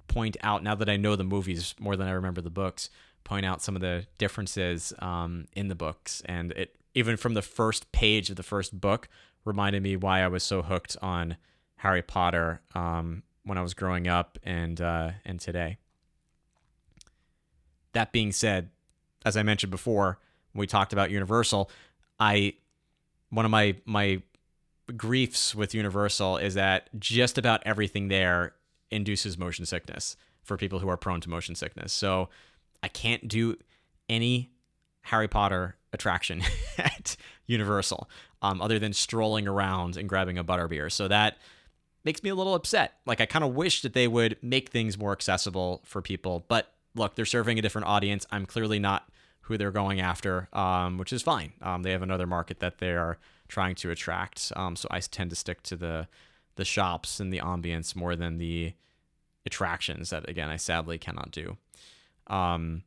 point 0.08 0.38
out 0.42 0.64
now 0.64 0.76
that 0.76 0.90
I 0.90 0.98
know 0.98 1.16
the 1.16 1.24
movies 1.24 1.76
more 1.80 1.96
than 1.96 2.08
I 2.08 2.12
remember 2.12 2.42
the 2.42 2.50
books. 2.50 2.90
Point 3.26 3.46
out 3.46 3.62
some 3.62 3.76
of 3.76 3.82
the 3.82 4.06
differences 4.18 4.94
um, 5.00 5.48
in 5.54 5.68
the 5.68 5.76
books, 5.76 6.22
and 6.26 6.54
it 6.54 6.78
even 6.94 7.18
from 7.18 7.34
the 7.34 7.42
first 7.42 7.92
page 7.92 8.30
of 8.30 8.38
the 8.38 8.44
first 8.44 8.80
book 8.80 9.10
reminded 9.44 9.84
me 9.84 9.98
why 9.98 10.22
I 10.22 10.28
was 10.28 10.44
so 10.44 10.62
hooked 10.62 10.96
on 11.02 11.36
Harry 11.78 12.02
Potter 12.02 12.62
um, 12.74 13.24
when 13.44 13.58
I 13.58 13.62
was 13.62 13.74
growing 13.74 14.08
up 14.08 14.40
and 14.44 14.80
uh, 14.80 15.12
and 15.26 15.40
today. 15.40 15.78
That 17.94 18.12
being 18.12 18.32
said, 18.32 18.70
as 19.26 19.36
I 19.36 19.44
mentioned 19.44 19.72
before, 19.72 20.20
when 20.54 20.62
we 20.62 20.68
talked 20.68 20.94
about 20.94 21.12
Universal, 21.12 21.70
I 22.20 22.54
one 23.30 23.44
of 23.44 23.52
my 23.52 23.76
my 23.86 24.22
griefs 24.96 25.56
with 25.56 25.74
Universal 25.74 26.38
is 26.38 26.54
that 26.54 26.90
just 27.00 27.38
about 27.38 27.64
everything 27.66 28.08
there 28.08 28.54
induces 28.92 29.38
motion 29.38 29.66
sickness 29.66 30.16
for 30.44 30.58
people 30.58 30.80
who 30.80 30.90
are 30.90 30.98
prone 30.98 31.22
to 31.22 31.30
motion 31.30 31.56
sickness. 31.56 31.92
So 31.92 32.30
I 32.84 32.88
can't 32.88 33.28
do 33.28 33.58
any 34.10 34.52
Harry 35.04 35.28
Potter 35.28 35.76
attraction 35.94 36.42
at 36.78 37.16
Universal, 37.48 38.10
um, 38.42 38.62
other 38.62 38.80
than 38.80 38.94
strolling 38.94 39.48
around 39.48 39.98
and 39.98 40.10
grabbing 40.10 40.38
a 40.38 40.44
butterbeer. 40.44 40.92
So 40.92 41.08
that 41.08 41.38
makes 42.04 42.24
me 42.24 42.30
a 42.30 42.36
little 42.36 42.54
upset. 42.54 42.94
Like 43.06 43.22
I 43.22 43.26
kind 43.26 43.44
of 43.44 43.54
wish 43.54 43.82
that 43.82 43.94
they 43.94 44.08
would 44.08 44.38
make 44.42 44.70
things 44.70 44.98
more 44.98 45.12
accessible 45.12 45.82
for 45.86 46.02
people. 46.02 46.46
But 46.48 46.74
look, 46.96 47.16
they're 47.16 47.26
serving 47.26 47.60
a 47.60 47.62
different 47.62 47.88
audience. 47.88 48.26
I'm 48.32 48.46
clearly 48.46 48.80
not 48.80 49.10
who 49.42 49.58
they're 49.58 49.72
going 49.72 50.00
after, 50.00 50.50
um, 50.54 50.98
which 50.98 51.14
is 51.14 51.22
fine. 51.22 51.54
Um, 51.62 51.84
they 51.84 51.92
have 51.92 52.02
another 52.02 52.26
market 52.26 52.60
that 52.60 52.80
they 52.80 52.96
are 52.96 53.18
trying 53.48 53.76
to 53.76 53.92
attract. 53.92 54.52
Um, 54.56 54.76
so 54.76 54.88
I 54.90 55.00
tend 55.00 55.30
to 55.32 55.36
stick 55.36 55.62
to 55.64 55.76
the 55.76 56.08
the 56.56 56.66
shops 56.66 57.20
and 57.20 57.34
the 57.34 57.40
ambience 57.40 57.98
more 57.98 58.16
than 58.16 58.38
the 58.38 58.74
attractions 59.46 60.10
that 60.10 60.28
again 60.30 60.50
I 60.50 60.56
sadly 60.56 60.98
cannot 60.98 61.32
do. 61.32 61.58
Um, 62.28 62.84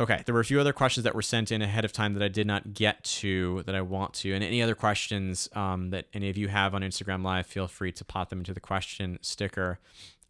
Okay, 0.00 0.22
there 0.24 0.34
were 0.34 0.40
a 0.40 0.46
few 0.46 0.58
other 0.58 0.72
questions 0.72 1.04
that 1.04 1.14
were 1.14 1.20
sent 1.20 1.52
in 1.52 1.60
ahead 1.60 1.84
of 1.84 1.92
time 1.92 2.14
that 2.14 2.22
I 2.22 2.28
did 2.28 2.46
not 2.46 2.72
get 2.72 3.04
to 3.04 3.62
that 3.64 3.74
I 3.74 3.82
want 3.82 4.14
to. 4.14 4.32
And 4.32 4.42
any 4.42 4.62
other 4.62 4.74
questions 4.74 5.46
um, 5.52 5.90
that 5.90 6.06
any 6.14 6.30
of 6.30 6.38
you 6.38 6.48
have 6.48 6.74
on 6.74 6.80
Instagram 6.80 7.22
Live, 7.22 7.46
feel 7.46 7.68
free 7.68 7.92
to 7.92 8.04
pop 8.06 8.30
them 8.30 8.38
into 8.38 8.54
the 8.54 8.60
question 8.60 9.18
sticker. 9.20 9.78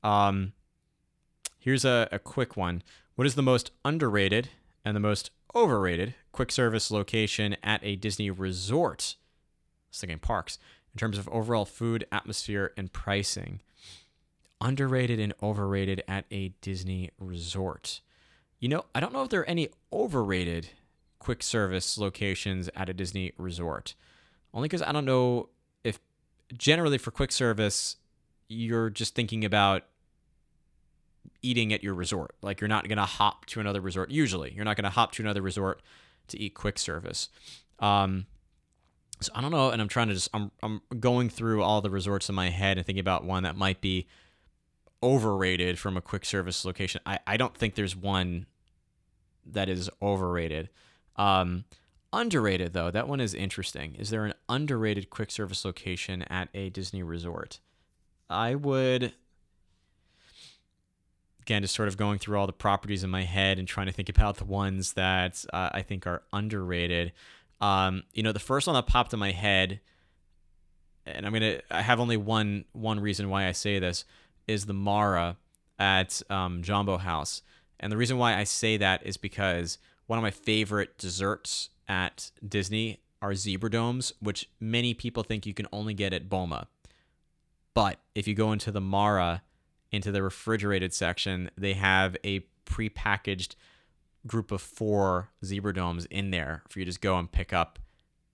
Um, 0.03 0.55
here's 1.61 1.85
a, 1.85 2.09
a 2.11 2.19
quick 2.19 2.57
one 2.57 2.83
What 3.15 3.29
is 3.29 3.37
the 3.37 3.43
most 3.43 3.71
underrated 3.85 4.49
and 4.85 4.97
the 4.97 5.01
most 5.01 5.31
overrated 5.55 6.15
quick 6.33 6.51
service 6.51 6.91
location 6.91 7.57
at 7.63 7.79
a 7.85 7.95
Disney 7.95 8.29
resort? 8.29 9.15
I 9.17 9.87
was 9.93 10.01
thinking 10.01 10.19
parks 10.19 10.59
in 10.93 10.99
terms 10.99 11.17
of 11.17 11.29
overall 11.29 11.65
food, 11.65 12.05
atmosphere, 12.11 12.73
and 12.77 12.93
pricing. 12.93 13.61
Underrated 14.61 15.19
and 15.19 15.33
overrated 15.43 16.03
at 16.07 16.27
a 16.31 16.53
Disney 16.61 17.11
resort. 17.19 18.01
You 18.59 18.69
know, 18.69 18.85
I 18.95 19.01
don't 19.01 19.13
know 19.13 19.23
if 19.23 19.31
there 19.31 19.41
are 19.41 19.49
any 19.49 19.71
overrated 19.93 20.71
quick 21.19 21.43
service 21.43 21.97
locations 21.97 22.69
at 22.75 22.89
a 22.89 22.95
Disney 22.95 23.33
resort. 23.39 23.95
Only 24.53 24.67
because 24.69 24.83
I 24.83 24.93
don't 24.93 25.05
know 25.05 25.49
if 25.85 25.99
generally 26.53 26.99
for 26.99 27.11
quick 27.11 27.33
service, 27.33 27.97
you're 28.49 28.91
just 28.91 29.15
thinking 29.15 29.45
about 29.45 29.85
eating 31.43 31.73
at 31.73 31.83
your 31.83 31.95
resort. 31.95 32.35
Like 32.43 32.61
you're 32.61 32.69
not 32.69 32.89
going 32.89 32.99
to 32.99 33.05
hop 33.05 33.47
to 33.47 33.61
another 33.61 33.81
resort. 33.81 34.11
Usually, 34.11 34.53
you're 34.53 34.65
not 34.65 34.77
going 34.77 34.85
to 34.85 34.91
hop 34.91 35.13
to 35.13 35.23
another 35.23 35.43
resort 35.43 35.81
to 36.29 36.39
eat 36.41 36.55
quick 36.55 36.79
service. 36.79 37.29
Um, 37.79 38.27
so 39.21 39.33
I 39.35 39.41
don't 39.41 39.51
know, 39.51 39.71
and 39.71 39.81
I'm 39.81 39.89
trying 39.89 40.09
to 40.09 40.15
just 40.15 40.29
I'm 40.33 40.51
I'm 40.63 40.81
going 40.99 41.29
through 41.29 41.63
all 41.63 41.81
the 41.81 41.91
resorts 41.91 42.29
in 42.29 42.35
my 42.35 42.51
head 42.51 42.77
and 42.79 42.87
thinking 42.87 43.01
about 43.01 43.25
one 43.25 43.43
that 43.43 43.57
might 43.57 43.81
be 43.81 44.07
overrated 45.03 45.79
from 45.79 45.97
a 45.97 46.01
quick 46.01 46.25
service 46.25 46.65
location. 46.65 47.01
I, 47.07 47.19
I 47.27 47.37
don't 47.37 47.57
think 47.57 47.75
there's 47.75 47.97
one 47.97 48.47
that 49.47 49.69
is 49.69 49.91
overrated. 50.03 50.69
Um, 51.17 51.65
underrated 52.13 52.73
though, 52.73 52.91
that 52.91 53.09
one 53.09 53.21
is 53.21 53.35
interesting. 53.35 53.95
Is 53.97 54.11
there 54.11 54.25
an 54.25 54.35
underrated 54.49 55.11
quick 55.11 55.31
service 55.31 55.65
location 55.65 56.23
at 56.23 56.49
a 56.55 56.71
Disney 56.71 57.03
resort? 57.03 57.61
I 58.29 58.55
would 58.55 59.13
again 61.41 61.63
just 61.63 61.75
sort 61.75 61.89
of 61.89 61.97
going 61.97 62.19
through 62.19 62.39
all 62.39 62.47
the 62.47 62.53
properties 62.53 63.03
in 63.03 63.11
my 63.11 63.25
head 63.25 63.59
and 63.59 63.67
trying 63.67 63.87
to 63.87 63.93
think 63.93 64.09
about 64.09 64.37
the 64.37 64.45
ones 64.45 64.93
that 64.93 65.45
uh, 65.53 65.71
I 65.73 65.83
think 65.83 66.07
are 66.07 66.23
underrated. 66.33 67.13
Um, 67.61 68.05
you 68.13 68.23
know, 68.23 68.33
the 68.33 68.39
first 68.39 68.67
one 68.67 68.75
that 68.75 68.87
popped 68.87 69.13
in 69.13 69.19
my 69.19 69.33
head, 69.33 69.81
and 71.05 71.27
I'm 71.27 71.33
gonna 71.33 71.61
I 71.71 71.83
have 71.83 71.99
only 72.01 72.17
one 72.17 72.65
one 72.73 73.01
reason 73.01 73.29
why 73.31 73.47
I 73.47 73.53
say 73.53 73.79
this 73.79 74.05
is 74.51 74.67
the 74.67 74.75
Mara 74.75 75.37
at 75.79 76.21
um, 76.29 76.63
Jambo 76.63 76.99
House. 76.99 77.43
And 77.79 77.91
the 77.91 77.97
reason 77.97 78.19
why 78.19 78.37
I 78.37 78.45
say 78.45 78.77
that 78.77 79.07
is 79.07 79.17
because 79.17 79.79
one 80.07 80.19
of 80.19 80.23
my 80.23 80.31
favorite 80.31 80.99
desserts 80.99 81.71
at 81.89 82.31
Disney 82.47 83.01
are 83.23 83.35
zebra 83.35 83.71
domes, 83.71 84.13
which 84.21 84.49
many 84.59 84.93
people 84.93 85.23
think 85.23 85.47
you 85.47 85.55
can 85.55 85.69
only 85.73 85.95
get 85.95 86.13
at 86.13 86.29
Boma. 86.29 86.67
But 87.75 88.01
if 88.15 88.27
you 88.27 88.35
go 88.35 88.53
into 88.53 88.73
the 88.73 88.81
Mara, 88.81 89.43
into 89.93 90.11
the 90.11 90.23
refrigerated 90.23 90.93
section, 90.93 91.51
they 91.57 91.75
have 91.75 92.17
a 92.25 92.45
prepackaged 92.67 93.55
group 94.27 94.51
of 94.51 94.61
four 94.61 95.31
zebra 95.45 95.73
domes 95.73 96.07
in 96.07 96.31
there 96.31 96.63
for 96.69 96.81
you 96.81 96.85
to 96.85 96.91
just 96.91 97.01
go 97.01 97.19
and 97.19 97.31
pick 97.31 97.53
up 97.53 97.79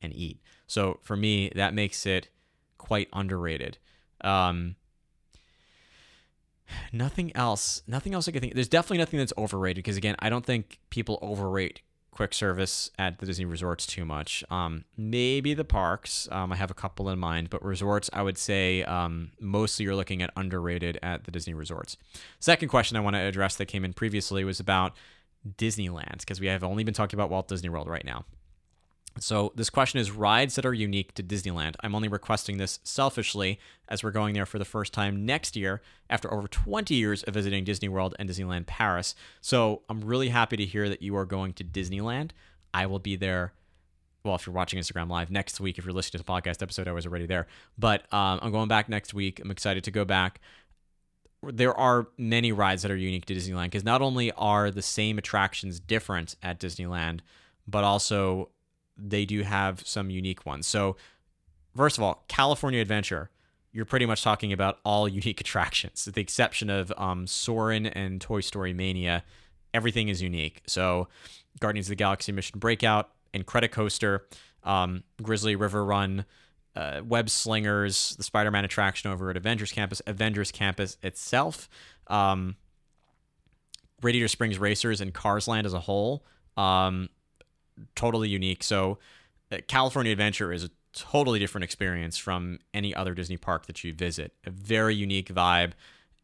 and 0.01 0.15
eat. 0.15 0.41
So 0.67 0.99
for 1.03 1.17
me, 1.17 1.53
that 1.55 1.75
makes 1.75 2.07
it 2.07 2.29
quite 2.79 3.09
underrated. 3.13 3.79
Um, 4.23 4.77
nothing 6.93 7.35
else. 7.37 7.83
Nothing 7.87 8.15
else 8.15 8.29
I 8.29 8.33
can 8.33 8.41
think. 8.41 8.55
There's 8.55 8.69
definitely 8.69 8.99
nothing 8.99 9.19
that's 9.19 9.33
overrated 9.37 9.85
because 9.85 9.97
again, 9.97 10.17
I 10.19 10.29
don't 10.29 10.45
think 10.45 10.79
people 10.91 11.19
overrate 11.23 11.83
quick 12.17 12.33
service 12.33 12.91
at 12.99 13.19
the 13.19 13.27
Disney 13.27 13.45
resorts 13.45 13.87
too 13.87 14.05
much. 14.05 14.43
Um, 14.51 14.85
maybe 14.97 15.53
the 15.53 15.65
parks. 15.65 16.27
Um, 16.33 16.51
I 16.51 16.57
have 16.57 16.71
a 16.71 16.75
couple 16.75 17.11
in 17.11 17.19
mind, 17.19 17.51
but 17.51 17.63
resorts, 17.63 18.09
I 18.13 18.23
would 18.23 18.39
say 18.39 18.83
um, 18.85 19.33
mostly 19.39 19.85
you're 19.85 19.95
looking 19.95 20.23
at 20.23 20.31
underrated 20.35 20.99
at 21.03 21.25
the 21.25 21.31
Disney 21.31 21.53
resorts. 21.53 21.99
Second 22.41 22.69
question 22.69 22.97
I 22.97 23.01
want 23.01 23.17
to 23.17 23.21
address 23.21 23.57
that 23.57 23.67
came 23.67 23.85
in 23.85 23.93
previously 23.93 24.45
was 24.45 24.61
about 24.61 24.97
Disneyland 25.59 26.21
because 26.21 26.41
we 26.41 26.47
have 26.47 26.65
only 26.65 26.85
been 26.85 26.95
talking 26.95 27.19
about 27.19 27.31
Walt 27.31 27.49
Disney 27.49 27.69
World 27.69 27.87
right 27.87 28.05
now. 28.05 28.25
So 29.19 29.53
this 29.55 29.71
question 29.71 29.99
is 29.99 30.11
rides 30.11 30.57
that 30.57 30.67
are 30.67 30.75
unique 30.75 31.15
to 31.15 31.23
Disneyland. 31.23 31.75
I'm 31.81 31.95
only 31.95 32.09
requesting 32.09 32.59
this 32.59 32.81
selfishly 32.85 33.59
as 33.89 34.03
we're 34.03 34.11
going 34.11 34.35
there 34.35 34.47
for 34.47 34.59
the 34.59 34.65
first 34.65 34.93
time 34.93 35.25
next 35.25 35.57
year 35.57 35.81
after 36.11 36.33
over 36.33 36.49
20 36.49 36.95
years 36.95 37.23
of 37.23 37.35
visiting 37.35 37.65
Disney 37.65 37.89
World 37.89 38.15
and 38.19 38.29
Disneyland 38.29 38.67
Paris. 38.67 39.15
So 39.41 39.83
I'm 39.89 40.03
really 40.03 40.29
happy 40.29 40.57
to 40.57 40.65
hear 40.65 40.89
that 40.89 41.03
you 41.03 41.17
are 41.17 41.25
going 41.25 41.55
to 41.55 41.65
Disneyland. 41.65 42.31
I 42.75 42.87
will 42.87 42.99
be 42.99 43.17
there. 43.17 43.53
Well, 44.25 44.35
if 44.35 44.47
you're 44.47 44.55
watching 44.55 44.79
Instagram 44.79 45.09
Live 45.09 45.31
next 45.31 45.61
week, 45.61 45.79
if 45.79 45.85
you're 45.85 45.95
listening 45.95 46.21
to 46.21 46.27
the 46.27 46.33
podcast 46.33 46.61
episode, 46.61 46.89
I 46.89 46.93
was 46.93 47.07
already 47.07 47.27
there. 47.27 47.47
But 47.79 48.13
um, 48.13 48.41
I'm 48.43 48.53
going 48.53 48.69
back 48.69 48.89
next 48.89 49.15
week. 49.15 49.41
I'm 49.41 49.51
excited 49.51 49.85
to 49.85 49.91
go 49.91 50.05
back. 50.05 50.41
There 51.43 51.75
are 51.75 52.09
many 52.19 52.51
rides 52.51 52.83
that 52.83 52.91
are 52.91 52.97
unique 52.97 53.27
to 53.27 53.35
Disneyland 53.35 53.67
because 53.67 53.85
not 53.85 54.03
only 54.03 54.33
are 54.33 54.71
the 54.71 54.83
same 54.83 55.17
attractions 55.17 55.79
different 55.79 56.35
at 56.43 56.59
Disneyland, 56.59 57.21
but 57.69 57.85
also 57.85 58.51
they 58.97 59.25
do 59.25 59.43
have 59.43 59.87
some 59.87 60.11
unique 60.11 60.47
ones. 60.47 60.67
So, 60.67 60.97
first 61.77 61.99
of 61.99 62.05
all, 62.05 62.25
California 62.29 62.81
Adventure, 62.81 63.31
you're 63.73 63.85
pretty 63.85 64.07
much 64.07 64.23
talking 64.23 64.53
about 64.53 64.79
all 64.85 65.09
unique 65.09 65.41
attractions, 65.41 66.07
with 66.07 66.15
the 66.15 66.21
exception 66.21 66.71
of 66.71 66.93
um, 66.97 67.27
Soarin' 67.27 67.87
and 67.87 68.21
Toy 68.21 68.41
Story 68.41 68.73
Mania. 68.73 69.25
Everything 69.75 70.09
is 70.09 70.23
unique. 70.23 70.63
So, 70.67 71.09
Guardians 71.61 71.87
of 71.87 71.91
the 71.91 71.97
Galaxy 71.97 72.33
Mission 72.33 72.59
Breakout, 72.59 73.11
Incredicoaster, 73.35 74.21
um, 74.65 75.05
Grizzly 75.23 75.57
River 75.57 75.85
Run, 75.85 76.25
uh, 76.75 77.01
Web 77.07 77.31
Slingers, 77.31 78.15
the 78.17 78.23
Spider 78.23 78.51
Man 78.51 78.65
attraction 78.65 79.11
over 79.11 79.31
at 79.31 79.37
Avengers 79.37 79.73
Campus, 79.73 80.03
Avengers 80.07 80.53
Campus 80.53 80.99
itself, 81.03 81.69
um, 82.09 82.57
Radiator 84.03 84.29
Springs 84.29 84.59
Racers, 84.59 85.01
and 85.01 85.15
Cars 85.15 85.49
Land 85.49 85.67
as 85.67 85.73
a 85.73 85.81
whole. 85.81 86.25
Um, 86.57 87.09
totally 87.95 88.29
unique. 88.29 88.63
So, 88.63 88.99
uh, 89.53 89.59
California 89.69 90.13
Adventure 90.13 90.53
is 90.53 90.65
a 90.65 90.71
totally 90.93 91.39
different 91.39 91.65
experience 91.65 92.17
from 92.17 92.59
any 92.73 92.95
other 92.95 93.15
Disney 93.15 93.37
park 93.37 93.67
that 93.67 93.85
you 93.85 93.93
visit. 93.93 94.33
A 94.45 94.51
very 94.51 94.95
unique 94.95 95.29
vibe. 95.33 95.73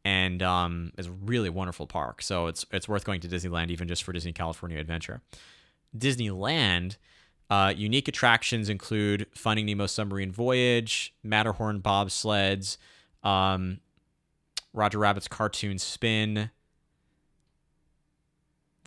and 0.04 0.42
um, 0.42 0.92
is 0.98 1.06
a 1.06 1.12
really 1.12 1.48
wonderful 1.48 1.86
park. 1.86 2.22
So 2.22 2.48
it's 2.48 2.66
it's 2.72 2.88
worth 2.88 3.04
going 3.04 3.20
to 3.20 3.28
Disneyland 3.28 3.70
even 3.70 3.86
just 3.86 4.02
for 4.02 4.12
Disney 4.12 4.32
California 4.32 4.78
Adventure. 4.78 5.20
Disneyland. 5.96 6.96
Uh, 7.50 7.72
unique 7.76 8.08
attractions 8.08 8.70
include 8.70 9.26
Finding 9.34 9.66
Nemo 9.66 9.86
Submarine 9.86 10.32
Voyage, 10.32 11.14
Matterhorn 11.22 11.82
bobsleds, 11.82 12.78
um, 13.22 13.78
Roger 14.72 14.98
Rabbit's 14.98 15.28
Cartoon 15.28 15.78
Spin. 15.78 16.50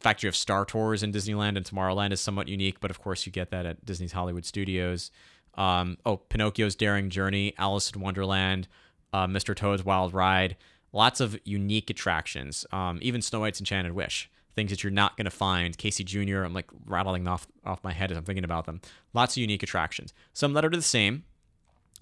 Fact 0.06 0.22
you 0.22 0.28
have 0.28 0.36
Star 0.36 0.66
Tours 0.66 1.02
in 1.02 1.12
Disneyland 1.12 1.58
and 1.58 1.66
Tomorrowland 1.66 2.12
is 2.12 2.22
somewhat 2.22 2.48
unique, 2.48 2.80
but 2.80 2.92
of 2.92 3.02
course 3.02 3.26
you 3.26 3.32
get 3.32 3.50
that 3.50 3.66
at 3.66 3.84
Disney's 3.84 4.12
Hollywood 4.12 4.46
Studios. 4.46 5.10
Um, 5.56 5.98
oh, 6.06 6.18
Pinocchio's 6.18 6.76
Daring 6.76 7.10
Journey, 7.10 7.56
Alice 7.58 7.90
in 7.90 8.00
Wonderland, 8.02 8.68
uh, 9.14 9.26
Mr. 9.26 9.56
Toad's 9.56 9.84
Wild 9.84 10.14
Ride. 10.14 10.58
Lots 10.94 11.22
of 11.22 11.40
unique 11.44 11.90
attractions. 11.90 12.68
Um, 12.72 13.00
even 13.02 13.24
Snow 13.24 13.40
White's 13.40 13.60
Enchanted 13.60 13.94
Wish. 13.94 14.30
Things 14.54 14.70
that 14.70 14.84
you're 14.84 14.92
not 14.92 15.18
going 15.18 15.26
to 15.26 15.32
find. 15.32 15.76
Casey 15.76 16.04
Jr., 16.04 16.44
I'm 16.44 16.54
like 16.54 16.70
rattling 16.86 17.28
off, 17.28 17.48
off 17.66 17.84
my 17.84 17.92
head 17.92 18.12
as 18.12 18.18
I'm 18.18 18.26
thinking 18.26 18.44
about 18.44 18.68
them. 18.68 18.82
Lots 19.16 19.36
of 19.36 19.42
unique 19.42 19.64
attractions. 19.64 20.14
Some 20.34 20.54
that 20.54 20.64
are 20.64 20.70
the 20.70 20.84
same. 20.84 21.24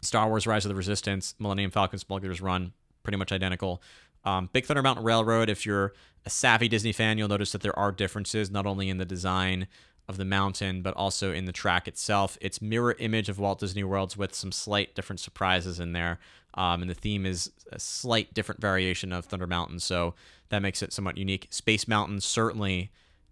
Star 0.02 0.28
Wars 0.28 0.46
Rise 0.46 0.66
of 0.66 0.70
the 0.70 0.76
Resistance, 0.76 1.36
Millennium 1.40 1.72
Falcon 1.72 2.00
Smuggler's 2.00 2.42
Run, 2.42 2.74
pretty 3.04 3.18
much 3.18 3.32
identical. 3.32 3.82
Um, 4.26 4.50
Big 4.54 4.66
Thunder 4.66 4.82
Mountain 4.82 5.04
Railroad, 5.04 5.50
if 5.50 5.66
you're 5.66 5.94
a 6.26 6.30
savvy 6.30 6.68
Disney 6.68 6.92
fan, 6.92 7.18
you'll 7.18 7.28
notice 7.28 7.52
that 7.52 7.62
there 7.62 7.78
are 7.78 7.92
differences, 7.92 8.50
not 8.50 8.66
only 8.66 8.90
in 8.90 8.98
the 8.98 9.06
design 9.06 9.68
of 10.08 10.18
the 10.18 10.26
mountain, 10.26 10.82
but 10.82 10.94
also 10.96 11.32
in 11.32 11.46
the 11.46 11.52
track 11.52 11.88
itself. 11.88 12.38
It's 12.42 12.62
mirror 12.62 12.96
image 13.00 13.30
of 13.30 13.40
Walt 13.40 13.60
Disney 13.60 13.84
World's 13.84 14.18
with 14.18 14.36
some 14.36 14.52
slight 14.52 14.96
different 14.96 15.20
surprises 15.20 15.80
in 15.80 15.94
there. 15.94 16.20
Um, 16.56 16.82
and 16.82 16.90
the 16.90 16.96
theme 16.96 17.26
is 17.26 17.52
a 17.72 17.80
slight 17.80 18.34
different 18.34 18.62
variation 18.62 19.12
of 19.12 19.26
Thunder 19.26 19.48
Mountain, 19.48 19.80
so 19.80 20.14
that 20.50 20.62
makes 20.62 20.84
it 20.84 20.94
somewhat 20.94 21.18
unique. 21.18 21.48
Space 21.50 21.88
Mountain 21.88 22.22
certainly, 22.22 22.92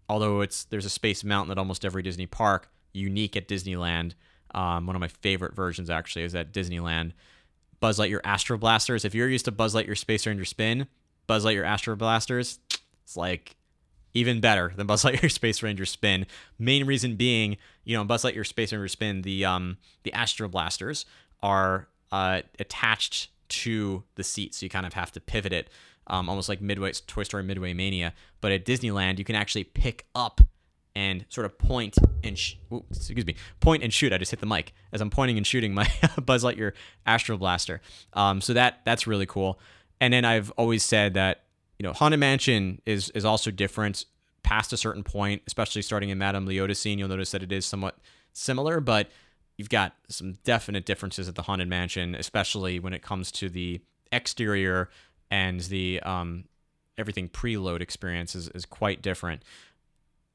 although 0.09 0.41
it's 0.41 0.63
there's 0.63 0.85
a 0.85 0.89
Space 0.89 1.23
Mountain 1.23 1.51
at 1.51 1.57
almost 1.57 1.85
every 1.85 2.01
Disney 2.01 2.25
park, 2.25 2.69
unique 2.93 3.35
at 3.35 3.47
Disneyland. 3.47 4.13
Um, 4.55 4.87
one 4.87 4.95
of 4.95 4.99
my 4.99 5.07
favorite 5.07 5.55
versions 5.55 5.89
actually 5.89 6.23
is 6.23 6.35
at 6.35 6.51
Disneyland. 6.51 7.11
Buzz 7.81 7.99
Lightyear 7.99 8.21
Astro 8.23 8.57
Blasters. 8.57 9.03
If 9.03 9.13
you're 9.13 9.27
used 9.27 9.45
to 9.45 9.51
Buzz 9.51 9.75
Lightyear 9.75 9.97
Space 9.97 10.25
Ranger 10.25 10.45
Spin, 10.45 10.87
Buzz 11.27 11.43
Lightyear 11.43 11.65
Astro 11.65 11.97
Blasters, 11.97 12.59
it's 13.03 13.17
like 13.17 13.57
even 14.13 14.39
better 14.39 14.71
than 14.77 14.87
Buzz 14.87 15.03
Lightyear 15.05 15.31
Space 15.31 15.61
Ranger 15.61 15.85
Spin. 15.85 16.25
Main 16.57 16.85
reason 16.85 17.15
being, 17.17 17.57
you 17.83 17.97
know, 17.97 18.05
Buzz 18.05 18.23
Lightyear 18.23 18.47
Space 18.47 18.71
Ranger 18.71 18.87
Spin, 18.87 19.23
the 19.23 19.43
um 19.43 19.77
the 20.03 20.13
Astro 20.13 20.47
Blasters 20.47 21.05
are 21.43 21.87
uh, 22.11 22.41
attached 22.59 23.29
to 23.49 24.03
the 24.15 24.23
seat, 24.23 24.53
so 24.53 24.65
you 24.65 24.69
kind 24.69 24.85
of 24.85 24.93
have 24.93 25.11
to 25.11 25.19
pivot 25.19 25.51
it, 25.51 25.69
um, 26.07 26.29
almost 26.29 26.47
like 26.49 26.61
Midway 26.61 26.91
Toy 27.07 27.23
Story 27.23 27.43
Midway 27.43 27.73
Mania. 27.73 28.13
But 28.39 28.51
at 28.51 28.65
Disneyland, 28.65 29.17
you 29.17 29.25
can 29.25 29.35
actually 29.35 29.63
pick 29.63 30.05
up 30.13 30.41
and 30.95 31.25
sort 31.29 31.45
of 31.45 31.57
point 31.57 31.97
and 32.23 32.37
sh- 32.37 32.55
ooh, 32.71 32.83
excuse 32.89 33.25
me, 33.25 33.35
point 33.59 33.83
and 33.83 33.93
shoot. 33.93 34.13
I 34.13 34.17
just 34.17 34.31
hit 34.31 34.39
the 34.39 34.45
mic 34.45 34.73
as 34.91 35.01
I'm 35.01 35.09
pointing 35.09 35.37
and 35.37 35.45
shooting 35.45 35.73
my 35.73 35.87
Buzz 36.25 36.43
Lightyear 36.43 36.73
Astro 37.05 37.37
Blaster. 37.37 37.81
Um, 38.13 38.41
so 38.41 38.53
that 38.53 38.81
that's 38.85 39.07
really 39.07 39.25
cool. 39.25 39.59
And 39.99 40.13
then 40.13 40.25
I've 40.25 40.51
always 40.51 40.83
said 40.83 41.13
that 41.13 41.43
you 41.79 41.83
know 41.83 41.93
Haunted 41.93 42.19
Mansion 42.19 42.81
is 42.85 43.09
is 43.11 43.25
also 43.25 43.51
different 43.51 44.05
past 44.43 44.73
a 44.73 44.77
certain 44.77 45.03
point, 45.03 45.41
especially 45.47 45.81
starting 45.81 46.09
in 46.09 46.17
Madame 46.17 46.47
Leota 46.47 46.75
scene. 46.75 46.99
You'll 46.99 47.09
notice 47.09 47.31
that 47.31 47.43
it 47.43 47.51
is 47.51 47.65
somewhat 47.65 47.97
similar, 48.33 48.79
but 48.79 49.09
you've 49.57 49.69
got 49.69 49.93
some 50.09 50.33
definite 50.43 50.85
differences 50.85 51.29
at 51.29 51.35
the 51.35 51.43
Haunted 51.43 51.67
Mansion, 51.67 52.15
especially 52.15 52.79
when 52.79 52.93
it 52.93 53.01
comes 53.01 53.31
to 53.33 53.49
the 53.49 53.81
exterior 54.11 54.89
and 55.29 55.61
the 55.61 55.99
um, 56.01 56.45
everything 56.97 57.29
preload 57.29 57.81
experience 57.81 58.35
is, 58.35 58.49
is 58.49 58.65
quite 58.65 59.01
different 59.01 59.43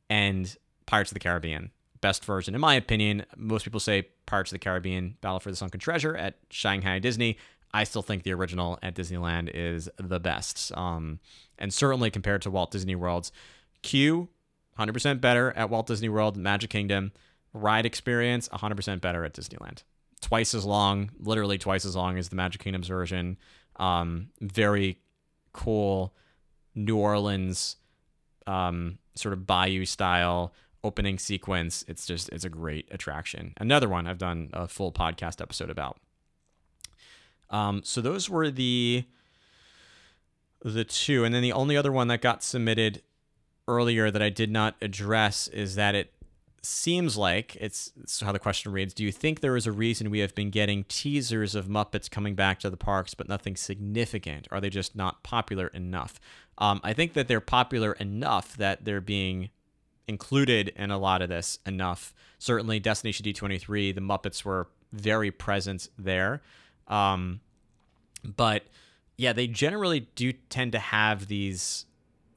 and 0.09 0.57
Pirates 0.86 1.11
of 1.11 1.14
the 1.14 1.20
Caribbean. 1.20 1.70
Best 2.00 2.24
version, 2.24 2.54
in 2.54 2.61
my 2.61 2.74
opinion. 2.74 3.24
Most 3.36 3.64
people 3.64 3.80
say 3.80 4.09
Pirates 4.26 4.52
of 4.52 4.57
the 4.57 4.64
Caribbean, 4.64 5.16
Battle 5.20 5.40
for 5.40 5.50
the 5.50 5.57
Sunken 5.57 5.80
Treasure 5.80 6.16
at 6.16 6.36
Shanghai 6.50 6.98
Disney. 6.98 7.38
I 7.72 7.84
still 7.84 8.02
think 8.02 8.22
the 8.22 8.32
original 8.32 8.78
at 8.82 8.94
Disneyland 8.94 9.50
is 9.52 9.88
the 9.98 10.20
best. 10.20 10.72
Um, 10.76 11.20
and 11.59 11.72
certainly 11.72 12.11
compared 12.11 12.42
to 12.42 12.50
Walt 12.50 12.70
Disney 12.70 12.94
World's 12.94 13.32
queue, 13.82 14.28
100% 14.78 15.20
better 15.20 15.52
at 15.57 15.70
Walt 15.70 15.86
Disney 15.86 16.09
World, 16.09 16.36
Magic 16.36 16.70
Kingdom. 16.70 17.12
Ride 17.52 17.86
experience, 17.86 18.48
100% 18.50 19.00
better 19.00 19.24
at 19.24 19.32
Disneyland. 19.32 19.82
Twice 20.20 20.54
as 20.54 20.64
long, 20.64 21.11
literally 21.18 21.57
twice 21.57 21.84
as 21.86 21.96
long 21.96 22.18
as 22.18 22.28
the 22.28 22.36
Magic 22.36 22.62
Kingdom's 22.62 22.88
version. 22.88 23.38
Um, 23.76 24.28
very 24.40 24.98
cool 25.52 26.14
New 26.74 26.98
Orleans 26.98 27.76
um, 28.46 28.98
sort 29.16 29.32
of 29.32 29.46
bayou 29.46 29.84
style 29.84 30.52
opening 30.84 31.18
sequence. 31.18 31.84
It's 31.88 32.06
just 32.06 32.28
it's 32.30 32.44
a 32.44 32.48
great 32.48 32.88
attraction. 32.90 33.54
Another 33.58 33.88
one 33.88 34.06
I've 34.06 34.18
done 34.18 34.50
a 34.52 34.68
full 34.68 34.92
podcast 34.92 35.40
episode 35.40 35.70
about. 35.70 35.98
Um, 37.50 37.82
so 37.84 38.00
those 38.00 38.28
were 38.30 38.50
the 38.50 39.04
the 40.64 40.84
two, 40.84 41.24
and 41.24 41.34
then 41.34 41.42
the 41.42 41.52
only 41.52 41.76
other 41.76 41.92
one 41.92 42.08
that 42.08 42.20
got 42.20 42.42
submitted 42.42 43.02
earlier 43.68 44.10
that 44.10 44.22
I 44.22 44.30
did 44.30 44.50
not 44.50 44.76
address 44.80 45.48
is 45.48 45.74
that 45.74 45.94
it 45.94 46.12
seems 46.62 47.16
like 47.16 47.56
it's, 47.60 47.92
it's 48.00 48.20
how 48.20 48.32
the 48.32 48.38
question 48.38 48.72
reads. 48.72 48.92
Do 48.92 49.04
you 49.04 49.12
think 49.12 49.40
there 49.40 49.56
is 49.56 49.66
a 49.66 49.72
reason 49.72 50.10
we 50.10 50.18
have 50.18 50.34
been 50.34 50.50
getting 50.50 50.84
teasers 50.84 51.54
of 51.54 51.66
Muppets 51.66 52.10
coming 52.10 52.34
back 52.34 52.58
to 52.60 52.70
the 52.70 52.76
parks, 52.76 53.14
but 53.14 53.28
nothing 53.28 53.56
significant? 53.56 54.48
Are 54.50 54.60
they 54.60 54.70
just 54.70 54.96
not 54.96 55.22
popular 55.22 55.68
enough? 55.68 56.18
Um, 56.59 56.80
I 56.82 56.92
think 56.92 57.12
that 57.14 57.28
they're 57.28 57.40
popular 57.40 57.92
enough 57.92 58.57
that 58.57 58.84
they're 58.84 59.00
being 59.00 59.50
included 60.09 60.68
in 60.76 60.90
a 60.90 60.98
lot 60.98 61.22
of 61.22 61.28
this 61.28 61.59
enough. 61.66 62.14
Certainly, 62.38 62.80
Destination 62.80 63.26
D23, 63.26 63.94
the 63.94 64.00
Muppets 64.00 64.44
were 64.44 64.68
very 64.92 65.30
present 65.30 65.88
there. 65.98 66.42
Um, 66.88 67.40
but 68.24 68.64
yeah, 69.16 69.32
they 69.32 69.46
generally 69.46 70.09
do 70.14 70.32
tend 70.32 70.72
to 70.72 70.78
have 70.78 71.28
these 71.28 71.86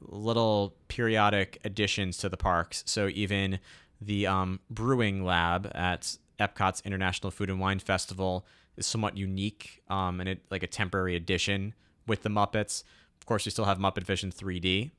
little 0.01 0.75
periodic 0.87 1.59
additions 1.63 2.17
to 2.19 2.29
the 2.29 2.37
parks. 2.37 2.83
So 2.85 3.09
even 3.09 3.59
the 4.01 4.27
um, 4.27 4.59
brewing 4.69 5.23
lab 5.25 5.69
at 5.75 6.17
Epcot's 6.39 6.81
International 6.85 7.31
Food 7.31 7.49
and 7.49 7.59
Wine 7.59 7.79
Festival 7.79 8.45
is 8.77 8.85
somewhat 8.85 9.17
unique 9.17 9.81
um, 9.89 10.19
and 10.19 10.29
it 10.29 10.41
like 10.49 10.63
a 10.63 10.67
temporary 10.67 11.15
addition 11.15 11.73
with 12.07 12.23
the 12.23 12.29
Muppets 12.29 12.83
course, 13.29 13.45
we 13.45 13.51
still 13.51 13.65
have 13.65 13.77
Muppet 13.77 14.03
Vision 14.03 14.31
3D, 14.31 14.89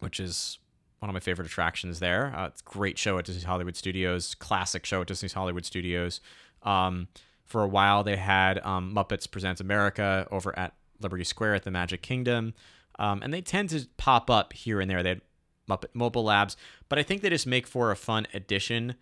which 0.00 0.20
is 0.20 0.58
one 0.98 1.08
of 1.08 1.14
my 1.14 1.20
favorite 1.20 1.46
attractions 1.46 1.98
there. 1.98 2.32
Uh, 2.36 2.46
it's 2.46 2.60
a 2.60 2.70
great 2.70 2.98
show 2.98 3.18
at 3.18 3.24
Disney's 3.24 3.44
Hollywood 3.44 3.76
Studios, 3.76 4.34
classic 4.34 4.84
show 4.84 5.00
at 5.00 5.06
Disney's 5.06 5.32
Hollywood 5.32 5.64
Studios. 5.64 6.20
Um, 6.62 7.08
for 7.46 7.62
a 7.62 7.66
while, 7.66 8.04
they 8.04 8.16
had 8.16 8.58
um, 8.58 8.94
Muppets 8.94 9.28
Presents 9.28 9.60
America 9.60 10.28
over 10.30 10.56
at 10.58 10.74
Liberty 11.00 11.24
Square 11.24 11.54
at 11.54 11.62
the 11.64 11.70
Magic 11.70 12.02
Kingdom. 12.02 12.52
Um, 12.98 13.22
and 13.22 13.32
they 13.32 13.40
tend 13.40 13.70
to 13.70 13.86
pop 13.96 14.28
up 14.28 14.52
here 14.52 14.78
and 14.78 14.90
there. 14.90 15.02
They 15.02 15.08
had 15.08 15.22
Muppet 15.66 15.94
Mobile 15.94 16.24
Labs, 16.24 16.58
but 16.90 16.98
I 16.98 17.02
think 17.02 17.22
they 17.22 17.30
just 17.30 17.46
make 17.46 17.66
for 17.66 17.90
a 17.90 17.96
fun 17.96 18.26
addition 18.34 18.96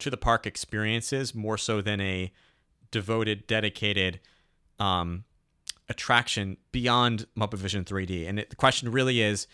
to 0.00 0.10
the 0.10 0.18
park 0.18 0.46
experiences 0.46 1.34
more 1.34 1.56
so 1.56 1.80
than 1.80 1.98
a 2.02 2.30
devoted, 2.90 3.46
dedicated 3.46 4.20
um, 4.78 5.24
attraction 5.88 6.56
beyond 6.72 7.26
Muppet 7.36 7.58
Vision 7.58 7.84
3D. 7.84 8.28
And 8.28 8.40
it, 8.40 8.50
the 8.50 8.56
question 8.56 8.90
really 8.90 9.20
is 9.20 9.46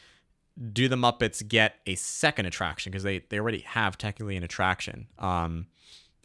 do 0.72 0.88
the 0.88 0.96
Muppets 0.96 1.46
get 1.46 1.76
a 1.86 1.94
second 1.94 2.46
attraction? 2.46 2.90
Because 2.90 3.02
they, 3.02 3.20
they 3.30 3.38
already 3.38 3.60
have 3.60 3.96
technically 3.96 4.36
an 4.36 4.44
attraction. 4.44 5.06
Um, 5.18 5.66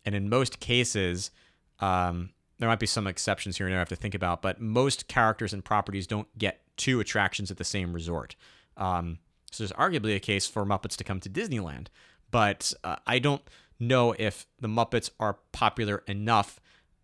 and 0.05 0.15
in 0.15 0.29
most 0.29 0.59
cases, 0.59 1.31
um, 1.79 2.31
there 2.59 2.67
might 2.67 2.79
be 2.79 2.87
some 2.87 3.07
exceptions 3.07 3.57
here 3.57 3.67
and 3.67 3.73
there 3.73 3.79
I 3.79 3.81
have 3.81 3.89
to 3.89 3.95
think 3.95 4.15
about, 4.15 4.41
but 4.41 4.59
most 4.59 5.07
characters 5.07 5.53
and 5.53 5.63
properties 5.63 6.07
don't 6.07 6.27
get 6.37 6.61
two 6.75 6.99
attractions 6.99 7.51
at 7.51 7.57
the 7.57 7.63
same 7.63 7.93
resort. 7.93 8.35
Um, 8.75 9.19
so 9.51 9.63
there's 9.63 9.71
arguably 9.73 10.15
a 10.15 10.19
case 10.19 10.47
for 10.47 10.65
Muppets 10.65 10.95
to 10.97 11.03
come 11.03 11.19
to 11.21 11.29
Disneyland, 11.29 11.87
but 12.31 12.73
uh, 12.83 12.97
I 13.05 13.19
don't 13.19 13.41
know 13.79 14.13
if 14.17 14.45
the 14.59 14.67
Muppets 14.67 15.09
are 15.19 15.37
popular 15.51 16.03
enough 16.07 16.59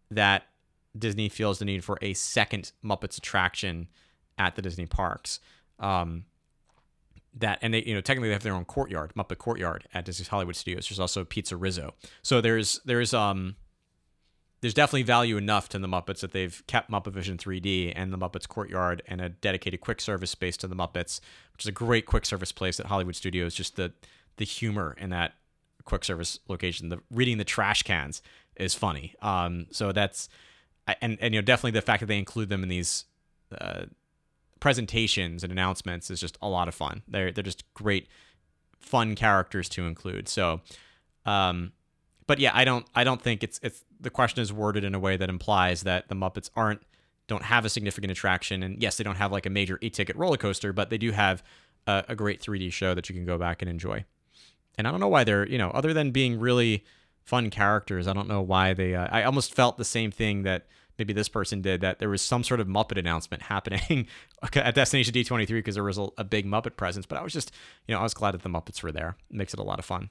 that 0.09 0.43
Disney 0.97 1.29
feels 1.29 1.59
the 1.59 1.65
need 1.65 1.83
for 1.83 1.97
a 2.01 2.13
second 2.13 2.71
Muppets 2.83 3.17
attraction 3.17 3.87
at 4.37 4.55
the 4.55 4.61
Disney 4.61 4.85
parks. 4.85 5.39
Um, 5.79 6.25
that 7.35 7.59
and 7.61 7.73
they 7.73 7.83
you 7.83 7.95
know 7.95 8.01
technically 8.01 8.29
they 8.29 8.33
have 8.33 8.43
their 8.43 8.53
own 8.53 8.65
courtyard, 8.65 9.13
Muppet 9.15 9.39
Courtyard 9.39 9.87
at 9.93 10.05
Disney's 10.05 10.27
Hollywood 10.27 10.55
Studios. 10.55 10.87
There's 10.89 10.99
also 10.99 11.23
PizzeRizzo. 11.23 11.91
So 12.21 12.41
there's 12.41 12.79
there's 12.85 13.13
um 13.13 13.55
there's 14.61 14.73
definitely 14.73 15.03
value 15.03 15.35
enough 15.35 15.67
to 15.69 15.79
the 15.79 15.87
Muppets 15.87 16.19
that 16.21 16.31
they've 16.31 16.63
kept 16.67 16.89
Muppet 16.89 17.11
Vision 17.11 17.37
3D 17.37 17.91
and 17.95 18.13
the 18.13 18.17
Muppets 18.17 18.47
Courtyard 18.47 19.03
and 19.07 19.19
a 19.19 19.29
dedicated 19.29 19.81
quick 19.81 19.99
service 19.99 20.31
space 20.31 20.55
to 20.57 20.67
the 20.67 20.75
Muppets, 20.75 21.19
which 21.51 21.65
is 21.65 21.67
a 21.67 21.71
great 21.73 22.05
quick 22.05 22.25
service 22.25 22.53
place 22.53 22.79
at 22.79 22.85
Hollywood 22.85 23.15
Studios. 23.15 23.55
Just 23.55 23.75
the 23.75 23.93
the 24.37 24.45
humor 24.45 24.95
in 24.99 25.09
that 25.09 25.33
quick 25.85 26.03
service 26.03 26.39
location, 26.47 26.89
the 26.89 26.99
reading 27.11 27.37
the 27.37 27.43
trash 27.43 27.83
cans 27.83 28.21
is 28.55 28.73
funny. 28.73 29.15
Um, 29.21 29.67
so 29.71 29.91
that's 29.91 30.29
and 31.01 31.17
and 31.21 31.33
you 31.33 31.41
know 31.41 31.45
definitely 31.45 31.71
the 31.71 31.81
fact 31.81 32.01
that 32.01 32.07
they 32.07 32.17
include 32.17 32.49
them 32.49 32.63
in 32.63 32.69
these 32.69 33.05
uh, 33.59 33.85
presentations 34.59 35.43
and 35.43 35.51
announcements 35.51 36.09
is 36.09 36.19
just 36.19 36.37
a 36.41 36.47
lot 36.47 36.67
of 36.67 36.75
fun. 36.75 37.03
They're 37.07 37.31
they're 37.31 37.43
just 37.43 37.63
great, 37.73 38.07
fun 38.79 39.15
characters 39.15 39.67
to 39.69 39.85
include. 39.85 40.29
So, 40.29 40.61
um, 41.25 41.73
but 42.27 42.39
yeah, 42.39 42.51
I 42.53 42.63
don't 42.63 42.85
I 42.95 43.03
don't 43.03 43.21
think 43.21 43.43
it's 43.43 43.59
it's 43.61 43.83
the 43.99 44.09
question 44.09 44.41
is 44.41 44.53
worded 44.53 44.83
in 44.83 44.95
a 44.95 44.99
way 44.99 45.17
that 45.17 45.29
implies 45.29 45.83
that 45.83 46.07
the 46.07 46.15
Muppets 46.15 46.49
aren't 46.55 46.81
don't 47.27 47.43
have 47.43 47.65
a 47.65 47.69
significant 47.69 48.11
attraction. 48.11 48.63
And 48.63 48.81
yes, 48.81 48.97
they 48.97 49.03
don't 49.03 49.15
have 49.15 49.31
like 49.31 49.45
a 49.45 49.49
major 49.49 49.79
e-ticket 49.81 50.15
roller 50.15 50.37
coaster, 50.37 50.73
but 50.73 50.89
they 50.89 50.97
do 50.97 51.11
have 51.11 51.43
a, 51.87 52.03
a 52.09 52.15
great 52.15 52.41
3D 52.41 52.71
show 52.71 52.93
that 52.93 53.09
you 53.09 53.15
can 53.15 53.25
go 53.25 53.37
back 53.37 53.61
and 53.61 53.69
enjoy. 53.69 54.05
And 54.77 54.87
I 54.87 54.91
don't 54.91 54.99
know 54.99 55.07
why 55.07 55.23
they're 55.23 55.45
you 55.47 55.57
know 55.57 55.71
other 55.71 55.93
than 55.93 56.11
being 56.11 56.39
really 56.39 56.85
fun 57.23 57.49
characters, 57.49 58.07
I 58.07 58.13
don't 58.13 58.27
know 58.27 58.41
why 58.41 58.73
they. 58.73 58.95
Uh, 58.95 59.07
I 59.11 59.23
almost 59.23 59.53
felt 59.53 59.77
the 59.77 59.85
same 59.85 60.11
thing 60.11 60.43
that 60.43 60.67
maybe 60.97 61.13
this 61.13 61.29
person 61.29 61.61
did 61.61 61.81
that 61.81 61.99
there 61.99 62.09
was 62.09 62.21
some 62.21 62.43
sort 62.43 62.59
of 62.59 62.67
Muppet 62.67 62.97
announcement 62.97 63.43
happening 63.43 64.07
at 64.53 64.75
Destination 64.75 65.13
D23 65.13 65.47
because 65.47 65.75
there 65.75 65.83
was 65.83 65.97
a, 65.97 66.07
a, 66.17 66.23
big 66.23 66.45
Muppet 66.45 66.75
presence. 66.75 67.05
But 67.05 67.17
I 67.17 67.23
was 67.23 67.33
just, 67.33 67.51
you 67.87 67.93
know, 67.93 67.99
I 67.99 68.03
was 68.03 68.13
glad 68.13 68.33
that 68.33 68.43
the 68.43 68.49
Muppets 68.49 68.83
were 68.83 68.91
there. 68.91 69.15
It 69.29 69.35
makes 69.35 69.53
it 69.53 69.59
a 69.59 69.63
lot 69.63 69.79
of 69.79 69.85
fun. 69.85 70.09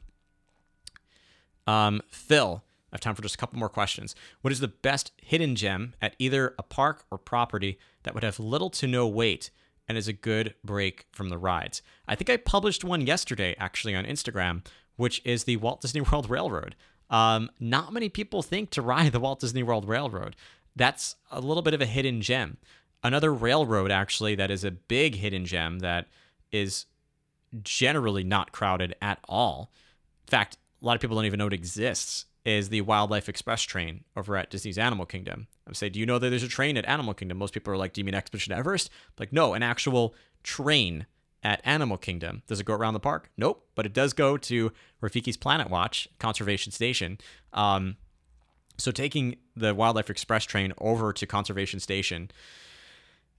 Um, 1.66 2.02
Phil, 2.08 2.62
I 2.92 2.96
have 2.96 3.00
time 3.00 3.14
for 3.14 3.22
just 3.22 3.36
a 3.36 3.38
couple 3.38 3.58
more 3.58 3.68
questions. 3.68 4.14
What 4.40 4.52
is 4.52 4.60
the 4.60 4.68
best 4.68 5.12
hidden 5.16 5.56
gem 5.56 5.94
at 6.02 6.16
either 6.18 6.54
a 6.58 6.62
park 6.62 7.04
or 7.10 7.18
property 7.18 7.78
that 8.02 8.14
would 8.14 8.24
have 8.24 8.38
little 8.38 8.70
to 8.70 8.86
no 8.86 9.06
wait 9.06 9.50
and 9.88 9.96
is 9.96 10.08
a 10.08 10.12
good 10.12 10.54
break 10.64 11.06
from 11.12 11.28
the 11.28 11.38
rides? 11.38 11.82
I 12.06 12.14
think 12.14 12.28
I 12.28 12.36
published 12.36 12.84
one 12.84 13.06
yesterday 13.06 13.54
actually 13.58 13.94
on 13.94 14.04
Instagram, 14.04 14.66
which 14.96 15.22
is 15.24 15.44
the 15.44 15.56
Walt 15.56 15.80
Disney 15.80 16.00
World 16.12 16.28
Railroad. 16.28 16.74
Um, 17.12 17.50
not 17.60 17.92
many 17.92 18.08
people 18.08 18.42
think 18.42 18.70
to 18.70 18.82
ride 18.82 19.12
the 19.12 19.20
Walt 19.20 19.38
Disney 19.38 19.62
World 19.62 19.86
Railroad 19.86 20.34
that's 20.74 21.16
a 21.30 21.40
little 21.40 21.62
bit 21.62 21.74
of 21.74 21.80
a 21.80 21.86
hidden 21.86 22.20
gem. 22.20 22.56
Another 23.02 23.32
railroad, 23.32 23.90
actually, 23.90 24.34
that 24.36 24.50
is 24.50 24.64
a 24.64 24.70
big 24.70 25.16
hidden 25.16 25.44
gem 25.44 25.80
that 25.80 26.06
is 26.50 26.86
generally 27.62 28.24
not 28.24 28.52
crowded 28.52 28.94
at 29.02 29.18
all. 29.28 29.70
In 30.26 30.30
fact, 30.30 30.56
a 30.80 30.86
lot 30.86 30.94
of 30.94 31.00
people 31.00 31.16
don't 31.16 31.26
even 31.26 31.38
know 31.38 31.48
it 31.48 31.52
exists. 31.52 32.26
Is 32.44 32.70
the 32.70 32.80
Wildlife 32.80 33.28
Express 33.28 33.62
train 33.62 34.02
over 34.16 34.36
at 34.36 34.50
Disney's 34.50 34.78
Animal 34.78 35.06
Kingdom? 35.06 35.46
I 35.68 35.72
say, 35.74 35.88
do 35.88 36.00
you 36.00 36.06
know 36.06 36.18
that 36.18 36.28
there's 36.28 36.42
a 36.42 36.48
train 36.48 36.76
at 36.76 36.84
Animal 36.86 37.14
Kingdom? 37.14 37.38
Most 37.38 37.54
people 37.54 37.72
are 37.72 37.76
like, 37.76 37.92
do 37.92 38.00
you 38.00 38.04
mean 38.04 38.16
Expedition 38.16 38.52
Everest? 38.52 38.90
Like, 39.16 39.32
no, 39.32 39.54
an 39.54 39.62
actual 39.62 40.14
train 40.42 41.06
at 41.42 41.60
Animal 41.64 41.96
Kingdom. 41.96 42.42
Does 42.46 42.60
it 42.60 42.66
go 42.66 42.74
around 42.74 42.94
the 42.94 43.00
park? 43.00 43.30
Nope, 43.36 43.66
but 43.74 43.86
it 43.86 43.92
does 43.92 44.12
go 44.12 44.36
to 44.36 44.72
Rafiki's 45.02 45.36
Planet 45.36 45.70
Watch 45.70 46.08
Conservation 46.18 46.72
Station. 46.72 47.18
Um, 47.52 47.96
so 48.78 48.90
taking 48.90 49.36
the 49.56 49.74
Wildlife 49.74 50.10
Express 50.10 50.44
train 50.44 50.72
over 50.78 51.12
to 51.12 51.26
Conservation 51.26 51.80
Station 51.80 52.30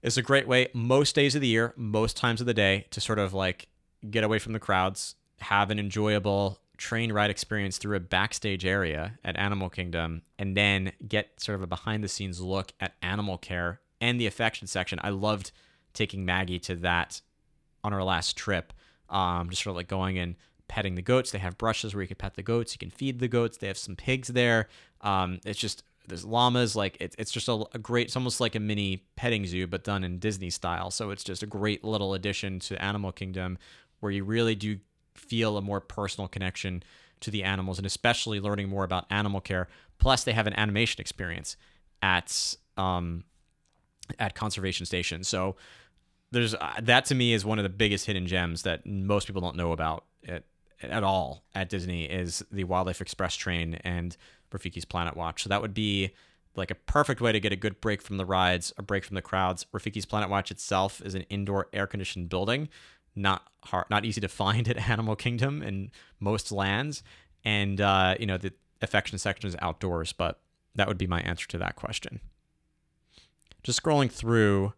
is 0.02 0.18
a 0.18 0.22
great 0.22 0.46
way 0.46 0.68
most 0.74 1.14
days 1.14 1.34
of 1.34 1.40
the 1.40 1.48
year, 1.48 1.72
most 1.76 2.16
times 2.16 2.40
of 2.40 2.46
the 2.46 2.54
day 2.54 2.86
to 2.90 3.00
sort 3.00 3.18
of 3.18 3.32
like 3.32 3.68
get 4.10 4.22
away 4.22 4.38
from 4.38 4.52
the 4.52 4.60
crowds, 4.60 5.14
have 5.40 5.70
an 5.70 5.78
enjoyable 5.78 6.58
train 6.76 7.12
ride 7.12 7.30
experience 7.30 7.78
through 7.78 7.96
a 7.96 8.00
backstage 8.00 8.66
area 8.66 9.18
at 9.24 9.36
Animal 9.36 9.70
Kingdom, 9.70 10.22
and 10.38 10.56
then 10.56 10.92
get 11.06 11.40
sort 11.40 11.56
of 11.56 11.62
a 11.62 11.66
behind 11.66 12.04
the 12.04 12.08
scenes 12.08 12.40
look 12.40 12.72
at 12.80 12.94
animal 13.02 13.38
care 13.38 13.80
and 14.00 14.20
the 14.20 14.26
affection 14.26 14.66
section. 14.66 14.98
I 15.02 15.10
loved 15.10 15.52
taking 15.94 16.24
Maggie 16.24 16.58
to 16.60 16.74
that 16.76 17.22
on 17.84 17.92
our 17.92 18.02
last 18.02 18.36
trip. 18.36 18.72
Um, 19.08 19.50
just 19.50 19.62
sort 19.62 19.72
of 19.72 19.76
like 19.76 19.88
going 19.88 20.18
and 20.18 20.34
petting 20.66 20.96
the 20.96 21.02
goats. 21.02 21.30
They 21.30 21.38
have 21.38 21.56
brushes 21.58 21.94
where 21.94 22.02
you 22.02 22.08
can 22.08 22.16
pet 22.16 22.34
the 22.34 22.42
goats. 22.42 22.74
You 22.74 22.78
can 22.78 22.90
feed 22.90 23.20
the 23.20 23.28
goats. 23.28 23.58
They 23.58 23.68
have 23.68 23.78
some 23.78 23.94
pigs 23.94 24.28
there. 24.28 24.68
Um, 25.02 25.38
it's 25.44 25.58
just 25.58 25.84
there's 26.08 26.24
llamas. 26.24 26.74
Like 26.74 26.96
it, 27.00 27.14
it's 27.18 27.30
just 27.30 27.48
a, 27.48 27.64
a, 27.72 27.78
great. 27.78 28.06
It's 28.06 28.16
almost 28.16 28.40
like 28.40 28.54
a 28.54 28.60
mini 28.60 29.04
petting 29.16 29.46
zoo, 29.46 29.66
but 29.66 29.84
done 29.84 30.02
in 30.04 30.18
Disney 30.18 30.50
style. 30.50 30.90
So 30.90 31.10
it's 31.10 31.22
just 31.22 31.42
a 31.42 31.46
great 31.46 31.84
little 31.84 32.14
addition 32.14 32.58
to 32.60 32.82
Animal 32.82 33.12
Kingdom, 33.12 33.58
where 34.00 34.10
you 34.10 34.24
really 34.24 34.54
do 34.54 34.78
feel 35.14 35.56
a 35.56 35.62
more 35.62 35.80
personal 35.80 36.28
connection 36.28 36.82
to 37.20 37.30
the 37.30 37.44
animals, 37.44 37.78
and 37.78 37.86
especially 37.86 38.40
learning 38.40 38.68
more 38.68 38.84
about 38.84 39.06
animal 39.10 39.40
care. 39.40 39.68
Plus, 39.98 40.24
they 40.24 40.32
have 40.32 40.46
an 40.46 40.58
animation 40.58 41.00
experience 41.00 41.56
at 42.02 42.56
um, 42.76 43.24
at 44.18 44.34
conservation 44.34 44.86
station. 44.86 45.24
So 45.24 45.56
there's 46.34 46.54
uh, 46.54 46.72
that 46.82 47.06
to 47.06 47.14
me 47.14 47.32
is 47.32 47.44
one 47.44 47.58
of 47.58 47.62
the 47.62 47.70
biggest 47.70 48.06
hidden 48.06 48.26
gems 48.26 48.62
that 48.62 48.84
most 48.84 49.26
people 49.26 49.40
don't 49.40 49.56
know 49.56 49.72
about 49.72 50.04
at 50.26 50.44
at 50.82 51.02
all 51.02 51.44
at 51.54 51.68
Disney 51.68 52.04
is 52.04 52.44
the 52.50 52.64
Wildlife 52.64 53.00
Express 53.00 53.34
train 53.36 53.74
and 53.84 54.16
Rafiki's 54.52 54.84
Planet 54.84 55.16
Watch. 55.16 55.42
So 55.42 55.48
that 55.48 55.62
would 55.62 55.74
be 55.74 56.10
like 56.56 56.70
a 56.70 56.74
perfect 56.74 57.20
way 57.20 57.32
to 57.32 57.40
get 57.40 57.52
a 57.52 57.56
good 57.56 57.80
break 57.80 58.02
from 58.02 58.16
the 58.16 58.24
rides, 58.24 58.72
a 58.76 58.82
break 58.82 59.04
from 59.04 59.14
the 59.14 59.22
crowds. 59.22 59.66
Rafiki's 59.72 60.06
Planet 60.06 60.28
Watch 60.28 60.50
itself 60.50 61.00
is 61.04 61.14
an 61.14 61.22
indoor 61.22 61.68
air-conditioned 61.72 62.28
building, 62.28 62.68
not 63.16 63.48
hard, 63.64 63.86
not 63.90 64.04
easy 64.04 64.20
to 64.20 64.28
find 64.42 64.68
at 64.68 64.88
Animal 64.90 65.16
Kingdom 65.16 65.62
in 65.62 65.90
most 66.20 66.52
lands, 66.52 67.02
and 67.44 67.80
uh, 67.80 68.16
you 68.18 68.26
know 68.26 68.38
the 68.38 68.52
affection 68.82 69.18
section 69.18 69.48
is 69.48 69.56
outdoors. 69.60 70.12
But 70.12 70.40
that 70.74 70.88
would 70.88 70.98
be 70.98 71.06
my 71.06 71.20
answer 71.20 71.46
to 71.48 71.58
that 71.58 71.76
question. 71.76 72.20
Just 73.62 73.82
scrolling 73.82 74.12
through 74.12 74.74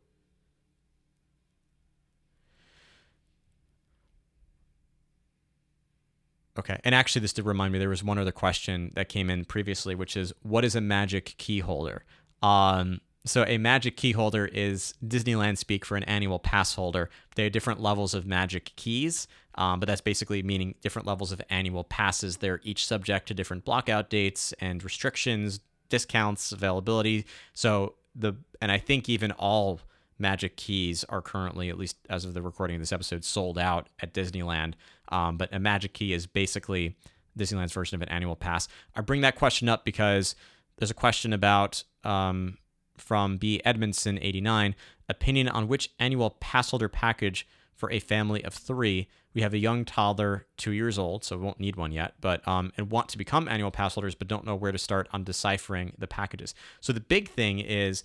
Okay. 6.58 6.78
And 6.84 6.94
actually, 6.94 7.20
this 7.20 7.32
did 7.32 7.44
remind 7.44 7.72
me 7.72 7.78
there 7.78 7.88
was 7.88 8.04
one 8.04 8.18
other 8.18 8.32
question 8.32 8.92
that 8.94 9.08
came 9.08 9.30
in 9.30 9.44
previously, 9.44 9.94
which 9.94 10.16
is 10.16 10.32
what 10.42 10.64
is 10.64 10.74
a 10.74 10.80
magic 10.80 11.34
key 11.38 11.60
holder? 11.60 12.04
Um, 12.42 13.00
so, 13.26 13.44
a 13.46 13.58
magic 13.58 13.96
key 13.96 14.12
holder 14.12 14.46
is 14.46 14.94
Disneyland 15.04 15.58
speak 15.58 15.84
for 15.84 15.96
an 15.96 16.04
annual 16.04 16.38
pass 16.38 16.74
holder. 16.74 17.10
They 17.34 17.44
have 17.44 17.52
different 17.52 17.80
levels 17.80 18.14
of 18.14 18.24
magic 18.24 18.72
keys, 18.76 19.26
um, 19.56 19.80
but 19.80 19.86
that's 19.86 20.00
basically 20.00 20.42
meaning 20.42 20.76
different 20.80 21.06
levels 21.06 21.32
of 21.32 21.42
annual 21.50 21.84
passes. 21.84 22.36
They're 22.36 22.60
each 22.62 22.86
subject 22.86 23.28
to 23.28 23.34
different 23.34 23.64
blockout 23.64 24.10
dates 24.10 24.54
and 24.60 24.82
restrictions, 24.82 25.60
discounts, 25.88 26.52
availability. 26.52 27.26
So, 27.52 27.94
the, 28.14 28.34
and 28.62 28.70
I 28.70 28.78
think 28.78 29.08
even 29.08 29.32
all 29.32 29.80
magic 30.18 30.56
keys 30.56 31.04
are 31.04 31.20
currently, 31.20 31.68
at 31.68 31.78
least 31.78 31.96
as 32.08 32.24
of 32.24 32.32
the 32.32 32.42
recording 32.42 32.76
of 32.76 32.82
this 32.82 32.92
episode, 32.92 33.24
sold 33.24 33.58
out 33.58 33.88
at 34.00 34.14
Disneyland. 34.14 34.74
Um, 35.08 35.36
but 35.36 35.52
a 35.52 35.58
magic 35.58 35.94
key 35.94 36.12
is 36.12 36.26
basically 36.26 36.96
Disneyland's 37.38 37.72
version 37.72 37.94
of 37.96 38.02
an 38.02 38.08
annual 38.08 38.36
pass. 38.36 38.68
I 38.94 39.00
bring 39.00 39.20
that 39.22 39.36
question 39.36 39.68
up 39.68 39.84
because 39.84 40.34
there's 40.78 40.90
a 40.90 40.94
question 40.94 41.32
about 41.32 41.84
um, 42.04 42.58
from 42.96 43.36
B. 43.36 43.60
Edmondson 43.64 44.18
89 44.20 44.74
opinion 45.08 45.48
on 45.48 45.68
which 45.68 45.90
annual 45.98 46.30
pass 46.30 46.70
holder 46.70 46.88
package 46.88 47.46
for 47.74 47.90
a 47.90 48.00
family 48.00 48.42
of 48.44 48.54
three. 48.54 49.08
We 49.34 49.42
have 49.42 49.52
a 49.52 49.58
young 49.58 49.84
toddler, 49.84 50.46
two 50.56 50.72
years 50.72 50.98
old, 50.98 51.22
so 51.22 51.36
we 51.36 51.44
won't 51.44 51.60
need 51.60 51.76
one 51.76 51.92
yet, 51.92 52.14
but 52.20 52.46
um, 52.48 52.72
and 52.76 52.90
want 52.90 53.10
to 53.10 53.18
become 53.18 53.48
annual 53.48 53.70
pass 53.70 53.94
holders, 53.94 54.14
but 54.14 54.28
don't 54.28 54.46
know 54.46 54.56
where 54.56 54.72
to 54.72 54.78
start 54.78 55.08
on 55.12 55.24
deciphering 55.24 55.92
the 55.98 56.06
packages. 56.06 56.54
So 56.80 56.92
the 56.92 57.00
big 57.00 57.28
thing 57.28 57.58
is 57.58 58.02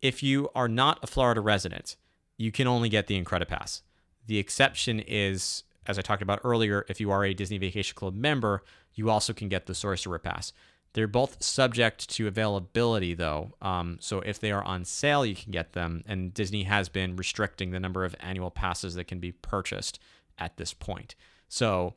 if 0.00 0.22
you 0.22 0.50
are 0.54 0.68
not 0.68 0.98
a 1.02 1.06
Florida 1.06 1.40
resident, 1.40 1.96
you 2.36 2.50
can 2.50 2.66
only 2.66 2.88
get 2.88 3.06
the 3.06 3.22
Incredipass. 3.22 3.82
The 4.26 4.38
exception 4.38 4.98
is, 4.98 5.62
as 5.86 5.98
I 5.98 6.02
talked 6.02 6.22
about 6.22 6.40
earlier, 6.44 6.84
if 6.88 7.00
you 7.00 7.10
are 7.10 7.24
a 7.24 7.34
Disney 7.34 7.58
Vacation 7.58 7.94
Club 7.94 8.14
member, 8.14 8.62
you 8.94 9.10
also 9.10 9.32
can 9.32 9.48
get 9.48 9.66
the 9.66 9.74
Sorcerer 9.74 10.18
Pass. 10.18 10.52
They're 10.94 11.08
both 11.08 11.42
subject 11.42 12.08
to 12.10 12.26
availability, 12.26 13.14
though. 13.14 13.54
Um, 13.62 13.96
so 14.00 14.20
if 14.20 14.38
they 14.38 14.52
are 14.52 14.62
on 14.62 14.84
sale, 14.84 15.24
you 15.24 15.34
can 15.34 15.50
get 15.50 15.72
them. 15.72 16.04
And 16.06 16.34
Disney 16.34 16.64
has 16.64 16.88
been 16.88 17.16
restricting 17.16 17.70
the 17.70 17.80
number 17.80 18.04
of 18.04 18.14
annual 18.20 18.50
passes 18.50 18.94
that 18.94 19.04
can 19.04 19.18
be 19.18 19.32
purchased 19.32 19.98
at 20.38 20.56
this 20.58 20.74
point. 20.74 21.14
So 21.48 21.94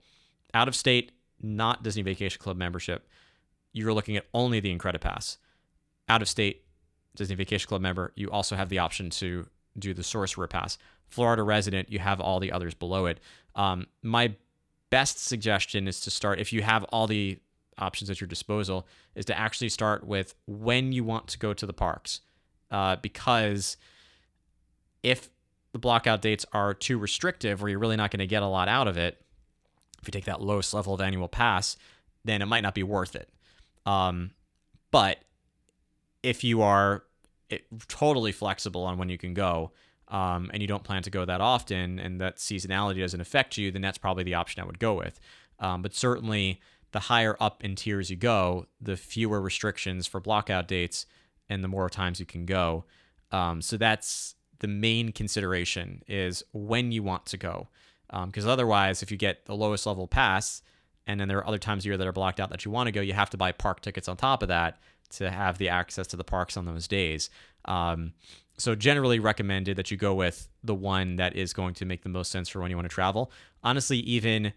out 0.53 0.67
of 0.67 0.75
state, 0.75 1.11
not 1.41 1.83
Disney 1.83 2.03
Vacation 2.03 2.39
Club 2.39 2.55
membership, 2.55 3.07
you're 3.73 3.93
looking 3.93 4.15
at 4.15 4.25
only 4.33 4.61
the 4.61 4.75
Incredipass. 4.75 5.37
Out 6.07 6.21
of 6.21 6.29
state, 6.29 6.63
Disney 7.15 7.35
Vacation 7.35 7.67
Club 7.67 7.81
member, 7.81 8.13
you 8.15 8.31
also 8.31 8.55
have 8.55 8.69
the 8.69 8.79
option 8.79 9.09
to 9.09 9.47
do 9.77 9.93
the 9.93 10.03
Sorcerer 10.03 10.47
Pass. 10.47 10.77
Florida 11.07 11.43
resident, 11.43 11.91
you 11.91 11.99
have 11.99 12.21
all 12.21 12.39
the 12.39 12.51
others 12.51 12.73
below 12.73 13.05
it. 13.05 13.19
Um, 13.55 13.87
my 14.01 14.35
best 14.89 15.23
suggestion 15.23 15.87
is 15.87 16.01
to 16.01 16.11
start, 16.11 16.39
if 16.39 16.53
you 16.53 16.61
have 16.61 16.83
all 16.85 17.07
the 17.07 17.39
options 17.77 18.09
at 18.09 18.21
your 18.21 18.27
disposal, 18.27 18.87
is 19.15 19.25
to 19.25 19.37
actually 19.37 19.69
start 19.69 20.05
with 20.05 20.35
when 20.47 20.91
you 20.91 21.03
want 21.03 21.27
to 21.27 21.39
go 21.39 21.53
to 21.53 21.65
the 21.65 21.73
parks. 21.73 22.21
Uh, 22.71 22.95
because 22.97 23.77
if 25.03 25.29
the 25.71 25.79
blockout 25.79 26.21
dates 26.21 26.45
are 26.53 26.73
too 26.73 26.97
restrictive 26.97 27.63
or 27.63 27.69
you're 27.69 27.79
really 27.79 27.95
not 27.95 28.11
going 28.11 28.19
to 28.19 28.27
get 28.27 28.43
a 28.43 28.47
lot 28.47 28.67
out 28.67 28.87
of 28.87 28.97
it, 28.97 29.21
if 30.01 30.07
you 30.07 30.11
take 30.11 30.25
that 30.25 30.41
lowest 30.41 30.73
level 30.73 30.93
of 30.93 31.01
annual 31.01 31.27
pass, 31.27 31.77
then 32.23 32.41
it 32.41 32.45
might 32.45 32.61
not 32.61 32.73
be 32.73 32.83
worth 32.83 33.15
it. 33.15 33.29
Um, 33.85 34.31
but 34.91 35.19
if 36.23 36.43
you 36.43 36.61
are 36.61 37.03
it, 37.49 37.65
totally 37.87 38.31
flexible 38.31 38.83
on 38.83 38.97
when 38.97 39.09
you 39.09 39.17
can 39.17 39.33
go 39.33 39.71
um, 40.09 40.49
and 40.53 40.61
you 40.61 40.67
don't 40.67 40.83
plan 40.83 41.03
to 41.03 41.09
go 41.09 41.25
that 41.25 41.41
often 41.41 41.99
and 41.99 42.21
that 42.21 42.37
seasonality 42.37 42.99
doesn't 42.99 43.21
affect 43.21 43.57
you, 43.57 43.71
then 43.71 43.81
that's 43.81 43.97
probably 43.97 44.23
the 44.23 44.35
option 44.35 44.61
I 44.61 44.65
would 44.65 44.79
go 44.79 44.93
with. 44.93 45.19
Um, 45.59 45.81
but 45.81 45.93
certainly, 45.93 46.59
the 46.91 46.99
higher 47.01 47.35
up 47.39 47.63
in 47.63 47.75
tiers 47.75 48.09
you 48.09 48.15
go, 48.15 48.67
the 48.79 48.95
fewer 48.95 49.41
restrictions 49.41 50.07
for 50.07 50.21
blockout 50.21 50.67
dates 50.67 51.05
and 51.49 51.63
the 51.63 51.67
more 51.67 51.89
times 51.89 52.19
you 52.19 52.25
can 52.25 52.45
go. 52.45 52.85
Um, 53.31 53.61
so 53.61 53.77
that's 53.77 54.35
the 54.59 54.67
main 54.67 55.11
consideration 55.11 56.03
is 56.07 56.43
when 56.53 56.91
you 56.91 57.03
want 57.03 57.25
to 57.27 57.37
go. 57.37 57.67
Because 58.25 58.47
otherwise, 58.47 59.03
if 59.03 59.11
you 59.11 59.17
get 59.17 59.45
the 59.45 59.55
lowest 59.55 59.85
level 59.85 60.07
pass, 60.07 60.61
and 61.07 61.19
then 61.19 61.27
there 61.27 61.37
are 61.37 61.47
other 61.47 61.57
times 61.57 61.83
of 61.83 61.87
year 61.87 61.97
that 61.97 62.07
are 62.07 62.11
blocked 62.11 62.39
out 62.39 62.49
that 62.49 62.65
you 62.65 62.71
want 62.71 62.87
to 62.87 62.91
go, 62.91 63.01
you 63.01 63.13
have 63.13 63.29
to 63.31 63.37
buy 63.37 63.51
park 63.51 63.81
tickets 63.81 64.07
on 64.07 64.17
top 64.17 64.41
of 64.41 64.49
that 64.49 64.79
to 65.11 65.29
have 65.29 65.57
the 65.57 65.69
access 65.69 66.07
to 66.07 66.17
the 66.17 66.23
parks 66.23 66.57
on 66.57 66.65
those 66.65 66.87
days. 66.87 67.29
Um, 67.65 68.13
so 68.57 68.75
generally 68.75 69.19
recommended 69.19 69.77
that 69.77 69.91
you 69.91 69.97
go 69.97 70.13
with 70.13 70.47
the 70.63 70.75
one 70.75 71.17
that 71.17 71.35
is 71.35 71.53
going 71.53 71.73
to 71.75 71.85
make 71.85 72.03
the 72.03 72.09
most 72.09 72.31
sense 72.31 72.49
for 72.49 72.61
when 72.61 72.71
you 72.71 72.77
want 72.77 72.89
to 72.89 72.93
travel. 72.93 73.31
Honestly, 73.63 73.97
even 73.99 74.53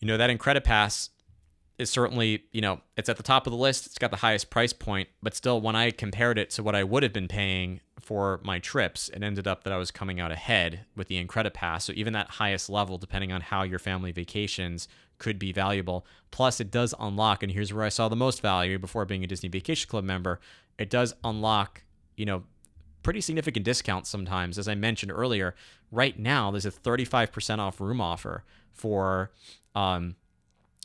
you 0.00 0.08
know 0.08 0.16
that 0.16 0.30
Incredipass 0.30 1.10
is 1.78 1.90
certainly 1.90 2.44
you 2.52 2.60
know 2.60 2.80
it's 2.96 3.08
at 3.08 3.16
the 3.16 3.22
top 3.22 3.46
of 3.46 3.52
the 3.52 3.56
list. 3.56 3.86
It's 3.86 3.98
got 3.98 4.10
the 4.10 4.18
highest 4.18 4.50
price 4.50 4.72
point, 4.72 5.08
but 5.22 5.34
still, 5.34 5.60
when 5.60 5.76
I 5.76 5.90
compared 5.90 6.38
it 6.38 6.50
to 6.50 6.62
what 6.62 6.74
I 6.74 6.84
would 6.84 7.02
have 7.02 7.12
been 7.12 7.28
paying 7.28 7.80
for 8.00 8.40
my 8.42 8.58
trips, 8.58 9.08
it 9.10 9.22
ended 9.22 9.46
up 9.46 9.64
that 9.64 9.72
I 9.72 9.76
was 9.76 9.90
coming 9.90 10.20
out 10.20 10.32
ahead 10.32 10.86
with 10.96 11.08
the 11.08 11.22
Incredipass. 11.24 11.82
So 11.82 11.92
even 11.94 12.12
that 12.14 12.30
highest 12.30 12.70
level, 12.70 12.98
depending 12.98 13.32
on 13.32 13.40
how 13.40 13.62
your 13.62 13.78
family 13.78 14.12
vacations, 14.12 14.88
could 15.18 15.38
be 15.38 15.52
valuable. 15.52 16.06
Plus, 16.30 16.60
it 16.60 16.70
does 16.70 16.94
unlock, 16.98 17.42
and 17.42 17.52
here's 17.52 17.72
where 17.72 17.84
I 17.84 17.90
saw 17.90 18.08
the 18.08 18.16
most 18.16 18.40
value 18.40 18.78
before 18.78 19.04
being 19.04 19.22
a 19.22 19.26
Disney 19.26 19.48
Vacation 19.48 19.88
Club 19.88 20.04
member. 20.04 20.40
It 20.78 20.90
does 20.90 21.14
unlock, 21.22 21.84
you 22.16 22.24
know, 22.24 22.44
pretty 23.02 23.20
significant 23.20 23.64
discounts 23.64 24.10
sometimes. 24.10 24.58
As 24.58 24.66
I 24.66 24.74
mentioned 24.74 25.12
earlier, 25.12 25.54
right 25.90 26.18
now 26.18 26.50
there's 26.50 26.66
a 26.66 26.70
35% 26.70 27.58
off 27.58 27.80
room 27.80 28.00
offer 28.00 28.44
for, 28.72 29.30
um, 29.74 30.16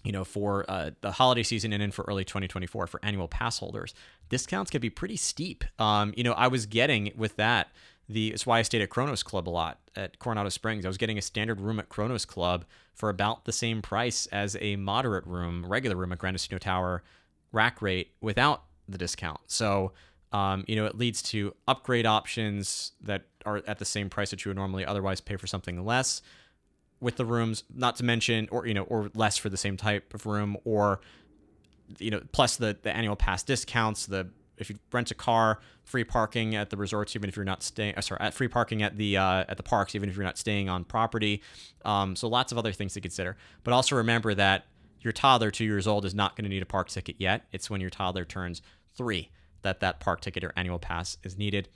you 0.06 0.12
know, 0.12 0.24
for 0.24 0.64
uh, 0.70 0.92
the 1.02 1.12
holiday 1.12 1.44
season 1.44 1.74
and 1.74 1.84
in 1.84 1.92
for 1.92 2.06
early 2.08 2.24
2024 2.24 2.88
for 2.88 3.00
annual 3.04 3.28
pass 3.28 3.58
holders. 3.60 3.94
Discounts 4.30 4.72
can 4.72 4.80
be 4.80 4.90
pretty 4.90 5.18
steep. 5.18 5.66
Um, 5.80 6.14
you 6.16 6.24
know, 6.24 6.34
I 6.34 6.48
was 6.48 6.66
getting 6.66 7.12
with 7.18 7.36
that 7.38 7.70
the 8.08 8.32
it's 8.32 8.46
why 8.46 8.60
I 8.60 8.62
stayed 8.62 8.82
at 8.82 8.90
Chronos 8.90 9.24
Club 9.24 9.50
a 9.50 9.52
lot 9.52 9.80
at 9.96 10.20
Coronado 10.20 10.50
Springs. 10.50 10.86
I 10.86 10.88
was 10.88 10.98
getting 10.98 11.18
a 11.18 11.22
standard 11.22 11.60
room 11.60 11.80
at 11.80 11.90
Chronos 11.90 12.26
Club 12.26 12.66
for 12.94 13.10
about 13.10 13.46
the 13.46 13.52
same 13.52 13.82
price 13.82 14.28
as 14.28 14.56
a 14.62 14.76
moderate 14.76 15.26
room, 15.26 15.66
regular 15.66 15.96
room 15.96 16.12
at 16.12 16.20
Gran 16.20 16.34
Destino 16.34 16.60
Tower 16.60 17.04
rack 17.52 17.82
rate 17.82 18.12
without 18.22 18.64
the 18.88 18.98
discount. 18.98 19.40
So 19.48 19.94
um, 20.32 20.66
you 20.68 20.76
know, 20.76 20.86
it 20.86 20.98
leads 20.98 21.22
to 21.24 21.56
upgrade 21.68 22.06
options 22.06 22.92
that 23.02 23.24
are 23.46 23.62
at 23.68 23.80
the 23.80 23.86
same 23.86 24.10
price 24.10 24.32
that 24.32 24.44
you 24.44 24.50
would 24.50 24.58
normally 24.58 24.86
otherwise 24.86 25.22
pay 25.22 25.38
for 25.38 25.48
something 25.48 25.86
less 25.86 26.22
with 27.00 27.18
the 27.18 27.26
rooms, 27.26 27.64
not 27.74 27.96
to 27.98 28.04
mention, 28.04 28.48
or, 28.52 28.66
you 28.66 28.74
know, 28.74 28.84
or 28.84 29.10
less 29.14 29.38
for 29.38 29.50
the 29.50 29.58
same 29.58 29.78
type 29.78 30.14
of 30.14 30.26
room, 30.26 30.58
or, 30.64 31.02
you 32.00 32.10
know, 32.10 32.22
plus 32.32 32.56
the, 32.56 32.78
the 32.82 32.96
annual 32.96 33.16
pass 33.16 33.44
discounts, 33.44 34.06
the, 34.06 34.28
if 34.58 34.70
you 34.70 34.78
rent 34.92 35.12
a 35.12 35.16
car, 35.16 35.60
free 35.84 36.04
parking 36.04 36.56
at 36.56 36.70
the 36.70 36.78
resorts, 36.78 37.16
even 37.16 37.30
if 37.30 37.36
you're 37.36 37.46
not 37.46 37.62
staying, 37.62 37.94
uh, 37.96 38.02
sorry, 38.02 38.22
at 38.22 38.34
free 38.34 38.48
parking 38.48 38.82
at 38.82 38.98
the, 38.98 39.18
uh, 39.18 39.46
at 39.48 39.58
the 39.58 39.64
parks, 39.64 39.94
even 39.96 40.10
if 40.10 40.16
you're 40.16 40.26
not 40.26 40.38
staying 40.38 40.70
on 40.70 40.84
property. 40.84 41.42
Um, 41.84 42.16
so 42.16 42.28
lots 42.28 42.52
of 42.52 42.58
other 42.58 42.72
things 42.72 42.94
to 42.94 43.02
consider, 43.02 43.36
but 43.64 43.74
also 43.74 43.96
remember 43.96 44.34
that 44.34 44.66
your 45.02 45.12
toddler, 45.12 45.52
two 45.52 45.66
years 45.66 45.86
old, 45.86 46.06
is 46.06 46.16
not 46.16 46.36
going 46.36 46.46
to 46.46 46.50
need 46.50 46.64
a 46.64 46.66
park 46.66 46.88
ticket 46.88 47.18
yet. 47.20 47.46
It's 47.52 47.70
when 47.70 47.82
your 47.82 47.92
toddler 47.92 48.26
turns 48.26 48.62
three 48.96 49.30
that 49.62 49.80
that 49.82 50.00
park 50.00 50.22
ticket 50.22 50.44
or 50.44 50.54
annual 50.56 50.80
pass 50.80 51.18
is 51.24 51.38
needed. 51.38 51.68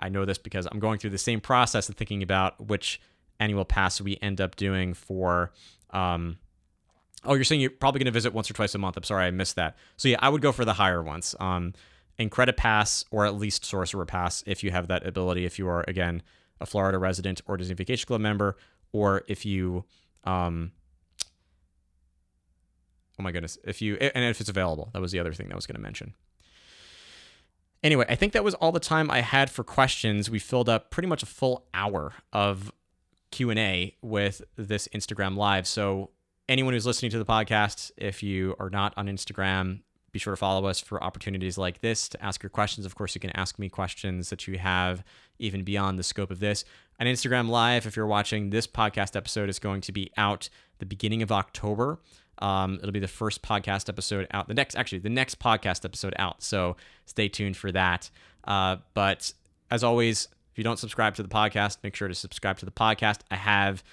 I 0.00 0.08
know 0.08 0.24
this 0.24 0.38
because 0.38 0.66
I'm 0.70 0.78
going 0.78 0.98
through 0.98 1.10
the 1.10 1.18
same 1.18 1.40
process 1.40 1.88
of 1.88 1.96
thinking 1.96 2.22
about 2.22 2.68
which 2.68 3.00
annual 3.40 3.64
pass 3.64 4.00
we 4.00 4.18
end 4.20 4.40
up 4.40 4.56
doing 4.56 4.94
for. 4.94 5.52
Um, 5.90 6.38
oh, 7.24 7.34
you're 7.34 7.44
saying 7.44 7.60
you're 7.60 7.70
probably 7.70 7.98
going 8.00 8.06
to 8.06 8.12
visit 8.12 8.32
once 8.32 8.50
or 8.50 8.54
twice 8.54 8.74
a 8.74 8.78
month. 8.78 8.96
I'm 8.96 9.02
sorry, 9.02 9.26
I 9.26 9.30
missed 9.30 9.56
that. 9.56 9.76
So 9.96 10.08
yeah, 10.08 10.18
I 10.20 10.28
would 10.28 10.42
go 10.42 10.52
for 10.52 10.64
the 10.64 10.74
higher 10.74 11.02
ones. 11.02 11.34
Um, 11.40 11.74
Incredi-Pass 12.18 13.04
or 13.10 13.26
at 13.26 13.36
least 13.36 13.64
Sorcerer 13.64 14.04
Pass 14.04 14.42
if 14.46 14.64
you 14.64 14.70
have 14.70 14.88
that 14.88 15.06
ability. 15.06 15.44
If 15.44 15.58
you 15.58 15.68
are 15.68 15.84
again 15.86 16.22
a 16.60 16.66
Florida 16.66 16.98
resident 16.98 17.40
or 17.46 17.56
Disney 17.56 17.74
Vacation 17.74 18.06
Club 18.06 18.20
member, 18.20 18.56
or 18.92 19.22
if 19.28 19.46
you, 19.46 19.84
um, 20.24 20.72
oh 23.18 23.22
my 23.22 23.30
goodness, 23.30 23.58
if 23.64 23.80
you 23.80 23.96
and 23.96 24.24
if 24.24 24.40
it's 24.40 24.50
available. 24.50 24.90
That 24.92 25.00
was 25.00 25.12
the 25.12 25.20
other 25.20 25.32
thing 25.32 25.46
that 25.48 25.54
I 25.54 25.56
was 25.56 25.66
going 25.66 25.76
to 25.76 25.82
mention. 25.82 26.14
Anyway, 27.84 28.04
I 28.08 28.16
think 28.16 28.32
that 28.32 28.42
was 28.42 28.54
all 28.54 28.72
the 28.72 28.80
time 28.80 29.08
I 29.08 29.20
had 29.20 29.50
for 29.50 29.62
questions. 29.62 30.28
We 30.28 30.40
filled 30.40 30.68
up 30.68 30.90
pretty 30.90 31.06
much 31.06 31.22
a 31.22 31.26
full 31.26 31.68
hour 31.72 32.12
of 32.32 32.72
Q&A 33.30 33.96
with 34.02 34.42
this 34.56 34.88
Instagram 34.88 35.36
live. 35.36 35.66
So 35.66 36.10
anyone 36.48 36.74
who's 36.74 36.86
listening 36.86 37.10
to 37.12 37.18
the 37.18 37.24
podcast, 37.24 37.90
if 37.96 38.22
you 38.22 38.56
are 38.58 38.70
not 38.70 38.94
on 38.96 39.06
Instagram, 39.06 39.80
be 40.12 40.18
sure 40.18 40.32
to 40.32 40.36
follow 40.36 40.66
us 40.66 40.80
for 40.80 41.02
opportunities 41.04 41.58
like 41.58 41.80
this 41.80 42.08
to 42.08 42.24
ask 42.24 42.42
your 42.42 42.50
questions. 42.50 42.86
Of 42.86 42.94
course, 42.94 43.14
you 43.14 43.20
can 43.20 43.30
ask 43.30 43.58
me 43.58 43.68
questions 43.68 44.30
that 44.30 44.46
you 44.46 44.58
have 44.58 45.04
even 45.38 45.64
beyond 45.64 45.98
the 45.98 46.02
scope 46.02 46.30
of 46.30 46.40
this. 46.40 46.64
On 46.98 47.06
Instagram 47.06 47.48
Live, 47.48 47.86
if 47.86 47.94
you're 47.94 48.06
watching 48.06 48.50
this 48.50 48.66
podcast 48.66 49.14
episode, 49.14 49.48
is 49.48 49.58
going 49.58 49.82
to 49.82 49.92
be 49.92 50.10
out 50.16 50.48
the 50.78 50.86
beginning 50.86 51.22
of 51.22 51.30
October. 51.30 52.00
Um, 52.38 52.76
it'll 52.76 52.92
be 52.92 53.00
the 53.00 53.08
first 53.08 53.42
podcast 53.42 53.88
episode 53.88 54.26
out. 54.30 54.48
The 54.48 54.54
next, 54.54 54.76
actually, 54.76 55.00
the 55.00 55.10
next 55.10 55.38
podcast 55.38 55.84
episode 55.84 56.14
out. 56.18 56.42
So 56.42 56.76
stay 57.04 57.28
tuned 57.28 57.56
for 57.56 57.70
that. 57.72 58.10
Uh, 58.44 58.76
but 58.94 59.32
as 59.70 59.84
always, 59.84 60.28
if 60.58 60.60
you 60.60 60.64
don't 60.64 60.76
subscribe 60.80 61.14
to 61.14 61.22
the 61.22 61.28
podcast, 61.28 61.76
make 61.84 61.94
sure 61.94 62.08
to 62.08 62.14
subscribe 62.16 62.58
to 62.58 62.64
the 62.64 62.72
podcast. 62.72 63.20
I 63.30 63.36
have 63.36 63.84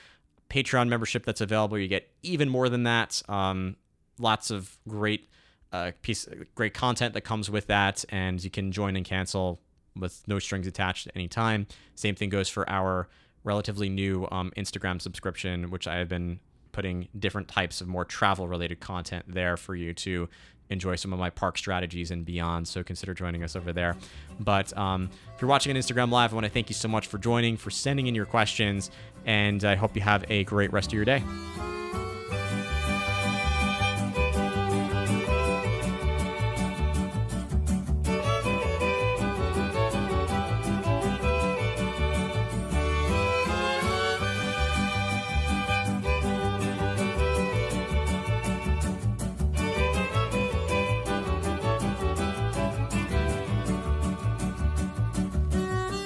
Patreon 0.50 0.88
membership 0.88 1.24
that's 1.24 1.40
available. 1.40 1.78
You 1.78 1.88
get 1.88 2.10
even 2.24 2.50
more 2.50 2.70
than 2.70 2.82
that. 2.86 3.22
Um, 3.30 3.76
lots 4.18 4.50
of 4.50 4.76
great 4.88 5.30
uh, 5.72 5.92
piece, 6.02 6.28
great 6.56 6.74
content 6.74 7.14
that 7.14 7.22
comes 7.22 7.52
with 7.52 7.68
that, 7.68 8.04
and 8.10 8.44
you 8.44 8.50
can 8.50 8.72
join 8.72 8.96
and 8.96 9.06
cancel 9.06 9.62
with 9.96 10.24
no 10.26 10.40
strings 10.40 10.66
attached 10.66 11.06
at 11.06 11.16
any 11.16 11.28
time. 11.28 11.68
Same 11.94 12.16
thing 12.16 12.30
goes 12.30 12.50
for 12.50 12.68
our 12.68 13.10
relatively 13.44 13.88
new 13.88 14.28
um, 14.32 14.52
Instagram 14.58 15.00
subscription, 15.00 15.70
which 15.70 15.86
I 15.86 15.98
have 15.98 16.10
been 16.10 16.40
putting 16.72 17.10
different 17.20 17.48
types 17.48 17.80
of 17.80 17.88
more 17.88 18.06
travel 18.06 18.48
related 18.48 18.80
content 18.80 19.26
there 19.28 19.56
for 19.56 19.76
you 19.76 19.94
to 19.94 20.30
enjoy 20.70 20.96
some 20.96 21.14
of 21.14 21.20
my 21.20 21.30
park 21.30 21.58
strategies 21.58 22.12
and 22.12 22.26
beyond. 22.26 22.68
So 22.68 22.84
consider 22.84 23.14
joining 23.14 23.44
us 23.44 23.56
over 23.56 23.74
there. 23.74 23.96
But 24.40 24.76
um, 24.78 25.10
if 25.36 25.42
you're 25.42 25.50
watching 25.50 25.76
on 25.76 25.82
Instagram 25.82 26.12
Live, 26.12 26.32
I 26.32 26.36
want 26.36 26.46
to 26.46 26.52
thank 26.52 26.70
you 26.70 26.76
so 26.76 26.88
much 26.88 27.08
for 27.08 27.18
joining, 27.18 27.58
for 27.58 27.70
sending 27.70 28.08
in 28.08 28.16
your 28.16 28.26
questions, 28.26 28.92
and 29.26 29.64
I 29.64 29.76
hope 29.76 29.96
you 29.96 30.02
have 30.02 30.26
a 30.30 30.44
great 30.44 30.72
rest 30.72 30.90
of 30.90 30.94
your 30.94 31.06
day. 31.06 31.24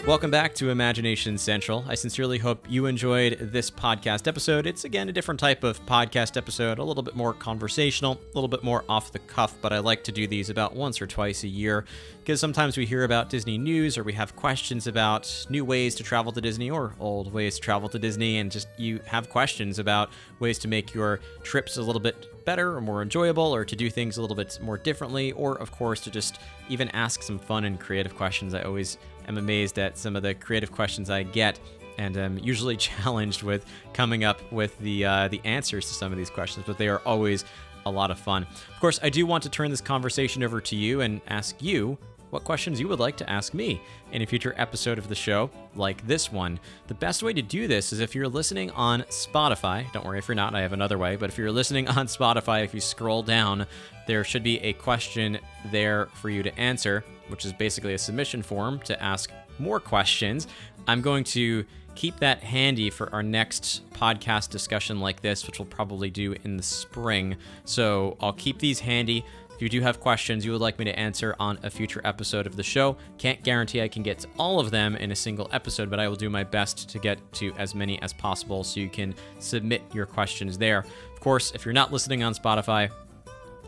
Welcome 0.09 0.31
back 0.31 0.55
to 0.55 0.71
Imagination 0.71 1.37
Central. 1.37 1.85
I 1.87 1.93
sincerely 1.93 2.39
hope 2.39 2.65
you 2.67 2.87
enjoyed 2.87 3.37
this 3.39 3.69
podcast 3.69 4.27
episode. 4.27 4.65
It's 4.65 4.83
again 4.83 5.07
a 5.07 5.11
different 5.11 5.39
type 5.39 5.63
of 5.63 5.85
podcast 5.85 6.35
episode, 6.35 6.79
a 6.79 6.83
little 6.83 7.03
bit 7.03 7.15
more 7.15 7.31
conversational, 7.31 8.13
a 8.13 8.33
little 8.33 8.47
bit 8.47 8.63
more 8.63 8.83
off 8.89 9.11
the 9.11 9.19
cuff, 9.19 9.53
but 9.61 9.71
I 9.71 9.77
like 9.77 10.03
to 10.05 10.11
do 10.11 10.25
these 10.25 10.49
about 10.49 10.75
once 10.75 10.99
or 10.99 11.05
twice 11.05 11.43
a 11.43 11.47
year 11.47 11.85
because 12.21 12.39
sometimes 12.39 12.75
we 12.75 12.87
hear 12.87 13.03
about 13.03 13.29
Disney 13.29 13.59
news 13.59 13.99
or 13.99 14.03
we 14.03 14.13
have 14.13 14.35
questions 14.35 14.87
about 14.87 15.45
new 15.47 15.63
ways 15.63 15.93
to 15.93 16.03
travel 16.03 16.31
to 16.31 16.41
Disney 16.41 16.71
or 16.71 16.95
old 16.99 17.31
ways 17.31 17.55
to 17.57 17.61
travel 17.61 17.87
to 17.89 17.99
Disney, 17.99 18.39
and 18.39 18.51
just 18.51 18.67
you 18.77 18.99
have 19.05 19.29
questions 19.29 19.77
about 19.77 20.09
ways 20.39 20.57
to 20.57 20.67
make 20.67 20.91
your 20.91 21.19
trips 21.43 21.77
a 21.77 21.83
little 21.83 22.01
bit 22.01 22.45
better 22.45 22.75
or 22.75 22.81
more 22.81 23.03
enjoyable 23.03 23.53
or 23.53 23.63
to 23.63 23.75
do 23.75 23.91
things 23.91 24.17
a 24.17 24.21
little 24.21 24.35
bit 24.35 24.57
more 24.59 24.79
differently, 24.79 25.33
or 25.33 25.55
of 25.59 25.71
course 25.71 26.01
to 26.01 26.09
just 26.09 26.39
even 26.67 26.89
ask 26.89 27.21
some 27.21 27.37
fun 27.37 27.65
and 27.65 27.79
creative 27.79 28.15
questions. 28.15 28.55
I 28.55 28.63
always 28.63 28.97
am 29.29 29.37
amazed 29.37 29.79
at 29.79 29.97
some 29.97 30.15
of 30.15 30.23
the 30.23 30.33
creative 30.33 30.71
questions 30.71 31.09
I 31.09 31.23
get, 31.23 31.59
and 31.97 32.17
I'm 32.17 32.37
usually 32.39 32.75
challenged 32.89 33.43
with 33.43 33.65
coming 33.93 34.23
up 34.23 34.39
with 34.51 34.77
the 34.79 35.05
uh, 35.05 35.27
the 35.29 35.39
answers 35.45 35.87
to 35.87 35.93
some 35.93 36.11
of 36.11 36.17
these 36.17 36.29
questions. 36.29 36.65
But 36.67 36.77
they 36.77 36.89
are 36.89 36.99
always 37.05 37.45
a 37.85 37.91
lot 37.91 38.11
of 38.11 38.19
fun. 38.19 38.43
Of 38.43 38.79
course, 38.81 38.99
I 39.01 39.09
do 39.09 39.25
want 39.25 39.43
to 39.43 39.49
turn 39.49 39.71
this 39.71 39.81
conversation 39.81 40.43
over 40.43 40.59
to 40.61 40.75
you 40.75 41.01
and 41.01 41.21
ask 41.27 41.61
you 41.61 41.97
what 42.29 42.43
questions 42.43 42.79
you 42.79 42.87
would 42.87 42.99
like 42.99 43.17
to 43.17 43.29
ask 43.29 43.53
me 43.53 43.81
in 44.11 44.21
a 44.21 44.25
future 44.25 44.53
episode 44.57 44.97
of 44.97 45.07
the 45.07 45.15
show, 45.15 45.49
like 45.75 46.05
this 46.07 46.31
one. 46.31 46.59
The 46.87 46.93
best 46.93 47.23
way 47.23 47.33
to 47.33 47.41
do 47.41 47.67
this 47.67 47.91
is 47.93 47.99
if 47.99 48.15
you're 48.15 48.27
listening 48.27 48.71
on 48.71 49.01
Spotify. 49.03 49.91
Don't 49.91 50.05
worry 50.05 50.19
if 50.19 50.27
you're 50.27 50.35
not, 50.35 50.55
I 50.55 50.61
have 50.61 50.73
another 50.73 50.97
way. 50.97 51.15
But 51.15 51.29
if 51.29 51.37
you're 51.37 51.51
listening 51.51 51.87
on 51.87 52.07
Spotify, 52.07 52.63
if 52.63 52.73
you 52.73 52.81
scroll 52.81 53.23
down, 53.23 53.65
there 54.07 54.23
should 54.23 54.43
be 54.43 54.59
a 54.59 54.73
question 54.73 55.39
there 55.71 56.07
for 56.13 56.29
you 56.29 56.43
to 56.43 56.59
answer 56.59 57.03
which 57.29 57.45
is 57.45 57.53
basically 57.53 57.93
a 57.93 57.97
submission 57.97 58.41
form 58.41 58.79
to 58.79 59.01
ask 59.01 59.31
more 59.57 59.79
questions. 59.79 60.47
I'm 60.87 61.01
going 61.01 61.23
to 61.25 61.65
keep 61.95 62.17
that 62.19 62.43
handy 62.43 62.89
for 62.89 63.13
our 63.13 63.23
next 63.23 63.89
podcast 63.91 64.49
discussion 64.49 64.99
like 64.99 65.21
this, 65.21 65.45
which 65.45 65.59
we'll 65.59 65.67
probably 65.67 66.09
do 66.09 66.35
in 66.43 66.57
the 66.57 66.63
spring. 66.63 67.37
So 67.65 68.17
I'll 68.19 68.33
keep 68.33 68.59
these 68.59 68.79
handy. 68.79 69.25
If 69.59 69.63
you 69.63 69.67
do 69.67 69.81
have 69.81 69.99
questions 69.99 70.45
you 70.45 70.53
would 70.53 70.61
like 70.61 70.79
me 70.79 70.85
to 70.85 70.97
answer 70.97 71.35
on 71.37 71.59
a 71.63 71.69
future 71.69 71.99
episode 72.05 72.47
of 72.47 72.55
the 72.55 72.63
show, 72.63 72.95
can't 73.17 73.43
guarantee 73.43 73.81
I 73.81 73.89
can 73.89 74.03
get 74.03 74.19
to 74.19 74.29
all 74.37 74.57
of 74.57 74.71
them 74.71 74.95
in 74.95 75.11
a 75.11 75.15
single 75.17 75.49
episode, 75.51 75.89
but 75.89 75.99
I 75.99 76.07
will 76.07 76.15
do 76.15 76.29
my 76.29 76.45
best 76.45 76.87
to 76.87 76.97
get 76.97 77.19
to 77.33 77.51
as 77.57 77.75
many 77.75 78.01
as 78.01 78.13
possible 78.13 78.63
so 78.63 78.79
you 78.79 78.87
can 78.87 79.13
submit 79.39 79.81
your 79.93 80.05
questions 80.05 80.57
there. 80.57 80.85
Of 81.13 81.19
course, 81.19 81.51
if 81.51 81.65
you're 81.65 81.73
not 81.73 81.91
listening 81.91 82.23
on 82.23 82.33
Spotify, 82.33 82.89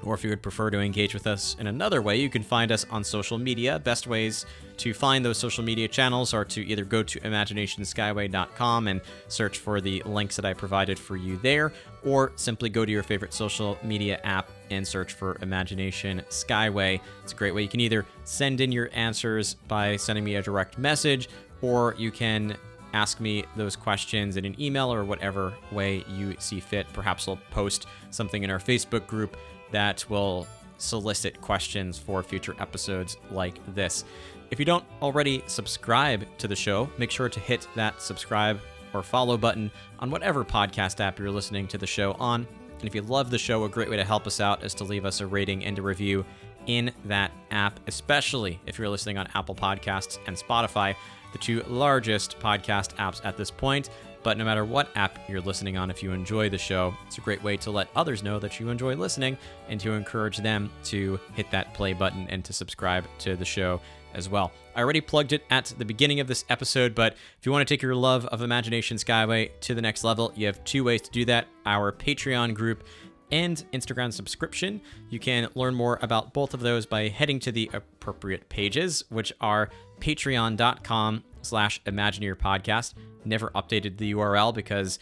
or 0.04 0.14
if 0.14 0.24
you 0.24 0.30
would 0.30 0.42
prefer 0.42 0.70
to 0.70 0.80
engage 0.80 1.14
with 1.14 1.28
us 1.28 1.56
in 1.60 1.68
another 1.68 2.02
way, 2.02 2.18
you 2.18 2.30
can 2.30 2.44
find 2.44 2.72
us 2.72 2.86
on 2.90 3.04
social 3.04 3.38
media. 3.38 3.80
Best 3.80 4.08
ways 4.08 4.46
to 4.78 4.94
find 4.94 5.24
those 5.24 5.38
social 5.38 5.64
media 5.64 5.88
channels 5.88 6.34
are 6.34 6.46
to 6.46 6.66
either 6.66 6.84
go 6.84 7.04
to 7.04 7.20
imaginationskyway.com 7.20 8.88
and 8.88 9.02
search 9.28 9.60
for 9.60 9.80
the 9.80 10.02
links 10.06 10.36
that 10.36 10.46
I 10.46 10.54
provided 10.54 10.98
for 10.98 11.16
you 11.16 11.38
there, 11.38 11.72
or 12.04 12.32
simply 12.36 12.70
go 12.70 12.84
to 12.86 12.92
your 12.92 13.04
favorite 13.04 13.34
social 13.34 13.78
media 13.84 14.20
app 14.24 14.50
and 14.72 14.88
search 14.88 15.14
for 15.14 15.38
Imagination 15.42 16.24
Skyway. 16.30 17.00
It's 17.24 17.34
a 17.34 17.36
great 17.36 17.54
way. 17.54 17.62
You 17.62 17.70
can 17.70 17.82
either 17.82 18.06
send 18.24 18.62
in 18.62 18.72
your 18.72 18.90
answers 18.94 19.54
by 19.68 19.98
sending 19.98 20.24
me 20.24 20.36
a 20.36 20.42
direct 20.42 20.78
message, 20.78 21.30
or 21.62 21.94
you 21.98 22.10
can 22.12 22.58
ask 22.94 23.20
me 23.20 23.46
those 23.56 23.76
questions 23.76 24.36
in 24.36 24.46
an 24.46 24.60
email 24.60 24.94
or 24.94 25.04
whatever 25.04 25.54
way 25.72 26.04
you 26.10 26.36
see 26.40 26.60
fit. 26.60 26.86
Perhaps 26.94 27.28
I'll 27.28 27.40
post 27.52 27.88
something 28.10 28.44
in 28.44 28.50
our 28.50 28.60
Facebook 28.60 29.08
group 29.08 29.38
that 29.72 30.10
will 30.10 30.48
solicit 30.78 31.40
questions 31.42 31.98
for 31.98 32.24
future 32.24 32.56
episodes 32.60 33.18
like 33.32 33.60
this. 33.76 34.04
If 34.50 34.60
you 34.60 34.66
don't 34.66 34.84
already 35.02 35.44
subscribe 35.48 36.26
to 36.40 36.48
the 36.48 36.56
show, 36.56 36.90
make 36.98 37.12
sure 37.12 37.30
to 37.30 37.40
hit 37.40 37.68
that 37.76 38.02
subscribe 38.02 38.60
or 38.94 39.04
follow 39.04 39.38
button 39.38 39.72
on 40.00 40.12
whatever 40.12 40.44
podcast 40.44 41.00
app 41.00 41.20
you're 41.20 41.32
listening 41.32 41.68
to 41.70 41.78
the 41.78 41.88
show 41.88 42.14
on. 42.14 42.46
And 42.80 42.88
if 42.88 42.96
you 42.96 43.02
love 43.02 43.30
the 43.30 43.38
show, 43.38 43.64
a 43.64 43.70
great 43.70 43.90
way 43.90 43.96
to 43.96 44.04
help 44.04 44.28
us 44.28 44.42
out 44.42 44.64
is 44.64 44.74
to 44.76 44.84
leave 44.84 45.06
us 45.06 45.22
a 45.22 45.28
rating 45.28 45.64
and 45.64 45.78
a 45.78 45.82
review 45.82 46.26
in 46.66 46.92
that 47.06 47.32
app, 47.52 47.80
especially 47.88 48.60
if 48.66 48.78
you're 48.78 48.90
listening 48.90 49.18
on 49.18 49.28
Apple 49.36 49.56
Podcasts 49.56 50.18
and 50.28 50.36
Spotify, 50.36 50.96
the 51.32 51.38
two 51.38 51.64
largest 51.68 52.40
podcast 52.40 52.96
apps 52.96 53.24
at 53.24 53.38
this 53.38 53.52
point. 53.52 53.90
But 54.24 54.38
no 54.38 54.46
matter 54.46 54.66
what 54.66 54.90
app 54.96 55.18
you're 55.28 55.42
listening 55.42 55.78
on, 55.78 55.90
if 55.90 56.04
you 56.04 56.12
enjoy 56.12 56.50
the 56.50 56.58
show, 56.58 56.94
it's 57.08 57.18
a 57.18 57.22
great 57.22 57.42
way 57.44 57.58
to 57.58 57.72
let 57.72 57.90
others 57.96 58.24
know 58.24 58.40
that 58.40 58.60
you 58.60 58.70
enjoy 58.70 58.96
listening 58.96 59.38
and 59.68 59.80
to 59.80 59.94
encourage 59.94 60.38
them 60.38 60.72
to 60.86 61.20
hit 61.34 61.50
that 61.52 61.74
play 61.74 61.94
button 61.94 62.28
and 62.30 62.46
to 62.46 62.54
subscribe 62.54 63.06
to 63.20 63.36
the 63.36 63.46
show 63.46 63.82
as 64.14 64.30
well. 64.30 64.52
I 64.76 64.82
already 64.82 65.02
plugged 65.02 65.34
it 65.34 65.44
at 65.50 65.74
the 65.78 65.86
beginning 65.86 66.20
of 66.20 66.28
this 66.28 66.46
episode, 66.50 66.94
but 66.94 67.14
if 67.40 67.46
you 67.46 67.52
want 67.52 67.68
to 67.68 67.74
take 67.74 67.82
your 67.82 67.96
love 67.96 68.26
of 68.26 68.42
Imagination 68.42 68.98
Skyway 68.98 69.52
to 69.62 69.74
the 69.74 69.82
next 69.82 70.04
level, 70.04 70.32
you 70.36 70.46
have 70.46 70.64
two 70.64 70.84
ways 70.84 71.02
to 71.02 71.12
do 71.12 71.26
that 71.26 71.48
our 71.66 71.92
Patreon 71.92 72.54
group 72.54 72.84
and 73.32 73.64
Instagram 73.74 74.12
subscription. 74.12 74.82
You 75.10 75.20
can 75.20 75.48
learn 75.56 75.74
more 75.74 76.00
about 76.02 76.34
both 76.34 76.54
of 76.54 76.60
those 76.60 76.86
by 76.86 77.08
heading 77.08 77.40
to 77.42 77.52
the 77.52 77.70
appropriate 77.74 78.50
pages, 78.50 79.04
which 79.10 79.32
are 79.40 79.70
patreon.com 80.00 81.24
slash 81.42 81.82
imagineer 81.84 82.36
podcast. 82.36 82.94
Never 83.26 83.50
updated 83.52 83.98
the 83.98 84.14
URL 84.14 84.54
because 84.54 85.00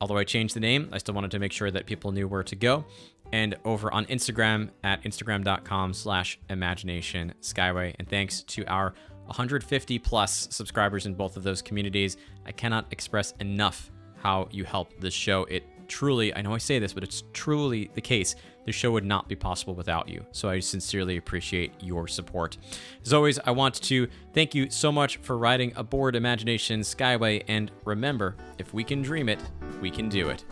although 0.00 0.16
I 0.16 0.24
changed 0.24 0.54
the 0.54 0.60
name, 0.60 0.88
I 0.92 0.98
still 0.98 1.14
wanted 1.14 1.30
to 1.32 1.38
make 1.38 1.52
sure 1.52 1.70
that 1.70 1.86
people 1.86 2.12
knew 2.12 2.28
where 2.28 2.42
to 2.44 2.56
go. 2.56 2.84
And 3.32 3.56
over 3.64 3.92
on 3.92 4.06
Instagram 4.06 4.70
at 4.84 5.02
instagram.com 5.02 5.94
slash 5.94 6.38
imagination 6.48 7.34
skyway. 7.40 7.94
And 7.98 8.08
thanks 8.08 8.42
to 8.42 8.64
our 8.66 8.94
150 9.26 9.98
plus 9.98 10.48
subscribers 10.50 11.06
in 11.06 11.14
both 11.14 11.36
of 11.36 11.42
those 11.42 11.60
communities, 11.60 12.16
I 12.44 12.52
cannot 12.52 12.86
express 12.92 13.32
enough 13.40 13.90
how 14.16 14.48
you 14.52 14.64
help 14.64 14.98
this 15.00 15.14
show. 15.14 15.44
It 15.44 15.64
truly, 15.88 16.34
I 16.34 16.42
know 16.42 16.54
I 16.54 16.58
say 16.58 16.78
this, 16.78 16.92
but 16.92 17.02
it's 17.02 17.24
truly 17.32 17.90
the 17.94 18.00
case. 18.00 18.36
The 18.66 18.72
show 18.72 18.90
would 18.90 19.04
not 19.04 19.28
be 19.28 19.36
possible 19.36 19.74
without 19.74 20.08
you. 20.08 20.26
So 20.32 20.50
I 20.50 20.60
sincerely 20.60 21.16
appreciate 21.16 21.72
your 21.80 22.08
support. 22.08 22.58
As 23.04 23.12
always, 23.12 23.38
I 23.38 23.52
want 23.52 23.76
to 23.82 24.08
thank 24.34 24.54
you 24.54 24.68
so 24.70 24.92
much 24.92 25.16
for 25.18 25.38
riding 25.38 25.72
aboard 25.76 26.16
Imagination 26.16 26.80
Skyway. 26.80 27.44
And 27.48 27.70
remember, 27.84 28.36
if 28.58 28.74
we 28.74 28.84
can 28.84 29.02
dream 29.02 29.28
it, 29.28 29.40
we 29.80 29.90
can 29.90 30.08
do 30.08 30.28
it. 30.28 30.44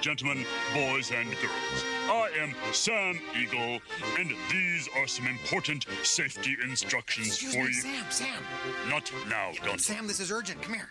Gentlemen, 0.00 0.44
boys 0.74 1.10
and 1.10 1.28
girls, 1.28 1.84
I 2.08 2.30
am 2.40 2.54
Sam 2.72 3.18
Eagle, 3.36 3.80
and 4.18 4.32
these 4.50 4.88
are 4.96 5.06
some 5.06 5.26
important 5.26 5.86
safety 6.02 6.56
instructions 6.62 7.28
Excuse 7.28 7.54
for 7.54 7.62
me, 7.62 7.68
you. 7.68 7.72
Sam, 7.74 8.04
Sam. 8.10 8.42
Not 8.88 9.12
now, 9.28 9.52
don't. 9.64 9.80
Sam, 9.80 10.06
this 10.06 10.20
is 10.20 10.30
urgent. 10.30 10.62
Come 10.62 10.74
here. 10.74 10.90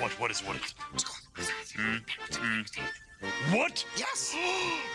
What? 0.00 0.12
What 0.20 0.30
is 0.30 0.40
what? 0.40 0.56
Let's 0.92 1.04
go. 1.04 1.12
What? 3.50 3.84
Yes. 3.96 4.34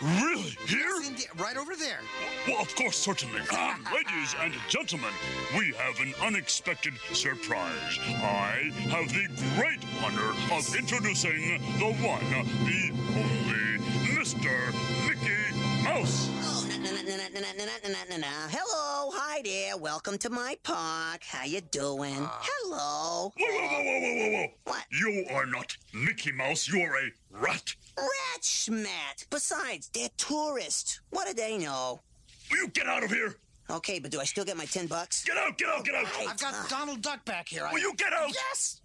really? 0.01 0.55
Here? 0.67 0.79
Yes, 1.01 1.27
right 1.37 1.57
over 1.57 1.75
there. 1.75 1.99
Well, 2.47 2.61
of 2.61 2.75
course, 2.75 2.95
certainly. 2.95 3.41
Um, 3.51 3.83
ladies 3.91 4.35
and 4.39 4.53
gentlemen, 4.69 5.11
we 5.57 5.73
have 5.73 5.99
an 5.99 6.13
unexpected 6.21 6.93
surprise. 7.13 7.97
I 7.99 8.71
have 8.89 9.09
the 9.09 9.27
great 9.55 9.83
honor 10.03 10.33
of 10.55 10.75
introducing 10.75 11.57
the 11.79 11.93
one, 12.05 12.29
the 12.65 12.91
only, 13.17 13.79
Mr. 14.13 14.71
Mickey 15.07 15.83
Mouse. 15.83 16.29
Oh, 16.43 16.67
na, 16.69 16.77
na, 16.77 18.17
na, 18.17 18.27
Hello, 18.51 19.11
hi 19.15 19.41
there. 19.43 19.77
Welcome 19.77 20.19
to 20.19 20.29
my 20.29 20.57
park. 20.61 21.23
How 21.23 21.45
you 21.45 21.61
doing? 21.61 22.13
Hello. 22.19 23.31
Whoa, 23.35 23.47
whoa, 23.47 23.67
whoa, 23.67 23.83
whoa, 23.83 24.15
whoa, 24.15 24.31
whoa. 24.31 24.47
What? 24.65 24.85
You 24.91 25.25
are 25.31 25.47
not 25.47 25.75
Mickey 25.93 26.31
Mouse. 26.31 26.67
You 26.67 26.81
are 26.81 26.97
a 26.97 27.09
rat. 27.31 27.75
Rat 27.97 28.41
schmat. 28.41 29.25
Besides, 29.29 29.89
they're 29.93 30.09
tourists. 30.17 31.01
What 31.09 31.27
do 31.27 31.33
they 31.33 31.57
know? 31.57 32.01
Will 32.49 32.57
you 32.57 32.67
get 32.69 32.87
out 32.87 33.03
of 33.03 33.11
here? 33.11 33.35
Okay, 33.69 33.99
but 33.99 34.11
do 34.11 34.19
I 34.19 34.25
still 34.25 34.43
get 34.43 34.57
my 34.57 34.65
ten 34.65 34.87
bucks? 34.87 35.23
Get 35.23 35.37
out! 35.37 35.57
Get 35.57 35.69
out! 35.69 35.85
Get 35.85 35.95
out! 35.95 36.05
I've 36.27 36.39
got 36.39 36.69
Donald 36.69 37.01
Duck 37.01 37.23
back 37.25 37.47
here. 37.47 37.65
I... 37.65 37.71
Will 37.71 37.79
you 37.79 37.93
get 37.95 38.11
out? 38.11 38.33
Yes. 38.33 38.81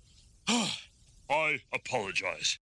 I 1.31 1.59
apologize. 1.73 2.59